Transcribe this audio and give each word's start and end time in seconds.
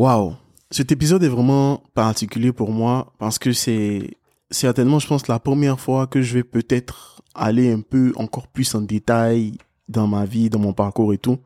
Waouh, 0.00 0.34
cet 0.70 0.92
épisode 0.92 1.22
est 1.24 1.28
vraiment 1.28 1.82
particulier 1.92 2.52
pour 2.52 2.70
moi 2.70 3.12
parce 3.18 3.38
que 3.38 3.52
c'est 3.52 4.16
certainement, 4.50 4.98
je 4.98 5.06
pense, 5.06 5.28
la 5.28 5.38
première 5.38 5.78
fois 5.78 6.06
que 6.06 6.22
je 6.22 6.32
vais 6.32 6.42
peut-être 6.42 7.20
aller 7.34 7.70
un 7.70 7.82
peu 7.82 8.14
encore 8.16 8.48
plus 8.48 8.74
en 8.74 8.80
détail 8.80 9.58
dans 9.90 10.06
ma 10.06 10.24
vie, 10.24 10.48
dans 10.48 10.58
mon 10.58 10.72
parcours 10.72 11.12
et 11.12 11.18
tout. 11.18 11.36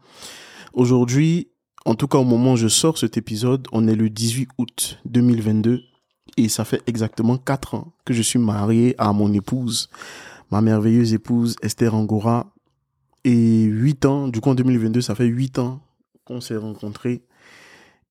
Aujourd'hui, 0.72 1.48
en 1.84 1.96
tout 1.96 2.06
cas 2.06 2.18
au 2.18 2.24
moment 2.24 2.52
où 2.52 2.56
je 2.56 2.68
sors 2.68 2.96
cet 2.96 3.16
épisode, 3.16 3.66
on 3.72 3.88
est 3.88 3.96
le 3.96 4.08
18 4.08 4.48
août 4.58 5.00
2022 5.04 5.82
et 6.36 6.48
ça 6.48 6.64
fait 6.64 6.80
exactement 6.86 7.38
quatre 7.38 7.74
ans 7.74 7.92
que 8.04 8.14
je 8.14 8.22
suis 8.22 8.38
marié 8.38 8.94
à 8.98 9.12
mon 9.12 9.32
épouse, 9.32 9.90
ma 10.52 10.60
merveilleuse 10.60 11.12
épouse 11.12 11.56
Esther 11.60 11.92
Angora. 11.92 12.54
Et 13.24 13.64
huit 13.64 14.04
ans, 14.04 14.28
du 14.28 14.40
coup 14.40 14.50
en 14.50 14.54
2022, 14.54 15.00
ça 15.00 15.16
fait 15.16 15.26
huit 15.26 15.58
ans 15.58 15.80
qu'on 16.24 16.40
s'est 16.40 16.56
rencontrés. 16.56 17.24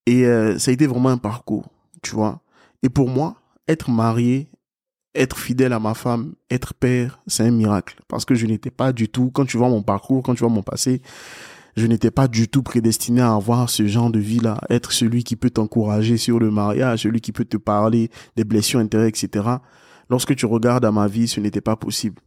Et 0.06 0.26
euh, 0.26 0.58
ça 0.60 0.72
a 0.72 0.74
été 0.74 0.88
vraiment 0.88 1.10
un 1.10 1.18
parcours, 1.18 1.70
tu 2.02 2.16
vois. 2.16 2.42
Et 2.82 2.90
pour 2.90 3.10
moi, 3.10 3.36
être 3.68 3.90
marié, 3.90 4.50
être 5.16 5.38
fidèle 5.38 5.74
à 5.74 5.80
ma 5.80 5.94
femme, 5.94 6.34
être 6.50 6.74
père, 6.74 7.22
c'est 7.28 7.44
un 7.44 7.52
miracle. 7.52 8.00
Parce 8.08 8.26
que 8.26 8.36
je 8.36 8.46
n'étais 8.46 8.72
pas 8.72 8.92
du 8.92 9.08
tout, 9.08 9.32
quand 9.32 9.46
tu 9.46 9.58
vois 9.58 9.70
mon 9.70 9.84
parcours, 9.84 10.24
quand 10.24 10.34
tu 10.34 10.40
vois 10.40 10.50
mon 10.50 10.64
passé, 10.64 11.02
je 11.76 11.88
n'étais 11.88 12.12
pas 12.12 12.28
du 12.28 12.48
tout 12.48 12.64
prédestiné 12.64 13.22
à 13.22 13.34
avoir 13.34 13.70
ce 13.70 13.88
genre 13.88 14.12
de 14.12 14.20
vie-là, 14.20 14.60
être 14.70 14.92
celui 14.92 15.24
qui 15.24 15.36
peut 15.36 15.50
t'encourager 15.50 16.18
sur 16.18 16.40
le 16.40 16.52
mariage, 16.52 17.04
celui 17.04 17.22
qui 17.22 17.32
peut 17.32 17.46
te 17.46 17.58
parler 17.58 18.10
des 18.36 18.44
blessures 18.44 18.80
intérieures, 18.80 19.10
etc. 19.10 19.48
Lorsque 20.10 20.36
tu 20.36 20.46
regardes 20.46 20.86
à 20.86 20.92
ma 20.92 21.08
vie, 21.08 21.28
ce 21.28 21.40
n'était 21.40 21.62
pas 21.62 21.76
possible. 21.76 22.22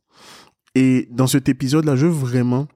Et 0.74 1.08
dans 1.10 1.26
cet 1.26 1.48
épisode-là, 1.48 1.96
je 1.96 2.06
veux 2.06 2.12
vraiment 2.12 2.66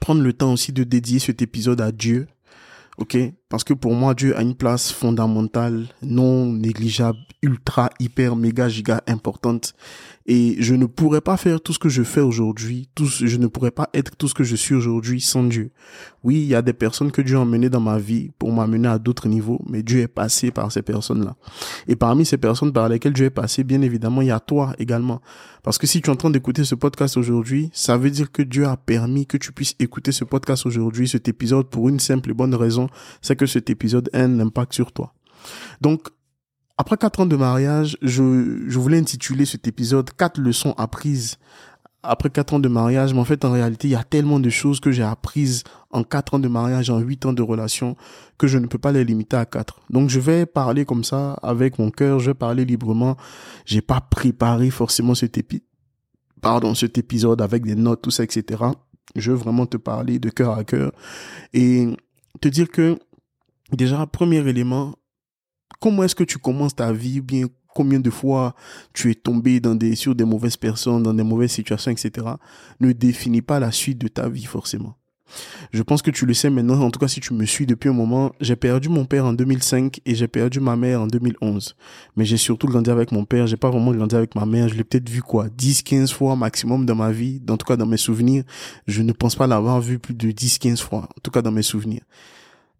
prendre 0.00 0.22
le 0.22 0.32
temps 0.32 0.52
aussi 0.52 0.72
de 0.72 0.84
dédier 0.84 1.18
cet 1.18 1.42
épisode 1.42 1.80
à 1.80 1.92
Dieu, 1.92 2.26
ok? 2.98 3.16
Parce 3.48 3.62
que 3.62 3.74
pour 3.74 3.94
moi, 3.94 4.14
Dieu 4.14 4.36
a 4.36 4.42
une 4.42 4.56
place 4.56 4.90
fondamentale, 4.90 5.86
non 6.02 6.52
négligeable, 6.52 7.18
ultra, 7.42 7.90
hyper, 8.00 8.34
méga, 8.34 8.68
giga 8.68 9.02
importante. 9.06 9.74
Et 10.28 10.56
je 10.58 10.74
ne 10.74 10.86
pourrais 10.86 11.20
pas 11.20 11.36
faire 11.36 11.60
tout 11.60 11.72
ce 11.72 11.78
que 11.78 11.88
je 11.88 12.02
fais 12.02 12.20
aujourd'hui, 12.20 12.88
tout, 12.96 13.06
je 13.06 13.36
ne 13.36 13.46
pourrais 13.46 13.70
pas 13.70 13.88
être 13.94 14.16
tout 14.16 14.26
ce 14.26 14.34
que 14.34 14.42
je 14.42 14.56
suis 14.56 14.74
aujourd'hui 14.74 15.20
sans 15.20 15.44
Dieu. 15.44 15.70
Oui, 16.24 16.34
il 16.40 16.48
y 16.48 16.56
a 16.56 16.62
des 16.62 16.72
personnes 16.72 17.12
que 17.12 17.22
Dieu 17.22 17.36
a 17.36 17.40
emmenées 17.40 17.70
dans 17.70 17.80
ma 17.80 17.98
vie 17.98 18.32
pour 18.36 18.52
m'amener 18.52 18.88
à 18.88 18.98
d'autres 18.98 19.28
niveaux, 19.28 19.60
mais 19.68 19.84
Dieu 19.84 20.00
est 20.00 20.08
passé 20.08 20.50
par 20.50 20.72
ces 20.72 20.82
personnes-là. 20.82 21.36
Et 21.86 21.94
parmi 21.94 22.26
ces 22.26 22.38
personnes 22.38 22.72
par 22.72 22.88
lesquelles 22.88 23.12
Dieu 23.12 23.26
est 23.26 23.30
passé, 23.30 23.62
bien 23.62 23.80
évidemment, 23.82 24.22
il 24.22 24.28
y 24.28 24.32
a 24.32 24.40
toi 24.40 24.74
également. 24.80 25.20
Parce 25.62 25.78
que 25.78 25.86
si 25.86 26.00
tu 26.00 26.10
es 26.10 26.12
en 26.12 26.16
train 26.16 26.30
d'écouter 26.30 26.64
ce 26.64 26.74
podcast 26.74 27.16
aujourd'hui, 27.16 27.70
ça 27.72 27.96
veut 27.96 28.10
dire 28.10 28.32
que 28.32 28.42
Dieu 28.42 28.66
a 28.66 28.76
permis 28.76 29.26
que 29.26 29.36
tu 29.36 29.52
puisses 29.52 29.76
écouter 29.78 30.10
ce 30.10 30.24
podcast 30.24 30.66
aujourd'hui, 30.66 31.06
cet 31.06 31.28
épisode, 31.28 31.68
pour 31.68 31.88
une 31.88 32.00
simple 32.00 32.30
et 32.30 32.34
bonne 32.34 32.54
raison, 32.54 32.88
c'est 33.22 33.35
que 33.36 33.46
cet 33.46 33.70
épisode 33.70 34.10
a 34.12 34.20
un 34.20 34.40
impact 34.40 34.72
sur 34.72 34.92
toi. 34.92 35.14
Donc, 35.80 36.08
après 36.78 36.96
quatre 36.96 37.20
ans 37.20 37.26
de 37.26 37.36
mariage, 37.36 37.96
je, 38.02 38.64
je 38.66 38.78
voulais 38.78 38.98
intituler 38.98 39.46
cet 39.46 39.66
épisode 39.66 40.10
quatre 40.10 40.40
leçons 40.40 40.74
apprises 40.76 41.38
après 42.02 42.30
quatre 42.30 42.54
ans 42.54 42.60
de 42.60 42.68
mariage, 42.68 43.14
mais 43.14 43.20
en 43.20 43.24
fait, 43.24 43.44
en 43.44 43.50
réalité, 43.50 43.88
il 43.88 43.92
y 43.92 43.96
a 43.96 44.04
tellement 44.04 44.38
de 44.38 44.48
choses 44.48 44.78
que 44.78 44.92
j'ai 44.92 45.02
apprises 45.02 45.64
en 45.90 46.04
quatre 46.04 46.34
ans 46.34 46.38
de 46.38 46.46
mariage, 46.46 46.88
en 46.88 47.00
huit 47.00 47.26
ans 47.26 47.32
de 47.32 47.42
relation, 47.42 47.96
que 48.38 48.46
je 48.46 48.58
ne 48.58 48.66
peux 48.66 48.78
pas 48.78 48.92
les 48.92 49.04
limiter 49.04 49.36
à 49.36 49.44
quatre. 49.44 49.80
Donc, 49.90 50.08
je 50.08 50.20
vais 50.20 50.46
parler 50.46 50.84
comme 50.84 51.02
ça, 51.02 51.32
avec 51.42 51.80
mon 51.80 51.90
cœur, 51.90 52.20
je 52.20 52.30
vais 52.30 52.34
parler 52.34 52.64
librement. 52.64 53.16
J'ai 53.64 53.80
pas 53.80 54.00
préparé 54.00 54.70
forcément 54.70 55.16
cet 55.16 55.36
épi 55.36 55.62
pardon, 56.40 56.74
cet 56.74 56.98
épisode 56.98 57.42
avec 57.42 57.64
des 57.64 57.74
notes, 57.74 58.02
tout 58.02 58.12
ça, 58.12 58.22
etc. 58.22 58.62
Je 59.14 59.32
veux 59.32 59.36
vraiment 59.36 59.66
te 59.66 59.76
parler 59.76 60.18
de 60.18 60.30
cœur 60.30 60.56
à 60.56 60.62
cœur 60.62 60.92
et 61.52 61.88
te 62.40 62.48
dire 62.48 62.68
que, 62.68 62.98
déjà, 63.72 64.06
premier 64.06 64.46
élément, 64.48 64.94
comment 65.80 66.04
est-ce 66.04 66.14
que 66.14 66.24
tu 66.24 66.38
commences 66.38 66.74
ta 66.74 66.92
vie, 66.92 67.20
bien 67.20 67.46
combien 67.76 68.00
de 68.00 68.08
fois 68.08 68.54
tu 68.94 69.10
es 69.10 69.14
tombé 69.14 69.60
dans 69.60 69.74
des, 69.74 69.94
sur 69.96 70.14
des 70.14 70.24
mauvaises 70.24 70.56
personnes, 70.56 71.02
dans 71.02 71.12
des 71.12 71.22
mauvaises 71.22 71.52
situations, 71.52 71.90
etc., 71.90 72.26
ne 72.80 72.92
définit 72.92 73.42
pas 73.42 73.60
la 73.60 73.70
suite 73.70 73.98
de 73.98 74.08
ta 74.08 74.30
vie 74.30 74.46
forcément. 74.46 74.96
Je 75.72 75.82
pense 75.82 76.02
que 76.02 76.10
tu 76.10 76.24
le 76.24 76.32
sais 76.32 76.48
maintenant, 76.48 76.80
en 76.80 76.90
tout 76.90 77.00
cas 77.00 77.08
si 77.08 77.20
tu 77.20 77.34
me 77.34 77.44
suis 77.44 77.66
depuis 77.66 77.90
un 77.90 77.92
moment, 77.92 78.32
j'ai 78.40 78.56
perdu 78.56 78.88
mon 78.88 79.04
père 79.04 79.26
en 79.26 79.32
2005 79.32 80.00
et 80.06 80.14
j'ai 80.14 80.28
perdu 80.28 80.60
ma 80.60 80.76
mère 80.76 81.02
en 81.02 81.06
2011. 81.06 81.76
Mais 82.16 82.24
j'ai 82.24 82.36
surtout 82.36 82.68
grandi 82.68 82.90
avec 82.90 83.12
mon 83.12 83.24
père, 83.24 83.46
j'ai 83.46 83.56
pas 83.56 83.68
vraiment 83.68 83.92
grandi 83.92 84.14
avec 84.14 84.34
ma 84.36 84.46
mère, 84.46 84.68
je 84.68 84.74
l'ai 84.74 84.84
peut-être 84.84 85.10
vu 85.10 85.22
quoi, 85.22 85.48
10, 85.48 85.82
15 85.82 86.12
fois 86.12 86.36
maximum 86.36 86.86
dans 86.86 86.94
ma 86.94 87.10
vie, 87.10 87.42
en 87.48 87.56
tout 87.56 87.66
cas 87.66 87.76
dans 87.76 87.86
mes 87.86 87.96
souvenirs. 87.96 88.44
Je 88.86 89.02
ne 89.02 89.12
pense 89.12 89.34
pas 89.34 89.46
l'avoir 89.46 89.80
vu 89.80 89.98
plus 89.98 90.14
de 90.14 90.30
10, 90.30 90.58
15 90.58 90.80
fois, 90.80 91.00
en 91.00 91.20
tout 91.22 91.30
cas 91.30 91.42
dans 91.42 91.52
mes 91.52 91.62
souvenirs. 91.62 92.02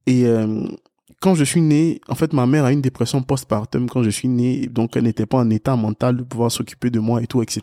Et 0.06 0.26
euh, 0.26 0.64
quand 1.20 1.34
je 1.34 1.44
suis 1.44 1.60
né, 1.60 2.00
en 2.08 2.14
fait, 2.14 2.32
ma 2.32 2.46
mère 2.46 2.64
a 2.64 2.72
une 2.72 2.82
dépression 2.82 3.22
postpartum 3.22 3.88
quand 3.88 4.02
je 4.02 4.10
suis 4.10 4.28
né, 4.28 4.66
donc 4.66 4.96
elle 4.96 5.04
n'était 5.04 5.26
pas 5.26 5.38
en 5.38 5.50
état 5.50 5.76
mental 5.76 6.16
de 6.18 6.22
pouvoir 6.22 6.52
s'occuper 6.52 6.90
de 6.90 7.00
moi 7.00 7.22
et 7.22 7.26
tout, 7.26 7.42
etc. 7.42 7.62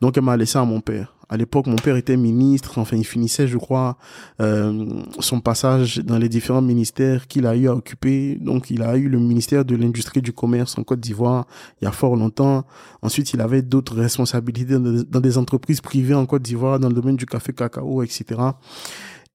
Donc 0.00 0.16
elle 0.16 0.24
m'a 0.24 0.36
laissé 0.36 0.58
à 0.58 0.64
mon 0.64 0.80
père. 0.80 1.16
À 1.28 1.36
l'époque, 1.36 1.66
mon 1.66 1.74
père 1.74 1.96
était 1.96 2.16
ministre, 2.16 2.78
enfin, 2.78 2.96
il 2.96 3.04
finissait, 3.04 3.48
je 3.48 3.58
crois, 3.58 3.98
euh, 4.40 5.02
son 5.18 5.40
passage 5.40 5.98
dans 5.98 6.18
les 6.18 6.28
différents 6.28 6.62
ministères 6.62 7.26
qu'il 7.26 7.46
a 7.46 7.56
eu 7.56 7.66
à 7.66 7.74
occuper. 7.74 8.36
Donc, 8.40 8.70
il 8.70 8.80
a 8.82 8.96
eu 8.96 9.08
le 9.08 9.18
ministère 9.18 9.64
de 9.64 9.74
l'Industrie 9.74 10.22
du 10.22 10.32
Commerce 10.32 10.78
en 10.78 10.84
Côte 10.84 11.00
d'Ivoire 11.00 11.48
il 11.80 11.84
y 11.84 11.88
a 11.88 11.90
fort 11.90 12.14
longtemps. 12.14 12.64
Ensuite, 13.02 13.32
il 13.32 13.40
avait 13.40 13.62
d'autres 13.62 13.96
responsabilités 13.96 14.78
dans 14.78 15.20
des 15.20 15.36
entreprises 15.36 15.80
privées 15.80 16.14
en 16.14 16.26
Côte 16.26 16.42
d'Ivoire, 16.42 16.78
dans 16.78 16.88
le 16.88 16.94
domaine 16.94 17.16
du 17.16 17.26
café 17.26 17.52
cacao, 17.52 18.04
etc. 18.04 18.40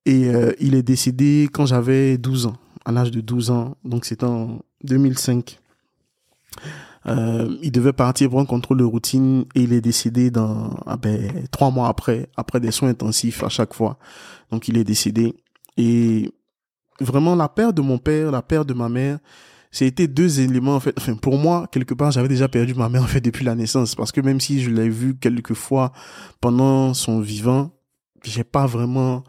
Et 0.06 0.30
euh, 0.30 0.54
il 0.60 0.76
est 0.76 0.84
décédé 0.84 1.48
quand 1.52 1.66
j'avais 1.66 2.18
12 2.18 2.48
ans 2.48 2.56
à 2.86 2.92
l'âge 2.92 3.12
de 3.12 3.22
12 3.22 3.52
ans, 3.52 3.78
donc 3.84 4.06
c'était 4.06 4.26
en 4.26 4.60
2005. 4.84 5.60
Euh, 7.08 7.58
il 7.62 7.72
devait 7.72 7.94
partir 7.94 8.30
pour 8.30 8.40
un 8.40 8.46
contrôle 8.46 8.78
de 8.78 8.84
routine 8.84 9.46
et 9.56 9.62
il 9.62 9.74
est 9.74 9.82
décédé 9.82 10.30
dans 10.30 10.76
ah 10.86 10.98
ben, 10.98 11.48
trois 11.50 11.72
mois 11.72 11.88
après, 11.88 12.30
après 12.38 12.60
des 12.60 12.72
soins 12.72 12.90
intensifs 12.90 13.44
à 13.44 13.50
chaque 13.50 13.74
fois. 13.74 13.98
Donc 14.52 14.68
il 14.68 14.78
est 14.78 14.84
décédé. 14.84 15.36
Et 15.78 16.32
vraiment 17.00 17.36
la 17.36 17.50
perte 17.50 17.76
de 17.76 17.82
mon 17.82 17.98
père, 17.98 18.32
la 18.32 18.42
perte 18.42 18.68
de 18.68 18.74
ma 18.74 18.90
mère, 18.90 19.18
c'était 19.72 20.08
deux 20.08 20.42
éléments 20.42 20.76
en 20.76 20.80
fait. 20.80 20.94
Enfin 20.98 21.16
pour 21.16 21.38
moi 21.38 21.68
quelque 21.72 21.94
part 21.94 22.12
j'avais 22.12 22.28
déjà 22.28 22.48
perdu 22.48 22.76
ma 22.76 22.90
mère 22.90 23.04
en 23.04 23.08
fait 23.08 23.22
depuis 23.22 23.46
la 23.46 23.56
naissance 23.56 23.96
parce 23.96 24.12
que 24.12 24.22
même 24.22 24.40
si 24.40 24.62
je 24.62 24.70
l'ai 24.70 24.90
vu 24.90 25.16
quelques 25.16 25.56
fois 25.56 25.94
pendant 26.40 26.94
son 26.94 27.20
vivant, 27.20 27.72
j'ai 28.24 28.44
pas 28.44 28.68
vraiment 28.68 29.24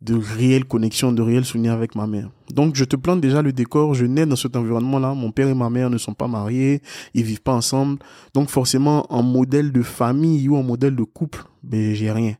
de 0.00 0.14
réelles 0.14 0.64
connexions, 0.64 1.12
de 1.12 1.22
réels 1.22 1.44
souvenirs 1.44 1.72
avec 1.72 1.94
ma 1.94 2.06
mère. 2.06 2.30
Donc 2.54 2.74
je 2.74 2.84
te 2.84 2.96
plante 2.96 3.20
déjà 3.20 3.42
le 3.42 3.52
décor, 3.52 3.94
je 3.94 4.06
nais 4.06 4.26
dans 4.26 4.36
cet 4.36 4.56
environnement-là, 4.56 5.14
mon 5.14 5.30
père 5.30 5.48
et 5.48 5.54
ma 5.54 5.68
mère 5.68 5.90
ne 5.90 5.98
sont 5.98 6.14
pas 6.14 6.28
mariés, 6.28 6.80
ils 7.14 7.24
vivent 7.24 7.42
pas 7.42 7.54
ensemble. 7.54 7.98
Donc 8.34 8.48
forcément 8.48 9.06
en 9.12 9.22
modèle 9.22 9.72
de 9.72 9.82
famille 9.82 10.48
ou 10.48 10.56
en 10.56 10.62
modèle 10.62 10.96
de 10.96 11.04
couple, 11.04 11.44
ben 11.62 11.94
j'ai 11.94 12.10
rien. 12.10 12.34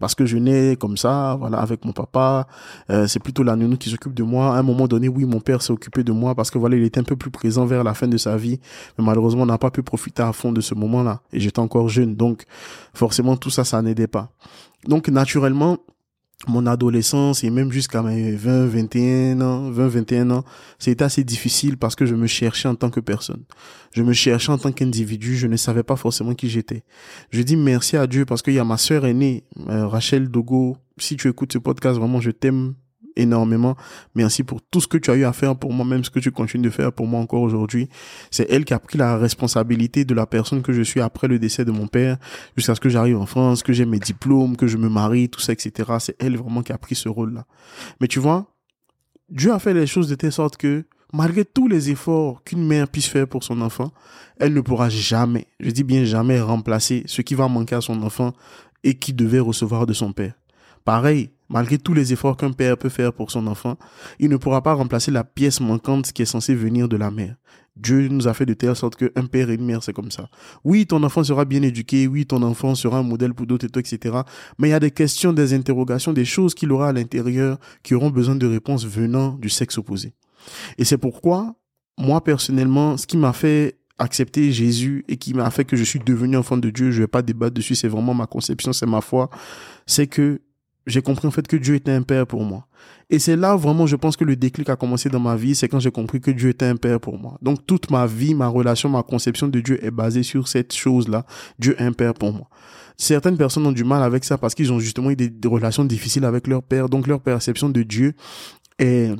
Parce 0.00 0.14
que 0.14 0.24
je 0.24 0.38
nais 0.38 0.76
comme 0.80 0.96
ça, 0.96 1.36
voilà, 1.38 1.58
avec 1.58 1.84
mon 1.84 1.92
papa, 1.92 2.48
euh, 2.88 3.06
c'est 3.06 3.20
plutôt 3.20 3.42
la 3.42 3.54
nounou 3.54 3.76
qui 3.76 3.90
s'occupe 3.90 4.14
de 4.14 4.22
moi. 4.22 4.56
À 4.56 4.58
un 4.58 4.62
moment 4.62 4.88
donné, 4.88 5.08
oui, 5.08 5.26
mon 5.26 5.40
père 5.40 5.60
s'est 5.60 5.72
occupé 5.72 6.02
de 6.02 6.10
moi 6.10 6.34
parce 6.34 6.50
que 6.50 6.56
voilà, 6.56 6.76
il 6.76 6.82
était 6.84 7.00
un 7.00 7.04
peu 7.04 7.16
plus 7.16 7.30
présent 7.30 7.66
vers 7.66 7.84
la 7.84 7.92
fin 7.92 8.08
de 8.08 8.16
sa 8.16 8.38
vie, 8.38 8.58
mais 8.96 9.04
malheureusement, 9.04 9.42
on 9.42 9.46
n'a 9.46 9.58
pas 9.58 9.70
pu 9.70 9.82
profiter 9.82 10.22
à 10.22 10.32
fond 10.32 10.52
de 10.52 10.62
ce 10.62 10.74
moment-là. 10.74 11.20
Et 11.34 11.38
j'étais 11.38 11.58
encore 11.58 11.90
jeune, 11.90 12.16
donc 12.16 12.44
forcément 12.94 13.36
tout 13.36 13.50
ça, 13.50 13.62
ça 13.62 13.82
n'aidait 13.82 14.06
pas. 14.06 14.30
Donc 14.88 15.08
naturellement, 15.08 15.76
mon 16.48 16.66
adolescence 16.66 17.44
et 17.44 17.50
même 17.50 17.70
jusqu'à 17.70 18.02
mes 18.02 18.32
20, 18.32 18.66
21 18.66 19.40
ans, 19.42 19.70
20, 19.70 19.88
21 19.88 20.30
ans, 20.30 20.44
c'était 20.78 21.04
assez 21.04 21.22
difficile 21.22 21.76
parce 21.76 21.94
que 21.94 22.06
je 22.06 22.14
me 22.14 22.26
cherchais 22.26 22.68
en 22.68 22.74
tant 22.74 22.90
que 22.90 23.00
personne. 23.00 23.44
Je 23.92 24.02
me 24.02 24.12
cherchais 24.12 24.50
en 24.50 24.58
tant 24.58 24.72
qu'individu, 24.72 25.36
je 25.36 25.46
ne 25.46 25.56
savais 25.56 25.82
pas 25.82 25.96
forcément 25.96 26.34
qui 26.34 26.48
j'étais. 26.48 26.82
Je 27.30 27.42
dis 27.42 27.56
merci 27.56 27.96
à 27.96 28.06
Dieu 28.06 28.24
parce 28.24 28.42
qu'il 28.42 28.54
y 28.54 28.58
a 28.58 28.64
ma 28.64 28.78
sœur 28.78 29.04
aînée, 29.04 29.44
euh, 29.68 29.86
Rachel 29.86 30.28
Dogo. 30.28 30.76
Si 30.98 31.16
tu 31.16 31.28
écoutes 31.28 31.52
ce 31.52 31.58
podcast, 31.58 31.98
vraiment, 31.98 32.20
je 32.20 32.30
t'aime 32.30 32.74
énormément. 33.20 33.76
Merci 34.14 34.42
pour 34.42 34.60
tout 34.62 34.80
ce 34.80 34.88
que 34.88 34.98
tu 34.98 35.10
as 35.10 35.14
eu 35.14 35.24
à 35.24 35.32
faire 35.32 35.56
pour 35.56 35.72
moi, 35.72 35.84
même 35.84 36.04
ce 36.04 36.10
que 36.10 36.18
tu 36.18 36.30
continues 36.30 36.64
de 36.64 36.70
faire 36.70 36.92
pour 36.92 37.06
moi 37.06 37.20
encore 37.20 37.42
aujourd'hui. 37.42 37.88
C'est 38.30 38.50
elle 38.50 38.64
qui 38.64 38.74
a 38.74 38.78
pris 38.78 38.98
la 38.98 39.16
responsabilité 39.16 40.04
de 40.04 40.14
la 40.14 40.26
personne 40.26 40.62
que 40.62 40.72
je 40.72 40.82
suis 40.82 41.00
après 41.00 41.28
le 41.28 41.38
décès 41.38 41.64
de 41.64 41.70
mon 41.70 41.86
père, 41.86 42.16
jusqu'à 42.56 42.74
ce 42.74 42.80
que 42.80 42.88
j'arrive 42.88 43.18
en 43.18 43.26
France, 43.26 43.62
que 43.62 43.72
j'ai 43.72 43.86
mes 43.86 43.98
diplômes, 43.98 44.56
que 44.56 44.66
je 44.66 44.76
me 44.76 44.88
marie, 44.88 45.28
tout 45.28 45.40
ça, 45.40 45.52
etc. 45.52 45.92
C'est 45.98 46.16
elle 46.18 46.36
vraiment 46.36 46.62
qui 46.62 46.72
a 46.72 46.78
pris 46.78 46.94
ce 46.94 47.08
rôle-là. 47.08 47.46
Mais 48.00 48.08
tu 48.08 48.18
vois, 48.18 48.46
Dieu 49.28 49.52
a 49.52 49.58
fait 49.58 49.74
les 49.74 49.86
choses 49.86 50.08
de 50.08 50.14
telle 50.14 50.32
sorte 50.32 50.56
que, 50.56 50.84
malgré 51.12 51.44
tous 51.44 51.68
les 51.68 51.90
efforts 51.90 52.42
qu'une 52.44 52.66
mère 52.66 52.88
puisse 52.88 53.06
faire 53.06 53.28
pour 53.28 53.44
son 53.44 53.60
enfant, 53.60 53.92
elle 54.38 54.54
ne 54.54 54.60
pourra 54.60 54.88
jamais, 54.88 55.46
je 55.60 55.70
dis 55.70 55.84
bien 55.84 56.04
jamais, 56.04 56.40
remplacer 56.40 57.04
ce 57.06 57.22
qui 57.22 57.34
va 57.34 57.46
manquer 57.48 57.76
à 57.76 57.80
son 57.80 58.02
enfant 58.02 58.32
et 58.82 58.94
qui 58.94 59.12
devait 59.12 59.40
recevoir 59.40 59.86
de 59.86 59.92
son 59.92 60.12
père. 60.12 60.34
Pareil, 60.84 61.30
malgré 61.50 61.76
tous 61.76 61.92
les 61.92 62.12
efforts 62.12 62.36
qu'un 62.36 62.52
père 62.52 62.78
peut 62.78 62.88
faire 62.88 63.12
pour 63.12 63.30
son 63.30 63.46
enfant, 63.46 63.76
il 64.18 64.30
ne 64.30 64.36
pourra 64.36 64.62
pas 64.62 64.72
remplacer 64.72 65.10
la 65.10 65.24
pièce 65.24 65.60
manquante 65.60 66.12
qui 66.12 66.22
est 66.22 66.26
censée 66.26 66.54
venir 66.54 66.88
de 66.88 66.96
la 66.96 67.10
mère. 67.10 67.34
Dieu 67.76 68.08
nous 68.08 68.28
a 68.28 68.34
fait 68.34 68.46
de 68.46 68.54
telle 68.54 68.76
sorte 68.76 68.96
qu'un 68.96 69.26
père 69.26 69.50
et 69.50 69.54
une 69.54 69.64
mère, 69.64 69.82
c'est 69.82 69.92
comme 69.92 70.10
ça. 70.10 70.28
Oui, 70.64 70.86
ton 70.86 71.02
enfant 71.02 71.24
sera 71.24 71.44
bien 71.44 71.62
éduqué, 71.62 72.06
oui, 72.06 72.26
ton 72.26 72.42
enfant 72.42 72.74
sera 72.74 72.98
un 72.98 73.02
modèle 73.02 73.34
pour 73.34 73.46
d'autres, 73.46 73.66
etc. 73.78 74.20
Mais 74.58 74.68
il 74.68 74.70
y 74.70 74.74
a 74.74 74.80
des 74.80 74.90
questions, 74.90 75.32
des 75.32 75.54
interrogations, 75.54 76.12
des 76.12 76.24
choses 76.24 76.54
qu'il 76.54 76.70
aura 76.72 76.88
à 76.88 76.92
l'intérieur 76.92 77.58
qui 77.82 77.94
auront 77.94 78.10
besoin 78.10 78.36
de 78.36 78.46
réponses 78.46 78.86
venant 78.86 79.32
du 79.32 79.48
sexe 79.48 79.78
opposé. 79.78 80.14
Et 80.78 80.84
c'est 80.84 80.98
pourquoi, 80.98 81.54
moi, 81.98 82.22
personnellement, 82.22 82.96
ce 82.96 83.06
qui 83.06 83.16
m'a 83.16 83.32
fait 83.32 83.78
accepter 83.98 84.50
Jésus 84.50 85.04
et 85.08 85.16
qui 85.16 85.34
m'a 85.34 85.50
fait 85.50 85.64
que 85.64 85.76
je 85.76 85.84
suis 85.84 86.00
devenu 86.00 86.36
enfant 86.36 86.56
de 86.56 86.70
Dieu, 86.70 86.90
je 86.90 87.02
vais 87.02 87.08
pas 87.08 87.22
débattre 87.22 87.54
dessus, 87.54 87.74
c'est 87.74 87.88
vraiment 87.88 88.14
ma 88.14 88.26
conception, 88.26 88.72
c'est 88.72 88.86
ma 88.86 89.00
foi, 89.00 89.30
c'est 89.86 90.06
que 90.06 90.40
j'ai 90.90 91.02
compris 91.02 91.26
en 91.26 91.30
fait 91.30 91.46
que 91.46 91.56
Dieu 91.56 91.74
était 91.74 91.92
un 91.92 92.02
père 92.02 92.26
pour 92.26 92.42
moi. 92.42 92.66
Et 93.08 93.18
c'est 93.18 93.36
là 93.36 93.56
vraiment, 93.56 93.86
je 93.86 93.96
pense 93.96 94.16
que 94.16 94.24
le 94.24 94.36
déclic 94.36 94.68
a 94.68 94.76
commencé 94.76 95.08
dans 95.08 95.20
ma 95.20 95.36
vie, 95.36 95.54
c'est 95.54 95.68
quand 95.68 95.80
j'ai 95.80 95.90
compris 95.90 96.20
que 96.20 96.30
Dieu 96.30 96.50
était 96.50 96.66
un 96.66 96.76
père 96.76 97.00
pour 97.00 97.18
moi. 97.18 97.38
Donc 97.42 97.66
toute 97.66 97.90
ma 97.90 98.06
vie, 98.06 98.34
ma 98.34 98.48
relation, 98.48 98.88
ma 98.88 99.02
conception 99.02 99.48
de 99.48 99.60
Dieu 99.60 99.84
est 99.84 99.90
basée 99.90 100.22
sur 100.22 100.48
cette 100.48 100.72
chose-là. 100.72 101.24
Dieu 101.58 101.74
est 101.80 101.84
un 101.84 101.92
père 101.92 102.14
pour 102.14 102.32
moi. 102.32 102.48
Certaines 102.96 103.36
personnes 103.36 103.66
ont 103.66 103.72
du 103.72 103.84
mal 103.84 104.02
avec 104.02 104.24
ça 104.24 104.38
parce 104.38 104.54
qu'ils 104.54 104.72
ont 104.72 104.78
justement 104.78 105.10
eu 105.10 105.16
des, 105.16 105.30
des 105.30 105.48
relations 105.48 105.84
difficiles 105.84 106.24
avec 106.24 106.46
leur 106.46 106.62
père. 106.62 106.88
Donc 106.88 107.06
leur 107.06 107.20
perception 107.20 107.68
de 107.68 107.82
Dieu 107.82 108.14
est 108.78 109.14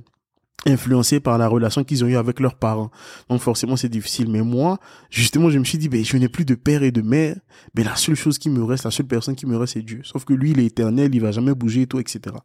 influencés 0.67 1.21
par 1.21 1.39
la 1.39 1.49
relation 1.49 1.85
qu'ils 1.85 2.05
ont 2.05 2.09
eue 2.09 2.17
avec 2.17 2.41
leurs 2.41 2.55
parents. 2.55 2.91
Donc 3.29 3.41
forcément 3.41 3.77
c'est 3.77 3.89
difficile. 3.89 4.31
Mais 4.31 4.43
moi, 4.43 4.79
justement, 5.11 5.51
je 5.51 5.59
me 5.59 5.65
suis 5.65 5.79
dit, 5.79 5.89
ben, 5.89 6.05
je 6.05 6.17
n'ai 6.17 6.29
plus 6.29 6.45
de 6.45 6.55
père 6.55 6.83
et 6.83 6.91
de 6.91 7.03
mère. 7.03 7.37
Ben, 7.75 7.85
la 7.85 7.97
seule 7.97 8.17
chose 8.17 8.39
qui 8.39 8.51
me 8.51 8.63
reste, 8.63 8.85
la 8.85 8.91
seule 8.91 9.07
personne 9.07 9.35
qui 9.35 9.47
me 9.47 9.57
reste, 9.57 9.75
c'est 9.75 9.83
Dieu. 9.83 10.01
Sauf 10.05 10.25
que 10.25 10.35
lui, 10.35 10.51
il 10.51 10.61
est 10.61 10.67
éternel, 10.67 11.15
il 11.15 11.21
va 11.21 11.33
jamais 11.33 11.55
bouger 11.55 11.83
et 11.83 11.87
tout, 11.87 12.01
etc. 12.01 12.37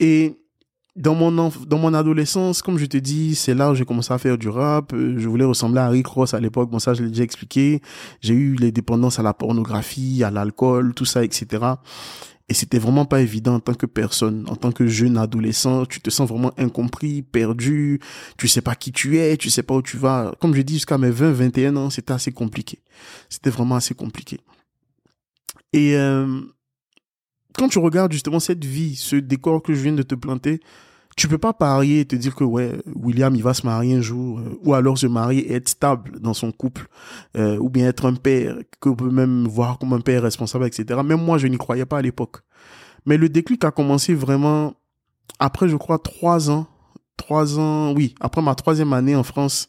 Et 0.00 0.36
dans 0.96 1.14
mon, 1.14 1.30
dans 1.30 1.78
mon 1.78 1.94
adolescence, 1.94 2.60
comme 2.60 2.76
je 2.76 2.86
te 2.86 2.96
dis, 2.96 3.36
c'est 3.36 3.54
là 3.54 3.70
où 3.70 3.74
j'ai 3.74 3.84
commencé 3.84 4.12
à 4.12 4.18
faire 4.18 4.36
du 4.36 4.48
rap. 4.48 4.92
Je 4.94 5.28
voulais 5.28 5.44
ressembler 5.44 5.80
à 5.80 5.88
Rick 5.88 6.08
Ross 6.08 6.34
à 6.34 6.40
l'époque. 6.40 6.70
Bon, 6.70 6.80
ça, 6.80 6.92
je 6.92 7.02
l'ai 7.02 7.08
déjà 7.08 7.22
expliqué. 7.22 7.80
J'ai 8.20 8.34
eu 8.34 8.56
les 8.56 8.72
dépendances 8.72 9.20
à 9.20 9.22
la 9.22 9.32
pornographie, 9.32 10.24
à 10.24 10.30
l'alcool, 10.30 10.94
tout 10.94 11.04
ça, 11.04 11.22
etc. 11.22 11.62
Et 12.50 12.54
c'était 12.54 12.78
vraiment 12.78 13.04
pas 13.04 13.20
évident 13.20 13.56
en 13.56 13.60
tant 13.60 13.74
que 13.74 13.84
personne, 13.84 14.46
en 14.48 14.56
tant 14.56 14.72
que 14.72 14.86
jeune 14.86 15.18
adolescent, 15.18 15.84
tu 15.84 16.00
te 16.00 16.08
sens 16.08 16.28
vraiment 16.28 16.52
incompris, 16.56 17.20
perdu, 17.20 18.00
tu 18.38 18.48
sais 18.48 18.62
pas 18.62 18.74
qui 18.74 18.90
tu 18.90 19.18
es, 19.18 19.36
tu 19.36 19.50
sais 19.50 19.62
pas 19.62 19.74
où 19.74 19.82
tu 19.82 19.98
vas. 19.98 20.34
Comme 20.40 20.54
je 20.54 20.62
dis, 20.62 20.74
jusqu'à 20.74 20.96
mes 20.96 21.10
20, 21.10 21.32
21 21.32 21.76
ans, 21.76 21.90
c'était 21.90 22.14
assez 22.14 22.32
compliqué. 22.32 22.78
C'était 23.28 23.50
vraiment 23.50 23.74
assez 23.74 23.94
compliqué. 23.94 24.40
Et 25.74 25.94
euh, 25.96 26.40
quand 27.52 27.68
tu 27.68 27.78
regardes 27.78 28.12
justement 28.12 28.40
cette 28.40 28.64
vie, 28.64 28.96
ce 28.96 29.16
décor 29.16 29.62
que 29.62 29.74
je 29.74 29.82
viens 29.82 29.92
de 29.92 30.02
te 30.02 30.14
planter, 30.14 30.60
tu 31.18 31.26
peux 31.26 31.36
pas 31.36 31.52
parier 31.52 32.00
et 32.00 32.04
te 32.04 32.14
dire 32.14 32.36
que 32.36 32.44
ouais 32.44 32.80
William 32.94 33.34
il 33.34 33.42
va 33.42 33.52
se 33.52 33.66
marier 33.66 33.96
un 33.96 34.00
jour 34.00 34.38
euh, 34.38 34.56
ou 34.62 34.72
alors 34.74 34.96
se 34.96 35.08
marier 35.08 35.50
et 35.50 35.54
être 35.54 35.68
stable 35.68 36.20
dans 36.20 36.32
son 36.32 36.52
couple 36.52 36.86
euh, 37.36 37.58
ou 37.58 37.68
bien 37.68 37.88
être 37.88 38.06
un 38.06 38.14
père 38.14 38.56
que 38.80 38.88
peut 38.88 39.10
même 39.10 39.46
voir 39.48 39.78
comme 39.78 39.92
un 39.94 40.00
père 40.00 40.22
responsable 40.22 40.66
etc 40.66 41.00
même 41.04 41.20
moi 41.20 41.36
je 41.36 41.48
n'y 41.48 41.58
croyais 41.58 41.86
pas 41.86 41.98
à 41.98 42.02
l'époque. 42.02 42.36
Mais 43.04 43.16
le 43.16 43.28
déclic 43.28 43.64
a 43.64 43.72
commencé 43.72 44.14
vraiment 44.14 44.74
après 45.40 45.68
je 45.68 45.76
crois 45.76 45.98
trois 45.98 46.50
ans 46.50 46.68
trois 47.16 47.58
ans 47.58 47.92
oui 47.94 48.14
après 48.20 48.40
ma 48.40 48.54
troisième 48.54 48.92
année 48.92 49.16
en 49.16 49.24
France 49.24 49.68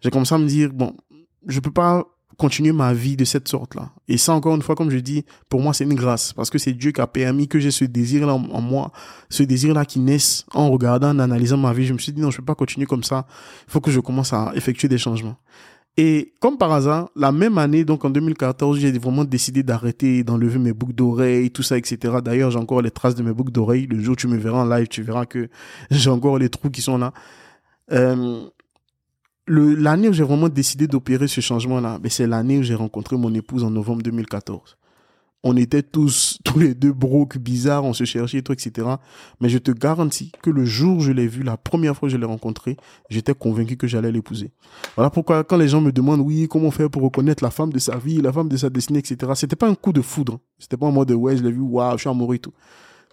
j'ai 0.00 0.08
commencé 0.08 0.34
à 0.34 0.38
me 0.38 0.46
dire 0.46 0.70
bon 0.72 0.96
je 1.46 1.60
peux 1.60 1.70
pas 1.70 2.06
continuer 2.38 2.72
ma 2.72 2.94
vie 2.94 3.16
de 3.16 3.24
cette 3.24 3.48
sorte-là. 3.48 3.90
Et 4.06 4.16
ça, 4.16 4.32
encore 4.32 4.54
une 4.54 4.62
fois, 4.62 4.76
comme 4.76 4.90
je 4.90 4.98
dis, 4.98 5.24
pour 5.50 5.60
moi, 5.60 5.74
c'est 5.74 5.84
une 5.84 5.94
grâce. 5.94 6.32
Parce 6.32 6.48
que 6.48 6.58
c'est 6.58 6.72
Dieu 6.72 6.92
qui 6.92 7.00
a 7.00 7.06
permis 7.06 7.48
que 7.48 7.58
j'ai 7.58 7.72
ce 7.72 7.84
désir-là 7.84 8.32
en 8.32 8.60
moi, 8.60 8.92
ce 9.28 9.42
désir-là 9.42 9.84
qui 9.84 9.98
naisse 9.98 10.46
en 10.54 10.70
regardant, 10.70 11.10
en 11.10 11.18
analysant 11.18 11.58
ma 11.58 11.72
vie. 11.72 11.84
Je 11.84 11.92
me 11.92 11.98
suis 11.98 12.12
dit, 12.12 12.22
non, 12.22 12.30
je 12.30 12.38
peux 12.38 12.44
pas 12.44 12.54
continuer 12.54 12.86
comme 12.86 13.02
ça. 13.02 13.26
Il 13.66 13.72
faut 13.72 13.80
que 13.80 13.90
je 13.90 13.98
commence 14.00 14.32
à 14.32 14.52
effectuer 14.54 14.88
des 14.88 14.98
changements. 14.98 15.36
Et 15.96 16.32
comme 16.38 16.58
par 16.58 16.72
hasard, 16.72 17.10
la 17.16 17.32
même 17.32 17.58
année, 17.58 17.84
donc 17.84 18.04
en 18.04 18.10
2014, 18.10 18.78
j'ai 18.78 18.92
vraiment 18.92 19.24
décidé 19.24 19.64
d'arrêter, 19.64 20.22
d'enlever 20.22 20.60
mes 20.60 20.72
boucles 20.72 20.94
d'oreilles, 20.94 21.50
tout 21.50 21.64
ça, 21.64 21.76
etc. 21.76 22.18
D'ailleurs, 22.24 22.52
j'ai 22.52 22.58
encore 22.58 22.82
les 22.82 22.92
traces 22.92 23.16
de 23.16 23.24
mes 23.24 23.32
boucles 23.32 23.50
d'oreilles. 23.50 23.88
Le 23.88 23.98
jour 23.98 24.12
où 24.12 24.16
tu 24.16 24.28
me 24.28 24.36
verras 24.36 24.60
en 24.60 24.64
live, 24.64 24.86
tu 24.86 25.02
verras 25.02 25.26
que 25.26 25.48
j'ai 25.90 26.08
encore 26.08 26.38
les 26.38 26.50
trous 26.50 26.70
qui 26.70 26.82
sont 26.82 26.98
là. 26.98 27.12
Euh, 27.90 28.42
l'année 29.48 30.08
où 30.08 30.12
j'ai 30.12 30.24
vraiment 30.24 30.48
décidé 30.48 30.86
d'opérer 30.86 31.28
ce 31.28 31.40
changement-là, 31.40 31.98
ben, 31.98 32.10
c'est 32.10 32.26
l'année 32.26 32.58
où 32.58 32.62
j'ai 32.62 32.74
rencontré 32.74 33.16
mon 33.16 33.32
épouse 33.34 33.64
en 33.64 33.70
novembre 33.70 34.02
2014. 34.02 34.76
On 35.44 35.56
était 35.56 35.82
tous, 35.82 36.38
tous 36.44 36.58
les 36.58 36.74
deux 36.74 36.92
broques 36.92 37.38
bizarres, 37.38 37.84
on 37.84 37.92
se 37.92 38.04
cherchait, 38.04 38.42
tout, 38.42 38.52
etc. 38.52 38.86
Mais 39.40 39.48
je 39.48 39.58
te 39.58 39.70
garantis 39.70 40.32
que 40.42 40.50
le 40.50 40.64
jour 40.64 40.98
où 40.98 41.00
je 41.00 41.12
l'ai 41.12 41.26
vu, 41.28 41.42
la 41.42 41.56
première 41.56 41.96
fois 41.96 42.08
que 42.08 42.12
je 42.12 42.16
l'ai 42.16 42.26
rencontré, 42.26 42.76
j'étais 43.08 43.34
convaincu 43.34 43.76
que 43.76 43.86
j'allais 43.86 44.12
l'épouser. 44.12 44.50
Voilà 44.96 45.10
pourquoi 45.10 45.44
quand 45.44 45.56
les 45.56 45.68
gens 45.68 45.80
me 45.80 45.92
demandent, 45.92 46.20
oui, 46.20 46.48
comment 46.48 46.70
faire 46.70 46.90
pour 46.90 47.02
reconnaître 47.02 47.42
la 47.42 47.50
femme 47.50 47.72
de 47.72 47.78
sa 47.78 47.96
vie, 47.96 48.20
la 48.20 48.32
femme 48.32 48.48
de 48.48 48.56
sa 48.56 48.68
destinée, 48.68 48.98
etc. 48.98 49.32
C'était 49.34 49.56
pas 49.56 49.68
un 49.68 49.74
coup 49.74 49.92
de 49.92 50.02
foudre. 50.02 50.40
C'était 50.58 50.76
pas 50.76 50.86
un 50.86 50.92
mode 50.92 51.08
de, 51.08 51.14
ouais, 51.14 51.36
je 51.36 51.42
l'ai 51.42 51.52
vu, 51.52 51.60
waouh, 51.60 51.92
je 51.92 52.00
suis 52.00 52.10
amoureux 52.10 52.34
et 52.34 52.40
tout. 52.40 52.52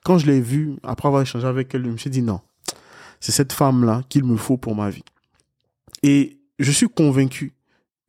Quand 0.04 0.18
je 0.18 0.26
l'ai 0.26 0.42
vu, 0.42 0.76
après 0.84 1.08
avoir 1.08 1.22
échangé 1.22 1.48
avec 1.48 1.74
elle, 1.74 1.86
je 1.86 1.90
me 1.90 1.98
suis 1.98 2.10
dit, 2.10 2.22
non, 2.22 2.40
c'est 3.20 3.32
cette 3.32 3.54
femme-là 3.54 4.02
qu'il 4.10 4.24
me 4.24 4.36
faut 4.36 4.58
pour 4.58 4.76
ma 4.76 4.90
vie. 4.90 5.04
Et 6.04 6.40
je 6.60 6.72
suis 6.72 6.88
convaincu, 6.88 7.54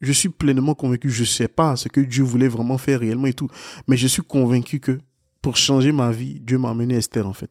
je 0.01 0.13
suis 0.13 0.29
pleinement 0.29 0.75
convaincu, 0.75 1.11
je 1.11 1.25
sais 1.25 1.49
pas 1.49 1.77
ce 1.77 1.89
que 1.89 2.01
Dieu 2.01 2.25
voulait 2.25 2.49
vraiment 2.49 2.79
faire 2.79 3.01
réellement 3.01 3.27
et 3.27 3.33
tout, 3.33 3.49
mais 3.89 3.97
je 3.97 4.07
suis 4.07 4.23
convaincu 4.23 4.81
que 4.81 4.99
pour 5.43 5.57
changer 5.57 5.93
ma 5.93 6.11
vie, 6.11 6.41
Dieu 6.41 6.59
m'a 6.59 6.71
amené 6.71 6.97
Esther 6.97 7.27
en 7.27 7.33
fait. 7.33 7.51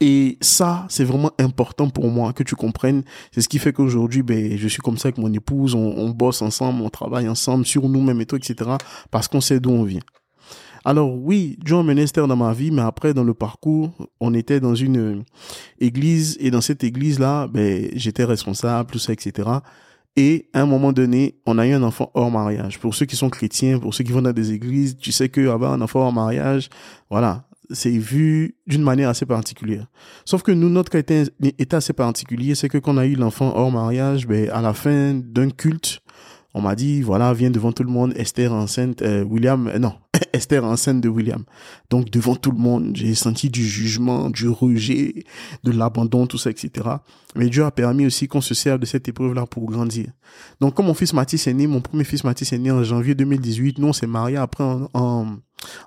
Et 0.00 0.38
ça, 0.40 0.86
c'est 0.90 1.04
vraiment 1.04 1.30
important 1.38 1.88
pour 1.88 2.10
moi 2.10 2.32
que 2.32 2.42
tu 2.42 2.56
comprennes. 2.56 3.04
C'est 3.32 3.40
ce 3.40 3.48
qui 3.48 3.58
fait 3.58 3.72
qu'aujourd'hui, 3.72 4.22
ben, 4.22 4.56
je 4.56 4.68
suis 4.68 4.82
comme 4.82 4.98
ça 4.98 5.08
avec 5.08 5.18
mon 5.18 5.32
épouse, 5.32 5.74
on, 5.74 5.78
on 5.78 6.10
bosse 6.10 6.42
ensemble, 6.42 6.82
on 6.82 6.90
travaille 6.90 7.28
ensemble 7.28 7.64
sur 7.64 7.88
nous-mêmes 7.88 8.20
et 8.20 8.26
tout, 8.26 8.36
etc. 8.36 8.72
Parce 9.10 9.28
qu'on 9.28 9.40
sait 9.40 9.60
d'où 9.60 9.70
on 9.70 9.84
vient. 9.84 10.02
Alors 10.84 11.14
oui, 11.16 11.58
Dieu 11.64 11.76
a 11.76 11.82
mené 11.82 12.02
Esther 12.02 12.28
dans 12.28 12.36
ma 12.36 12.52
vie, 12.52 12.70
mais 12.70 12.82
après 12.82 13.14
dans 13.14 13.24
le 13.24 13.32
parcours, 13.32 13.90
on 14.20 14.34
était 14.34 14.60
dans 14.60 14.74
une 14.74 15.24
église 15.80 16.36
et 16.40 16.50
dans 16.50 16.60
cette 16.60 16.84
église-là, 16.84 17.48
ben, 17.48 17.88
j'étais 17.94 18.24
responsable, 18.24 18.90
tout 18.90 18.98
ça, 18.98 19.14
etc. 19.14 19.48
Et 20.16 20.48
à 20.52 20.60
un 20.60 20.66
moment 20.66 20.92
donné, 20.92 21.36
on 21.46 21.58
a 21.58 21.66
eu 21.66 21.72
un 21.72 21.82
enfant 21.82 22.10
hors 22.14 22.30
mariage. 22.30 22.78
Pour 22.78 22.94
ceux 22.94 23.06
qui 23.06 23.16
sont 23.16 23.30
chrétiens, 23.30 23.78
pour 23.78 23.94
ceux 23.94 24.04
qui 24.04 24.12
vont 24.12 24.22
dans 24.22 24.32
des 24.32 24.52
églises, 24.52 24.96
tu 24.98 25.10
sais 25.10 25.30
que 25.30 25.48
avoir 25.48 25.72
un 25.72 25.80
enfant 25.80 26.00
hors 26.00 26.12
mariage, 26.12 26.68
voilà, 27.10 27.46
c'est 27.70 27.90
vu 27.90 28.56
d'une 28.66 28.82
manière 28.82 29.08
assez 29.08 29.26
particulière. 29.26 29.86
Sauf 30.26 30.42
que 30.42 30.52
nous, 30.52 30.68
notre 30.68 30.90
cas 30.90 30.98
était, 30.98 31.24
était 31.40 31.76
assez 31.76 31.94
particulier, 31.94 32.54
c'est 32.54 32.68
que 32.68 32.78
quand 32.78 32.94
on 32.94 32.98
a 32.98 33.06
eu 33.06 33.14
l'enfant 33.14 33.54
hors 33.56 33.72
mariage, 33.72 34.26
ben, 34.26 34.50
à 34.50 34.60
la 34.60 34.74
fin 34.74 35.14
d'un 35.14 35.48
culte, 35.48 36.00
on 36.54 36.60
m'a 36.60 36.76
dit, 36.76 37.02
voilà, 37.02 37.34
viens 37.34 37.50
devant 37.50 37.72
tout 37.72 37.82
le 37.82 37.90
monde, 37.90 38.14
Esther 38.16 38.52
enceinte, 38.52 39.02
euh, 39.02 39.24
William, 39.24 39.66
euh, 39.66 39.78
non, 39.80 39.94
Esther 40.32 40.64
enceinte 40.64 41.00
de 41.00 41.08
William. 41.08 41.42
Donc 41.90 42.10
devant 42.10 42.36
tout 42.36 42.52
le 42.52 42.58
monde, 42.58 42.92
j'ai 42.94 43.16
senti 43.16 43.50
du 43.50 43.66
jugement, 43.66 44.30
du 44.30 44.48
rejet, 44.48 45.24
de 45.64 45.72
l'abandon, 45.72 46.28
tout 46.28 46.38
ça, 46.38 46.50
etc. 46.50 46.88
Mais 47.34 47.48
Dieu 47.48 47.64
a 47.64 47.72
permis 47.72 48.06
aussi 48.06 48.28
qu'on 48.28 48.40
se 48.40 48.54
serve 48.54 48.78
de 48.78 48.86
cette 48.86 49.08
épreuve-là 49.08 49.46
pour 49.46 49.64
grandir. 49.66 50.06
Donc 50.60 50.74
comme 50.74 50.86
mon 50.86 50.94
fils 50.94 51.12
Mathis 51.12 51.44
est 51.48 51.54
né, 51.54 51.66
mon 51.66 51.80
premier 51.80 52.04
fils 52.04 52.22
Mathis 52.22 52.52
est 52.52 52.58
né 52.58 52.70
en 52.70 52.84
janvier 52.84 53.16
2018, 53.16 53.80
nous 53.80 53.88
on 53.88 53.92
s'est 53.92 54.06
marié 54.06 54.36
après 54.36 54.62
en, 54.62 54.88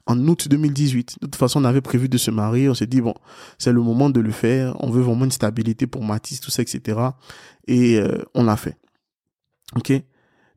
en, 0.05 0.27
août 0.27 0.49
2018. 0.49 1.19
De 1.21 1.27
toute 1.27 1.37
façon, 1.37 1.61
on 1.61 1.65
avait 1.65 1.79
prévu 1.79 2.09
de 2.09 2.17
se 2.17 2.29
marier, 2.29 2.67
on 2.67 2.73
s'est 2.73 2.87
dit, 2.87 2.99
bon, 2.99 3.13
c'est 3.57 3.71
le 3.71 3.81
moment 3.81 4.09
de 4.09 4.19
le 4.19 4.31
faire, 4.31 4.75
on 4.83 4.89
veut 4.89 5.01
vraiment 5.01 5.23
une 5.23 5.31
stabilité 5.31 5.87
pour 5.87 6.03
Mathis, 6.03 6.41
tout 6.41 6.51
ça, 6.51 6.61
etc. 6.61 6.99
Et 7.67 7.97
euh, 7.99 8.17
on 8.33 8.43
l'a 8.43 8.57
fait. 8.57 8.75
Ok? 9.77 9.93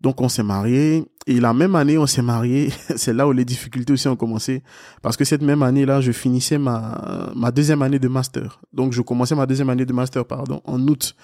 Donc 0.01 0.21
on 0.21 0.29
s'est 0.29 0.43
marié. 0.43 1.05
Et 1.27 1.39
la 1.39 1.53
même 1.53 1.75
année 1.75 1.99
on 1.99 2.07
s'est 2.07 2.23
marié, 2.23 2.73
c'est 2.97 3.13
là 3.13 3.29
où 3.29 3.33
les 3.33 3.45
difficultés 3.45 3.93
aussi 3.93 4.09
ont 4.09 4.17
commencé. 4.17 4.63
Parce 5.03 5.17
que 5.17 5.25
cette 5.25 5.43
même 5.43 5.63
année-là, 5.63 6.01
je 6.01 6.13
finissais 6.13 6.59
ma 6.59 7.31
ma 7.35 7.51
deuxième 7.51 7.83
année 7.83 7.99
de 7.99 8.09
master. 8.09 8.61
Donc 8.73 8.93
je 8.93 9.03
commençais 9.03 9.35
ma 9.35 9.47
deuxième 9.47 9.71
année 9.71 9.87
de 9.87 9.93
master 9.93 10.25
pardon 10.25 10.63
en 10.65 10.81
août 10.89 11.15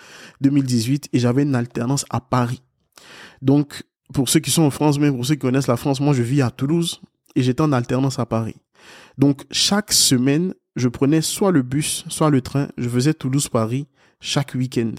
2018 0.42 1.08
et 1.12 1.18
j'avais 1.18 1.42
une 1.42 1.54
alternance 1.54 2.04
à 2.10 2.20
Paris. 2.20 2.62
Donc 3.42 3.82
pour 4.12 4.28
ceux 4.28 4.40
qui 4.40 4.50
sont 4.50 4.62
en 4.62 4.70
France, 4.70 4.98
mais 4.98 5.10
pour 5.10 5.24
ceux 5.24 5.34
qui 5.34 5.40
connaissent 5.40 5.66
la 5.66 5.76
France, 5.76 6.00
moi 6.00 6.12
je 6.12 6.22
vis 6.22 6.42
à 6.42 6.50
Toulouse. 6.50 7.00
Et 7.34 7.42
j'étais 7.42 7.60
en 7.60 7.72
alternance 7.72 8.18
à 8.18 8.24
Paris. 8.24 8.56
Donc 9.18 9.44
chaque 9.50 9.92
semaine, 9.92 10.54
je 10.74 10.88
prenais 10.88 11.20
soit 11.20 11.50
le 11.50 11.62
bus, 11.62 12.04
soit 12.08 12.30
le 12.30 12.40
train, 12.40 12.68
je 12.78 12.88
faisais 12.88 13.12
Toulouse-Paris 13.12 13.86
chaque 14.20 14.54
week-end 14.54 14.92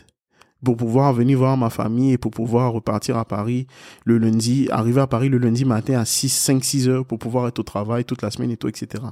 pour 0.63 0.77
pouvoir 0.77 1.13
venir 1.13 1.37
voir 1.37 1.57
ma 1.57 1.69
famille 1.69 2.13
et 2.13 2.17
pour 2.17 2.31
pouvoir 2.31 2.73
repartir 2.73 3.17
à 3.17 3.25
Paris 3.25 3.67
le 4.05 4.17
lundi, 4.17 4.67
arriver 4.71 5.01
à 5.01 5.07
Paris 5.07 5.29
le 5.29 5.37
lundi 5.37 5.65
matin 5.65 5.99
à 5.99 6.05
6, 6.05 6.29
5, 6.29 6.63
6 6.63 6.89
heures 6.89 7.05
pour 7.05 7.19
pouvoir 7.19 7.47
être 7.47 7.59
au 7.59 7.63
travail 7.63 8.05
toute 8.05 8.21
la 8.21 8.31
semaine 8.31 8.51
et 8.51 8.57
tout, 8.57 8.67
etc. 8.67 9.03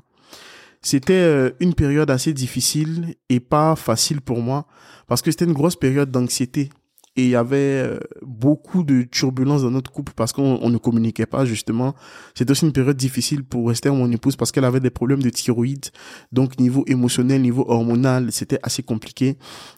C'était 0.82 1.14
euh, 1.14 1.52
une 1.60 1.74
période 1.74 2.12
assez 2.12 2.34
difficile 2.34 3.16
et 3.30 3.40
pas 3.40 3.76
facile 3.76 4.22
pour 4.22 4.42
moi 4.42 4.68
parce 5.08 5.22
que 5.22 5.32
c'était 5.32 5.46
une 5.46 5.54
grosse 5.54 5.76
période 5.76 6.12
d'anxiété 6.12 6.70
et 7.18 7.24
il 7.24 7.30
y 7.30 7.36
avait 7.36 7.56
euh, 7.58 8.00
beaucoup 8.22 8.84
de 8.84 9.04
turbulences 9.04 9.62
dans 9.62 9.72
notre 9.72 9.90
couple 9.92 10.12
parce 10.16 10.34
qu'on 10.34 10.70
ne 10.70 10.78
communiquait 10.78 11.26
pas 11.26 11.46
justement. 11.46 11.96
C'était 12.34 12.52
aussi 12.52 12.66
une 12.66 12.74
période 12.74 12.98
difficile 12.98 13.46
pour 13.46 13.72
Esther, 13.72 13.94
mon 13.94 14.12
épouse, 14.12 14.36
parce 14.36 14.52
qu'elle 14.52 14.66
avait 14.66 14.82
des 14.82 14.90
problèmes 14.90 15.24
de 15.24 15.30
thyroïde. 15.30 15.86
Donc 16.34 16.60
niveau 16.60 16.84
émotionnel, 16.88 17.42
niveau 17.42 17.66
hormonal, 17.70 18.34
c'était 18.34 18.60
assez 18.64 18.84
compliqué. 18.84 19.38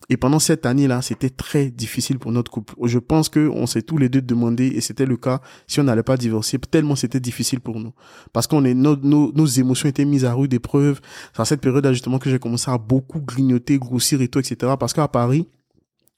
Et 0.09 0.17
pendant 0.17 0.39
cette 0.39 0.65
année-là, 0.65 1.03
c'était 1.03 1.29
très 1.29 1.69
difficile 1.69 2.17
pour 2.17 2.31
notre 2.31 2.49
couple. 2.49 2.73
Je 2.85 2.97
pense 2.97 3.29
que 3.29 3.47
on 3.49 3.67
s'est 3.67 3.83
tous 3.83 3.99
les 3.99 4.09
deux 4.09 4.21
demandé, 4.21 4.67
et 4.67 4.81
c'était 4.81 5.05
le 5.05 5.17
cas, 5.17 5.41
si 5.67 5.79
on 5.79 5.83
n'allait 5.83 6.03
pas 6.03 6.17
divorcer, 6.17 6.57
tellement 6.57 6.95
c'était 6.95 7.19
difficile 7.19 7.59
pour 7.59 7.79
nous. 7.79 7.93
Parce 8.33 8.47
qu'on 8.47 8.65
est, 8.65 8.73
nos, 8.73 8.95
nos, 8.95 9.31
nos 9.33 9.45
émotions 9.45 9.87
étaient 9.87 10.05
mises 10.05 10.25
à 10.25 10.33
rude 10.33 10.53
épreuve. 10.55 11.01
C'est 11.35 11.41
à 11.41 11.45
cette 11.45 11.61
période-là 11.61 11.93
justement 11.93 12.17
que 12.17 12.31
j'ai 12.31 12.39
commencé 12.39 12.71
à 12.71 12.79
beaucoup 12.79 13.21
grignoter, 13.21 13.77
grossir 13.77 14.21
et 14.21 14.27
tout, 14.27 14.39
etc. 14.39 14.73
Parce 14.79 14.93
qu'à 14.93 15.07
Paris, 15.07 15.47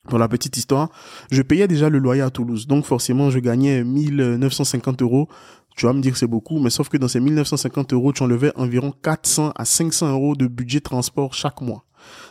pour 0.08 0.20
la 0.20 0.28
petite 0.28 0.58
histoire, 0.58 0.90
je 1.32 1.42
payais 1.42 1.68
déjà 1.68 1.90
le 1.90 2.00
loyer 2.00 2.22
à 2.22 2.30
Toulouse. 2.30 2.68
Donc 2.68 2.86
forcément, 2.86 3.30
je 3.30 3.40
gagnais 3.40 3.84
1950 3.84 5.02
euros. 5.02 5.28
Tu 5.76 5.86
vas 5.86 5.94
me 5.94 6.02
dire 6.02 6.14
que 6.14 6.20
c'est 6.20 6.28
beaucoup, 6.28 6.60
mais 6.60 6.70
sauf 6.70 6.90
que 6.90 6.98
dans 6.98 7.08
ces 7.08 7.20
1950 7.20 7.94
euros, 7.94 8.12
tu 8.12 8.24
enlevais 8.24 8.52
environ 8.56 8.92
400 9.04 9.54
à 9.56 9.66
500 9.66 10.12
euros 10.12 10.36
de 10.36 10.48
budget 10.48 10.82
transport 10.82 11.34
chaque 11.34 11.62
mois. 11.62 11.86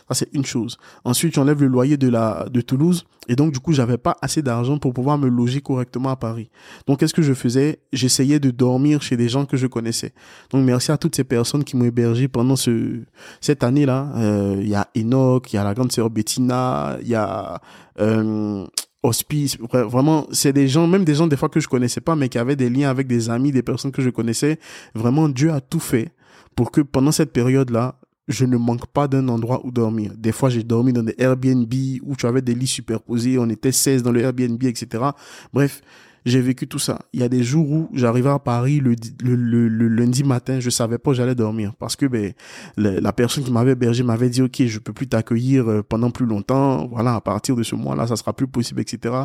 Ça, 0.07 0.15
c'est 0.15 0.29
une 0.33 0.45
chose. 0.45 0.77
Ensuite, 1.03 1.33
tu 1.33 1.39
enlèves 1.39 1.61
le 1.61 1.67
loyer 1.67 1.97
de 1.97 2.07
la, 2.07 2.47
de 2.51 2.61
Toulouse. 2.61 3.05
Et 3.27 3.35
donc, 3.35 3.53
du 3.53 3.59
coup, 3.59 3.73
j'avais 3.73 3.97
pas 3.97 4.17
assez 4.21 4.41
d'argent 4.41 4.79
pour 4.79 4.93
pouvoir 4.93 5.17
me 5.17 5.27
loger 5.27 5.61
correctement 5.61 6.09
à 6.09 6.15
Paris. 6.15 6.49
Donc, 6.87 6.99
qu'est-ce 6.99 7.13
que 7.13 7.21
je 7.21 7.33
faisais? 7.33 7.79
J'essayais 7.93 8.39
de 8.39 8.49
dormir 8.49 9.01
chez 9.01 9.17
des 9.17 9.29
gens 9.29 9.45
que 9.45 9.55
je 9.55 9.67
connaissais. 9.67 10.13
Donc, 10.49 10.65
merci 10.65 10.91
à 10.91 10.97
toutes 10.97 11.15
ces 11.15 11.23
personnes 11.23 11.63
qui 11.63 11.77
m'ont 11.77 11.85
hébergé 11.85 12.27
pendant 12.27 12.55
ce, 12.55 13.01
cette 13.39 13.63
année-là. 13.63 14.11
Euh, 14.15 14.57
il 14.59 14.69
y 14.69 14.75
a 14.75 14.87
Enoch, 14.97 15.53
il 15.53 15.57
y 15.57 15.59
a 15.59 15.63
la 15.63 15.73
grande 15.73 15.91
sœur 15.91 16.09
Bettina, 16.09 16.97
il 17.01 17.09
y 17.09 17.15
a, 17.15 17.61
euh, 17.99 18.65
hospice 19.03 19.57
vraiment 19.59 20.27
c'est 20.31 20.51
des 20.51 20.67
gens 20.67 20.85
même 20.85 21.05
des 21.05 21.15
gens 21.15 21.27
des 21.27 21.37
fois 21.37 21.47
que 21.47 21.59
je 21.59 21.67
connaissais 21.67 22.01
pas 22.01 22.15
mais 22.15 22.27
qui 22.27 22.37
avaient 22.37 22.57
des 22.57 22.69
liens 22.69 22.89
avec 22.89 23.07
des 23.07 23.29
amis 23.29 23.51
des 23.51 23.63
personnes 23.63 23.91
que 23.91 24.01
je 24.01 24.09
connaissais 24.09 24.59
vraiment 24.93 25.29
Dieu 25.29 25.51
a 25.51 25.61
tout 25.61 25.79
fait 25.79 26.11
pour 26.55 26.71
que 26.71 26.81
pendant 26.81 27.13
cette 27.13 27.31
période 27.31 27.69
là 27.69 27.95
je 28.29 28.45
ne 28.45 28.57
manque 28.57 28.85
pas 28.87 29.07
d'un 29.07 29.27
endroit 29.27 29.65
où 29.65 29.71
dormir. 29.71 30.13
Des 30.15 30.31
fois, 30.31 30.49
j'ai 30.49 30.63
dormi 30.63 30.93
dans 30.93 31.03
des 31.03 31.15
Airbnb 31.17 31.73
où 32.03 32.15
tu 32.15 32.25
avais 32.27 32.41
des 32.41 32.55
lits 32.55 32.67
superposés, 32.67 33.37
on 33.39 33.49
était 33.49 33.71
16 33.71 34.03
dans 34.03 34.11
le 34.11 34.21
Airbnb, 34.21 34.63
etc. 34.63 35.03
Bref, 35.51 35.81
j'ai 36.25 36.41
vécu 36.41 36.67
tout 36.67 36.79
ça. 36.79 36.99
Il 37.13 37.19
y 37.19 37.23
a 37.23 37.29
des 37.29 37.43
jours 37.43 37.69
où 37.69 37.89
j'arrivais 37.93 38.29
à 38.29 38.39
Paris 38.39 38.79
le, 38.79 38.95
le, 39.23 39.67
le, 39.67 39.87
lundi 39.87 40.23
matin, 40.23 40.59
je 40.59 40.69
savais 40.69 40.97
pas 40.97 41.11
où 41.11 41.13
j'allais 41.13 41.35
dormir 41.35 41.73
parce 41.79 41.95
que 41.95 42.05
ben 42.05 42.33
la 42.77 43.13
personne 43.13 43.43
qui 43.43 43.51
m'avait 43.51 43.71
hébergé 43.71 44.03
m'avait 44.03 44.29
dit 44.29 44.41
ok 44.41 44.65
je 44.65 44.79
peux 44.79 44.93
plus 44.93 45.07
t'accueillir 45.07 45.69
euh, 45.69 45.81
pendant 45.81 46.11
plus 46.11 46.25
longtemps. 46.25 46.87
Voilà 46.87 47.15
à 47.15 47.21
partir 47.21 47.55
de 47.55 47.63
ce 47.63 47.75
mois-là 47.75 48.07
ça 48.07 48.15
sera 48.15 48.33
plus 48.33 48.47
possible 48.47 48.81
etc. 48.81 49.15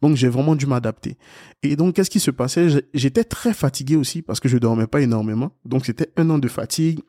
Donc 0.00 0.16
j'ai 0.16 0.28
vraiment 0.28 0.56
dû 0.56 0.66
m'adapter. 0.66 1.16
Et 1.62 1.76
donc 1.76 1.96
qu'est-ce 1.96 2.10
qui 2.10 2.20
se 2.20 2.30
passait? 2.30 2.68
J'étais 2.94 3.24
très 3.24 3.52
fatigué 3.52 3.96
aussi 3.96 4.22
parce 4.22 4.40
que 4.40 4.48
je 4.48 4.58
dormais 4.58 4.86
pas 4.86 5.00
énormément. 5.00 5.52
Donc 5.64 5.86
c'était 5.86 6.10
un 6.16 6.30
an 6.30 6.38
de 6.38 6.48
fatigue 6.48 7.00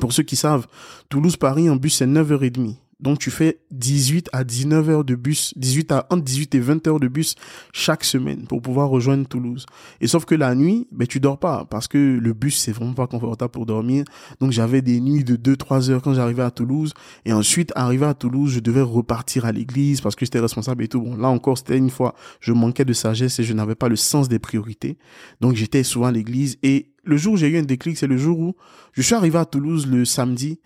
pour 0.00 0.12
ceux 0.12 0.22
qui 0.22 0.36
savent, 0.36 0.66
Toulouse-Paris 1.08 1.68
en 1.68 1.76
bus 1.76 1.96
c'est 1.96 2.06
9h30. 2.06 2.76
Donc 3.02 3.18
tu 3.18 3.30
fais 3.30 3.58
18 3.72 4.30
à 4.32 4.44
19 4.44 4.88
heures 4.88 5.04
de 5.04 5.14
bus, 5.16 5.52
18 5.56 5.92
à 5.92 6.06
entre 6.10 6.22
18 6.22 6.54
et 6.54 6.60
20 6.60 6.86
heures 6.86 7.00
de 7.00 7.08
bus 7.08 7.34
chaque 7.72 8.04
semaine 8.04 8.46
pour 8.46 8.62
pouvoir 8.62 8.88
rejoindre 8.88 9.26
Toulouse. 9.26 9.66
Et 10.00 10.06
sauf 10.06 10.24
que 10.24 10.34
la 10.34 10.54
nuit, 10.54 10.86
ben 10.92 11.06
tu 11.06 11.20
dors 11.20 11.38
pas 11.38 11.66
parce 11.68 11.88
que 11.88 11.98
le 11.98 12.32
bus 12.32 12.58
c'est 12.58 12.72
vraiment 12.72 12.94
pas 12.94 13.06
confortable 13.06 13.50
pour 13.50 13.66
dormir. 13.66 14.04
Donc 14.40 14.52
j'avais 14.52 14.82
des 14.82 15.00
nuits 15.00 15.24
de 15.24 15.36
2 15.36 15.56
3 15.56 15.90
heures 15.90 16.02
quand 16.02 16.14
j'arrivais 16.14 16.44
à 16.44 16.50
Toulouse 16.50 16.94
et 17.24 17.32
ensuite 17.32 17.72
arrivé 17.74 18.06
à 18.06 18.14
Toulouse, 18.14 18.52
je 18.52 18.60
devais 18.60 18.80
repartir 18.80 19.44
à 19.44 19.52
l'église 19.52 20.00
parce 20.00 20.14
que 20.14 20.24
j'étais 20.24 20.40
responsable 20.40 20.84
et 20.84 20.88
tout. 20.88 21.00
Bon, 21.00 21.16
là 21.16 21.28
encore, 21.28 21.58
c'était 21.58 21.78
une 21.78 21.90
fois 21.90 22.14
je 22.40 22.52
manquais 22.52 22.84
de 22.84 22.92
sagesse 22.92 23.38
et 23.40 23.44
je 23.44 23.52
n'avais 23.52 23.74
pas 23.74 23.88
le 23.88 23.96
sens 23.96 24.28
des 24.28 24.38
priorités. 24.38 24.96
Donc 25.40 25.56
j'étais 25.56 25.82
souvent 25.82 26.06
à 26.06 26.12
l'église 26.12 26.56
et 26.62 26.92
le 27.04 27.16
jour 27.16 27.34
où 27.34 27.36
j'ai 27.36 27.48
eu 27.48 27.58
un 27.58 27.62
déclic, 27.62 27.98
c'est 27.98 28.06
le 28.06 28.16
jour 28.16 28.38
où 28.38 28.54
je 28.92 29.02
suis 29.02 29.14
arrivé 29.14 29.38
à 29.38 29.44
Toulouse 29.44 29.86
le 29.86 30.04
samedi. 30.04 30.60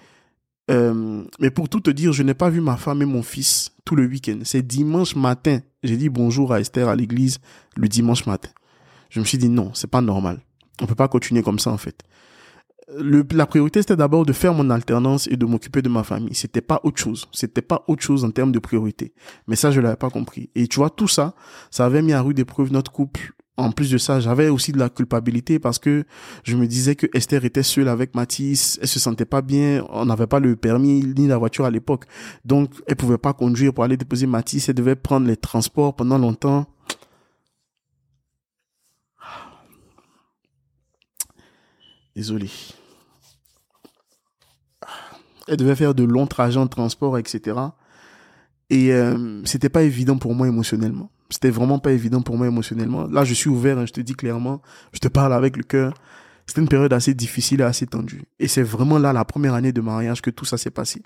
Euh, 0.70 1.24
mais 1.38 1.50
pour 1.50 1.68
tout 1.68 1.80
te 1.80 1.90
dire, 1.90 2.12
je 2.12 2.22
n'ai 2.22 2.34
pas 2.34 2.50
vu 2.50 2.60
ma 2.60 2.76
femme 2.76 3.02
et 3.02 3.06
mon 3.06 3.22
fils 3.22 3.72
tout 3.84 3.94
le 3.94 4.06
week-end. 4.06 4.38
C'est 4.44 4.66
dimanche 4.66 5.14
matin. 5.14 5.60
J'ai 5.82 5.96
dit 5.96 6.08
bonjour 6.08 6.52
à 6.52 6.60
Esther 6.60 6.88
à 6.88 6.96
l'église 6.96 7.38
le 7.76 7.88
dimanche 7.88 8.26
matin. 8.26 8.50
Je 9.10 9.20
me 9.20 9.24
suis 9.24 9.38
dit 9.38 9.48
non, 9.48 9.70
c'est 9.74 9.90
pas 9.90 10.00
normal. 10.00 10.40
On 10.80 10.86
peut 10.86 10.94
pas 10.94 11.08
continuer 11.08 11.42
comme 11.42 11.58
ça 11.58 11.70
en 11.70 11.76
fait. 11.76 12.02
Le, 12.88 13.26
la 13.32 13.46
priorité 13.46 13.80
c'était 13.80 13.96
d'abord 13.96 14.24
de 14.24 14.32
faire 14.32 14.54
mon 14.54 14.70
alternance 14.70 15.26
et 15.26 15.36
de 15.36 15.44
m'occuper 15.44 15.82
de 15.82 15.88
ma 15.88 16.04
famille. 16.04 16.34
C'était 16.34 16.60
pas 16.60 16.80
autre 16.84 17.00
chose. 17.00 17.28
C'était 17.32 17.62
pas 17.62 17.84
autre 17.88 18.02
chose 18.02 18.24
en 18.24 18.30
termes 18.30 18.52
de 18.52 18.58
priorité. 18.58 19.12
Mais 19.48 19.56
ça 19.56 19.70
je 19.70 19.80
l'avais 19.80 19.96
pas 19.96 20.10
compris. 20.10 20.50
Et 20.54 20.68
tu 20.68 20.76
vois 20.76 20.90
tout 20.90 21.08
ça, 21.08 21.34
ça 21.70 21.84
avait 21.84 22.02
mis 22.02 22.12
à 22.12 22.22
rude 22.22 22.38
épreuve 22.38 22.72
notre 22.72 22.92
couple 22.92 23.32
en 23.56 23.70
plus 23.72 23.90
de 23.90 23.98
ça, 23.98 24.20
j'avais 24.20 24.48
aussi 24.48 24.72
de 24.72 24.78
la 24.78 24.88
culpabilité 24.88 25.58
parce 25.58 25.78
que 25.78 26.04
je 26.44 26.56
me 26.56 26.66
disais 26.66 26.94
que 26.94 27.06
Esther 27.14 27.44
était 27.44 27.62
seule 27.62 27.88
avec 27.88 28.14
Mathis, 28.14 28.78
elle 28.82 28.88
se 28.88 28.98
sentait 28.98 29.24
pas 29.24 29.42
bien, 29.42 29.84
on 29.90 30.04
n'avait 30.04 30.26
pas 30.26 30.40
le 30.40 30.56
permis 30.56 31.02
ni 31.16 31.26
la 31.26 31.38
voiture 31.38 31.64
à 31.64 31.70
l'époque. 31.70 32.04
Donc, 32.44 32.70
elle 32.86 32.96
pouvait 32.96 33.18
pas 33.18 33.32
conduire 33.32 33.72
pour 33.72 33.84
aller 33.84 33.96
déposer 33.96 34.26
Mathis, 34.26 34.68
elle 34.68 34.74
devait 34.74 34.96
prendre 34.96 35.26
les 35.26 35.36
transports 35.36 35.96
pendant 35.96 36.18
longtemps. 36.18 36.66
Désolé. 42.16 42.48
Elle 45.46 45.58
devait 45.58 45.76
faire 45.76 45.94
de 45.94 46.02
longs 46.02 46.26
trajets 46.26 46.58
en 46.58 46.66
transport, 46.66 47.18
etc. 47.18 47.58
Et 48.70 48.92
euh, 48.92 49.44
c'était 49.44 49.68
pas 49.68 49.82
évident 49.82 50.16
pour 50.16 50.34
moi 50.34 50.48
émotionnellement. 50.48 51.10
C'était 51.28 51.50
vraiment 51.50 51.78
pas 51.78 51.92
évident 51.92 52.22
pour 52.22 52.38
moi 52.38 52.46
émotionnellement. 52.46 53.06
Là, 53.06 53.24
je 53.24 53.34
suis 53.34 53.50
ouvert, 53.50 53.78
hein, 53.78 53.84
je 53.84 53.92
te 53.92 54.00
dis 54.00 54.14
clairement, 54.14 54.62
je 54.92 54.98
te 54.98 55.08
parle 55.08 55.34
avec 55.34 55.58
le 55.58 55.62
cœur. 55.62 55.92
C'était 56.46 56.60
une 56.60 56.68
période 56.68 56.92
assez 56.92 57.12
difficile 57.12 57.60
et 57.60 57.64
assez 57.64 57.86
tendue. 57.86 58.22
Et 58.38 58.46
c'est 58.46 58.62
vraiment 58.62 58.98
là, 58.98 59.12
la 59.12 59.24
première 59.24 59.54
année 59.54 59.72
de 59.72 59.80
mariage, 59.80 60.22
que 60.22 60.30
tout 60.30 60.44
ça 60.44 60.56
s'est 60.56 60.70
passé. 60.70 61.02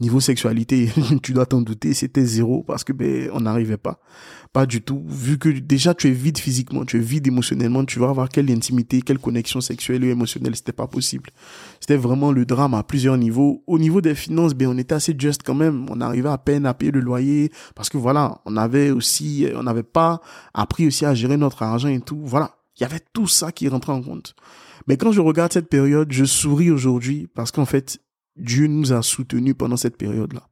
Niveau 0.00 0.18
sexualité, 0.18 0.90
tu 1.22 1.32
dois 1.32 1.46
t'en 1.46 1.62
douter, 1.62 1.94
c'était 1.94 2.24
zéro 2.24 2.64
parce 2.64 2.82
que 2.82 2.92
ben 2.92 3.30
on 3.32 3.40
n'arrivait 3.40 3.76
pas. 3.76 4.00
Pas 4.52 4.66
du 4.66 4.82
tout. 4.82 5.04
Vu 5.06 5.38
que 5.38 5.48
déjà 5.48 5.94
tu 5.94 6.08
es 6.08 6.10
vide 6.10 6.38
physiquement, 6.38 6.84
tu 6.84 6.96
es 6.96 7.00
vide 7.00 7.28
émotionnellement, 7.28 7.84
tu 7.84 8.00
vas 8.00 8.08
avoir 8.08 8.28
quelle 8.28 8.50
intimité, 8.50 9.00
quelle 9.00 9.20
connexion 9.20 9.60
sexuelle 9.60 10.02
ou 10.04 10.08
émotionnelle, 10.08 10.56
c'était 10.56 10.72
pas 10.72 10.88
possible. 10.88 11.30
C'était 11.78 11.96
vraiment 11.96 12.32
le 12.32 12.44
drame 12.44 12.74
à 12.74 12.82
plusieurs 12.82 13.16
niveaux. 13.16 13.62
Au 13.68 13.78
niveau 13.78 14.00
des 14.00 14.16
finances, 14.16 14.54
ben 14.54 14.66
on 14.66 14.76
était 14.76 14.96
assez 14.96 15.14
juste 15.16 15.42
quand 15.44 15.54
même. 15.54 15.86
On 15.88 16.00
arrivait 16.00 16.30
à 16.30 16.38
peine 16.38 16.66
à 16.66 16.74
payer 16.74 16.90
le 16.90 17.00
loyer 17.00 17.52
parce 17.76 17.88
que 17.88 17.96
voilà, 17.96 18.40
on 18.44 18.56
avait 18.56 18.90
aussi, 18.90 19.46
on 19.54 19.62
n'avait 19.62 19.84
pas 19.84 20.20
appris 20.52 20.88
aussi 20.88 21.06
à 21.06 21.14
gérer 21.14 21.36
notre 21.36 21.62
argent 21.62 21.88
et 21.88 22.00
tout. 22.00 22.20
Voilà. 22.24 22.56
Il 22.76 22.82
y 22.82 22.84
avait 22.84 23.00
tout 23.12 23.28
ça 23.28 23.52
qui 23.52 23.68
rentrait 23.68 23.92
en 23.92 24.02
compte. 24.02 24.34
Mais 24.86 24.96
quand 24.96 25.12
je 25.12 25.20
regarde 25.20 25.52
cette 25.52 25.68
période, 25.68 26.12
je 26.12 26.24
souris 26.24 26.70
aujourd'hui 26.70 27.28
parce 27.34 27.50
qu'en 27.50 27.64
fait, 27.64 27.98
Dieu 28.36 28.66
nous 28.66 28.92
a 28.92 29.02
soutenus 29.02 29.54
pendant 29.56 29.76
cette 29.76 29.96
période-là. 29.96 30.48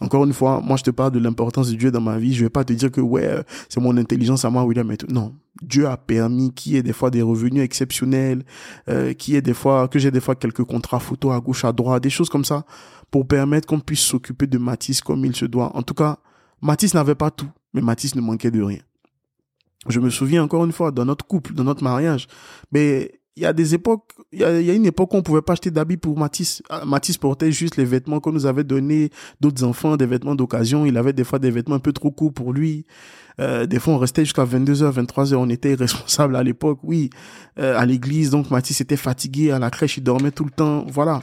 Encore 0.00 0.24
une 0.24 0.32
fois, 0.32 0.60
moi 0.60 0.76
je 0.76 0.82
te 0.82 0.90
parle 0.90 1.12
de 1.12 1.18
l'importance 1.18 1.70
de 1.70 1.76
Dieu 1.76 1.90
dans 1.90 2.00
ma 2.00 2.18
vie. 2.18 2.34
Je 2.34 2.44
vais 2.44 2.50
pas 2.50 2.64
te 2.64 2.72
dire 2.72 2.90
que 2.90 3.00
ouais, 3.00 3.44
c'est 3.68 3.80
mon 3.80 3.96
intelligence 3.96 4.44
à 4.44 4.50
moi, 4.50 4.64
William 4.64 4.90
et 4.90 4.96
tout. 4.96 5.06
Non, 5.08 5.34
Dieu 5.62 5.86
a 5.86 5.96
permis 5.96 6.52
qu'il 6.52 6.72
y 6.72 6.76
ait 6.76 6.82
des 6.82 6.92
fois 6.92 7.10
des 7.10 7.22
revenus 7.22 7.62
exceptionnels, 7.62 8.44
euh, 8.88 9.12
qu'il 9.12 9.34
y 9.34 9.36
ait 9.36 9.42
des 9.42 9.54
fois 9.54 9.86
que 9.88 9.98
j'ai 9.98 10.10
des 10.10 10.20
fois 10.20 10.34
quelques 10.34 10.64
contrats 10.64 10.98
photo 10.98 11.30
à 11.30 11.40
gauche 11.40 11.64
à 11.64 11.72
droite, 11.72 12.02
des 12.02 12.10
choses 12.10 12.28
comme 12.28 12.44
ça 12.44 12.64
pour 13.10 13.28
permettre 13.28 13.68
qu'on 13.68 13.78
puisse 13.78 14.00
s'occuper 14.00 14.46
de 14.46 14.58
Mathis 14.58 15.02
comme 15.02 15.24
il 15.24 15.36
se 15.36 15.44
doit. 15.44 15.76
En 15.76 15.82
tout 15.82 15.94
cas, 15.94 16.18
Mathis 16.62 16.94
n'avait 16.94 17.14
pas 17.14 17.30
tout, 17.30 17.50
mais 17.74 17.82
Mathis 17.82 18.14
ne 18.16 18.22
manquait 18.22 18.50
de 18.50 18.62
rien. 18.62 18.80
Je 19.88 20.00
me 20.00 20.10
souviens 20.10 20.42
encore 20.42 20.64
une 20.64 20.72
fois 20.72 20.90
dans 20.90 21.04
notre 21.04 21.26
couple, 21.26 21.54
dans 21.54 21.64
notre 21.64 21.82
mariage, 21.82 22.26
mais 22.72 23.20
il 23.36 23.42
y 23.42 23.46
a 23.46 23.52
des 23.52 23.74
époques, 23.74 24.12
il 24.30 24.40
y 24.40 24.44
a, 24.44 24.74
une 24.74 24.84
époque 24.84 25.14
où 25.14 25.16
on 25.16 25.22
pouvait 25.22 25.40
pas 25.40 25.54
acheter 25.54 25.70
d'habits 25.70 25.96
pour 25.96 26.18
Matisse. 26.18 26.62
Ah, 26.68 26.84
Matisse 26.84 27.16
portait 27.16 27.50
juste 27.50 27.76
les 27.76 27.84
vêtements 27.84 28.20
qu'on 28.20 28.32
nous 28.32 28.44
avait 28.44 28.64
donnés 28.64 29.10
d'autres 29.40 29.64
enfants, 29.64 29.96
des 29.96 30.04
vêtements 30.04 30.34
d'occasion. 30.34 30.84
Il 30.84 30.98
avait 30.98 31.14
des 31.14 31.24
fois 31.24 31.38
des 31.38 31.50
vêtements 31.50 31.76
un 31.76 31.80
peu 31.80 31.94
trop 31.94 32.10
courts 32.10 32.34
pour 32.34 32.52
lui. 32.52 32.84
Euh, 33.40 33.64
des 33.64 33.78
fois, 33.78 33.94
on 33.94 33.98
restait 33.98 34.24
jusqu'à 34.24 34.44
22h, 34.44 34.92
23h. 34.92 35.36
On 35.36 35.48
était 35.48 35.74
responsable 35.74 36.36
à 36.36 36.42
l'époque, 36.42 36.80
oui, 36.82 37.08
euh, 37.58 37.78
à 37.78 37.86
l'église. 37.86 38.28
Donc, 38.30 38.50
Matisse 38.50 38.82
était 38.82 38.98
fatigué. 38.98 39.50
À 39.50 39.58
la 39.58 39.70
crèche, 39.70 39.96
il 39.96 40.04
dormait 40.04 40.32
tout 40.32 40.44
le 40.44 40.50
temps. 40.50 40.84
Voilà. 40.88 41.22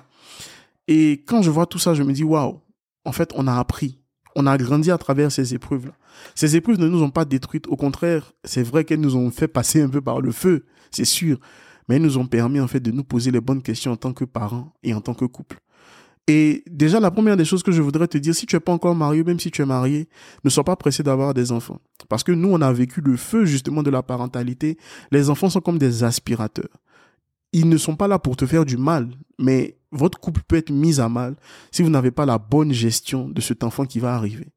Et 0.87 1.23
quand 1.27 1.43
je 1.43 1.51
vois 1.51 1.67
tout 1.67 1.79
ça, 1.79 1.93
je 1.93 2.01
me 2.01 2.11
dis, 2.11 2.23
waouh, 2.23 2.59
en 3.05 3.11
fait, 3.11 3.31
on 3.35 3.45
a 3.45 3.53
appris. 3.53 3.99
On 4.35 4.47
a 4.47 4.57
grandi 4.57 4.89
à 4.89 4.97
travers 4.97 5.31
ces 5.31 5.53
épreuves-là. 5.53 5.91
Ces 6.33 6.55
épreuves 6.55 6.79
ne 6.79 6.87
nous 6.87 7.03
ont 7.03 7.11
pas 7.11 7.25
détruites. 7.25 7.67
Au 7.67 7.75
contraire, 7.75 8.33
c'est 8.43 8.63
vrai 8.63 8.83
qu'elles 8.83 8.99
nous 8.99 9.15
ont 9.15 9.29
fait 9.29 9.47
passer 9.47 9.81
un 9.81 9.89
peu 9.89 10.01
par 10.01 10.21
le 10.21 10.31
feu. 10.31 10.65
C'est 10.89 11.05
sûr 11.05 11.37
mais 11.89 11.97
ils 11.97 12.01
nous 12.01 12.19
ont 12.19 12.27
permis 12.27 12.59
en 12.59 12.67
fait 12.67 12.79
de 12.79 12.91
nous 12.91 13.03
poser 13.03 13.31
les 13.31 13.41
bonnes 13.41 13.63
questions 13.63 13.91
en 13.91 13.97
tant 13.97 14.13
que 14.13 14.23
parents 14.23 14.71
et 14.83 14.93
en 14.93 15.01
tant 15.01 15.15
que 15.15 15.25
couple. 15.25 15.57
Et 16.27 16.63
déjà, 16.69 16.99
la 16.99 17.09
première 17.09 17.35
des 17.35 17.45
choses 17.45 17.63
que 17.63 17.71
je 17.71 17.81
voudrais 17.81 18.07
te 18.07 18.19
dire, 18.19 18.35
si 18.35 18.45
tu 18.45 18.55
es 18.55 18.59
pas 18.59 18.71
encore 18.71 18.93
marié, 18.93 19.23
même 19.23 19.39
si 19.39 19.49
tu 19.49 19.63
es 19.63 19.65
marié, 19.65 20.07
ne 20.43 20.49
sois 20.51 20.63
pas 20.63 20.75
pressé 20.75 21.01
d'avoir 21.01 21.33
des 21.33 21.51
enfants. 21.51 21.79
Parce 22.07 22.23
que 22.23 22.31
nous, 22.31 22.49
on 22.49 22.61
a 22.61 22.71
vécu 22.71 23.01
le 23.01 23.17
feu 23.17 23.45
justement 23.45 23.81
de 23.81 23.89
la 23.89 24.03
parentalité. 24.03 24.77
Les 25.11 25.31
enfants 25.31 25.49
sont 25.49 25.61
comme 25.61 25.79
des 25.79 26.03
aspirateurs. 26.03 26.69
Ils 27.51 27.67
ne 27.67 27.77
sont 27.77 27.95
pas 27.95 28.07
là 28.07 28.19
pour 28.19 28.37
te 28.37 28.45
faire 28.45 28.63
du 28.63 28.77
mal, 28.77 29.09
mais 29.39 29.79
votre 29.91 30.19
couple 30.19 30.41
peut 30.47 30.57
être 30.57 30.69
mis 30.69 30.99
à 30.99 31.09
mal 31.09 31.35
si 31.71 31.81
vous 31.81 31.89
n'avez 31.89 32.11
pas 32.11 32.27
la 32.27 32.37
bonne 32.37 32.71
gestion 32.71 33.27
de 33.27 33.41
cet 33.41 33.63
enfant 33.63 33.85
qui 33.85 33.99
va 33.99 34.13
arriver. 34.13 34.49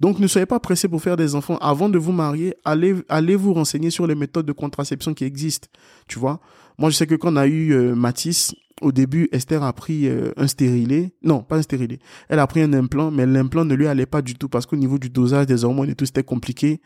Donc, 0.00 0.18
ne 0.18 0.26
soyez 0.26 0.46
pas 0.46 0.60
pressés 0.60 0.88
pour 0.88 1.02
faire 1.02 1.16
des 1.16 1.34
enfants. 1.34 1.58
Avant 1.58 1.90
de 1.90 1.98
vous 1.98 2.12
marier, 2.12 2.54
allez, 2.64 2.94
allez 3.10 3.36
vous 3.36 3.52
renseigner 3.52 3.90
sur 3.90 4.06
les 4.06 4.14
méthodes 4.14 4.46
de 4.46 4.52
contraception 4.52 5.12
qui 5.12 5.24
existent. 5.24 5.68
Tu 6.06 6.18
vois? 6.18 6.40
Moi, 6.78 6.90
je 6.90 6.96
sais 6.96 7.06
que 7.06 7.16
quand 7.16 7.32
on 7.32 7.36
a 7.36 7.46
eu 7.46 7.72
euh, 7.72 7.94
Matisse, 7.94 8.54
au 8.80 8.92
début, 8.92 9.28
Esther 9.32 9.62
a 9.62 9.72
pris 9.72 10.08
euh, 10.08 10.32
un 10.36 10.46
stérilet. 10.46 11.12
Non, 11.22 11.42
pas 11.42 11.56
un 11.56 11.62
stérilet. 11.62 11.98
Elle 12.28 12.38
a 12.38 12.46
pris 12.46 12.62
un 12.62 12.72
implant, 12.72 13.10
mais 13.10 13.26
l'implant 13.26 13.64
ne 13.64 13.74
lui 13.74 13.86
allait 13.86 14.06
pas 14.06 14.22
du 14.22 14.34
tout 14.34 14.48
parce 14.48 14.66
qu'au 14.66 14.76
niveau 14.76 14.98
du 14.98 15.10
dosage 15.10 15.46
des 15.46 15.64
hormones 15.64 15.90
et 15.90 15.94
tout, 15.94 16.06
c'était 16.06 16.22
compliqué. 16.22 16.80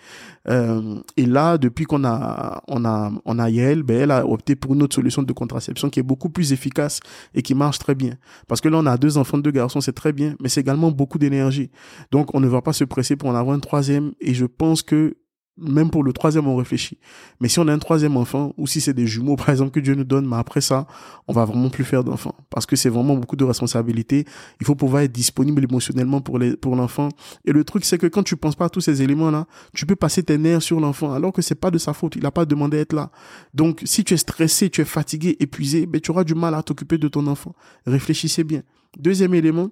Euh, 0.49 1.01
et 1.17 1.27
là, 1.27 1.59
depuis 1.59 1.85
qu'on 1.85 2.05
a, 2.05 2.63
on 2.69 2.85
a, 2.85 3.13
on 3.25 3.39
a 3.39 3.51
Yael, 3.51 3.83
ben, 3.83 4.01
elle 4.03 4.11
a 4.11 4.27
opté 4.27 4.57
pour 4.57 4.75
une 4.75 4.83
autre 4.83 4.95
solution 4.95 5.23
de 5.23 5.33
contraception 5.33 5.91
qui 5.91 6.01
est 6.01 6.05
beaucoup 6.05 6.31
plus 6.31 6.53
efficace 6.53 7.01
et 7.35 7.43
qui 7.43 7.55
marche 7.55 7.79
très 7.79 7.95
bien. 7.95 8.15
Parce 8.49 8.61
que 8.61 8.69
là, 8.69 8.79
on 8.79 8.87
a 8.87 8.97
deux 8.97 9.19
enfants, 9.19 9.39
deux 9.39 9.51
garçons, 9.51 9.81
c'est 9.81 9.93
très 9.93 10.13
bien, 10.13 10.35
mais 10.41 10.49
c'est 10.49 10.61
également 10.61 10.91
beaucoup 10.91 11.19
d'énergie. 11.19 11.71
Donc, 12.11 12.35
on 12.35 12.41
ne 12.41 12.49
va 12.49 12.63
pas 12.63 12.73
se 12.73 12.85
presser 12.85 13.17
pour 13.17 13.29
en 13.29 13.35
avoir 13.35 13.55
un 13.55 13.61
troisième. 13.61 14.13
Et 14.21 14.35
je 14.35 14.47
pense 14.47 14.83
que 14.83 15.17
même 15.59 15.91
pour 15.91 16.03
le 16.03 16.13
troisième, 16.13 16.47
on 16.47 16.57
réfléchit. 16.57 16.99
Mais 17.41 17.49
si 17.49 17.59
on 17.59 17.69
a 17.69 17.73
un 17.73 17.79
troisième 17.79 18.17
enfant, 18.17 18.55
ou 18.57 18.67
si 18.67 18.81
c'est 18.81 18.95
des 18.95 19.07
jumeaux, 19.07 19.37
par 19.43 19.51
exemple, 19.51 19.71
que 19.71 19.81
Dieu 19.81 19.95
nous 19.95 20.05
donne, 20.05 20.27
mais 20.27 20.37
après 20.37 20.61
ça, 20.61 20.87
on 21.29 21.33
va 21.33 21.45
vraiment 21.45 21.69
plus 21.69 21.85
faire 21.85 22.05
d'enfants. 22.05 22.35
Parce 22.51 22.67
que 22.67 22.77
c'est 22.77 22.89
vraiment 22.89 23.17
beaucoup 23.17 23.37
de 23.37 23.45
responsabilités. 23.45 24.25
Il 24.61 24.67
faut 24.67 24.75
pouvoir 24.75 25.03
être 25.03 25.13
disponible 25.13 25.63
émotionnellement 25.63 26.21
pour 26.21 26.39
l'enfant. 26.77 27.09
Et 27.45 27.53
le 27.53 27.65
truc, 27.65 27.85
c'est 27.85 27.99
que 27.99 28.07
quand 28.07 28.23
tu 28.23 28.37
penses 28.37 28.57
pas 28.57 28.67
à 28.67 28.71
tous 28.71 28.81
ces 28.81 29.03
éléments-là, 29.03 29.47
tu 29.75 29.87
peux 29.87 29.97
passer 29.97 30.23
tes 30.23 30.39
nerfs 30.39 30.63
sur 30.63 30.81
l'enfant, 30.81 31.13
alors 31.13 31.33
que 31.33 31.43
c'est 31.43 31.55
pas 31.55 31.71
de 31.71 31.79
sa 31.79 31.93
faute. 31.93 32.17
Il 32.17 32.25
a 32.27 32.31
pas 32.31 32.45
demandé 32.45 32.79
à 32.79 32.81
être 32.81 32.95
là. 32.95 33.11
Donc, 33.55 33.83
si 33.85 34.05
tu 34.05 34.15
es 34.15 34.17
stressé, 34.17 34.71
tu 34.71 34.81
es 34.81 34.85
fatigué, 34.85 35.37
épuisé, 35.41 35.87
ben, 35.87 36.01
tu 36.01 36.11
auras 36.11 36.25
du 36.25 36.35
mal 36.35 36.55
à 36.55 36.63
t'occuper 36.63 36.99
de 36.99 37.09
ton 37.09 37.27
enfant. 37.27 37.55
Réfléchissez 37.87 38.45
bien. 38.45 38.63
Deuxième 38.99 39.35
élément, 39.35 39.71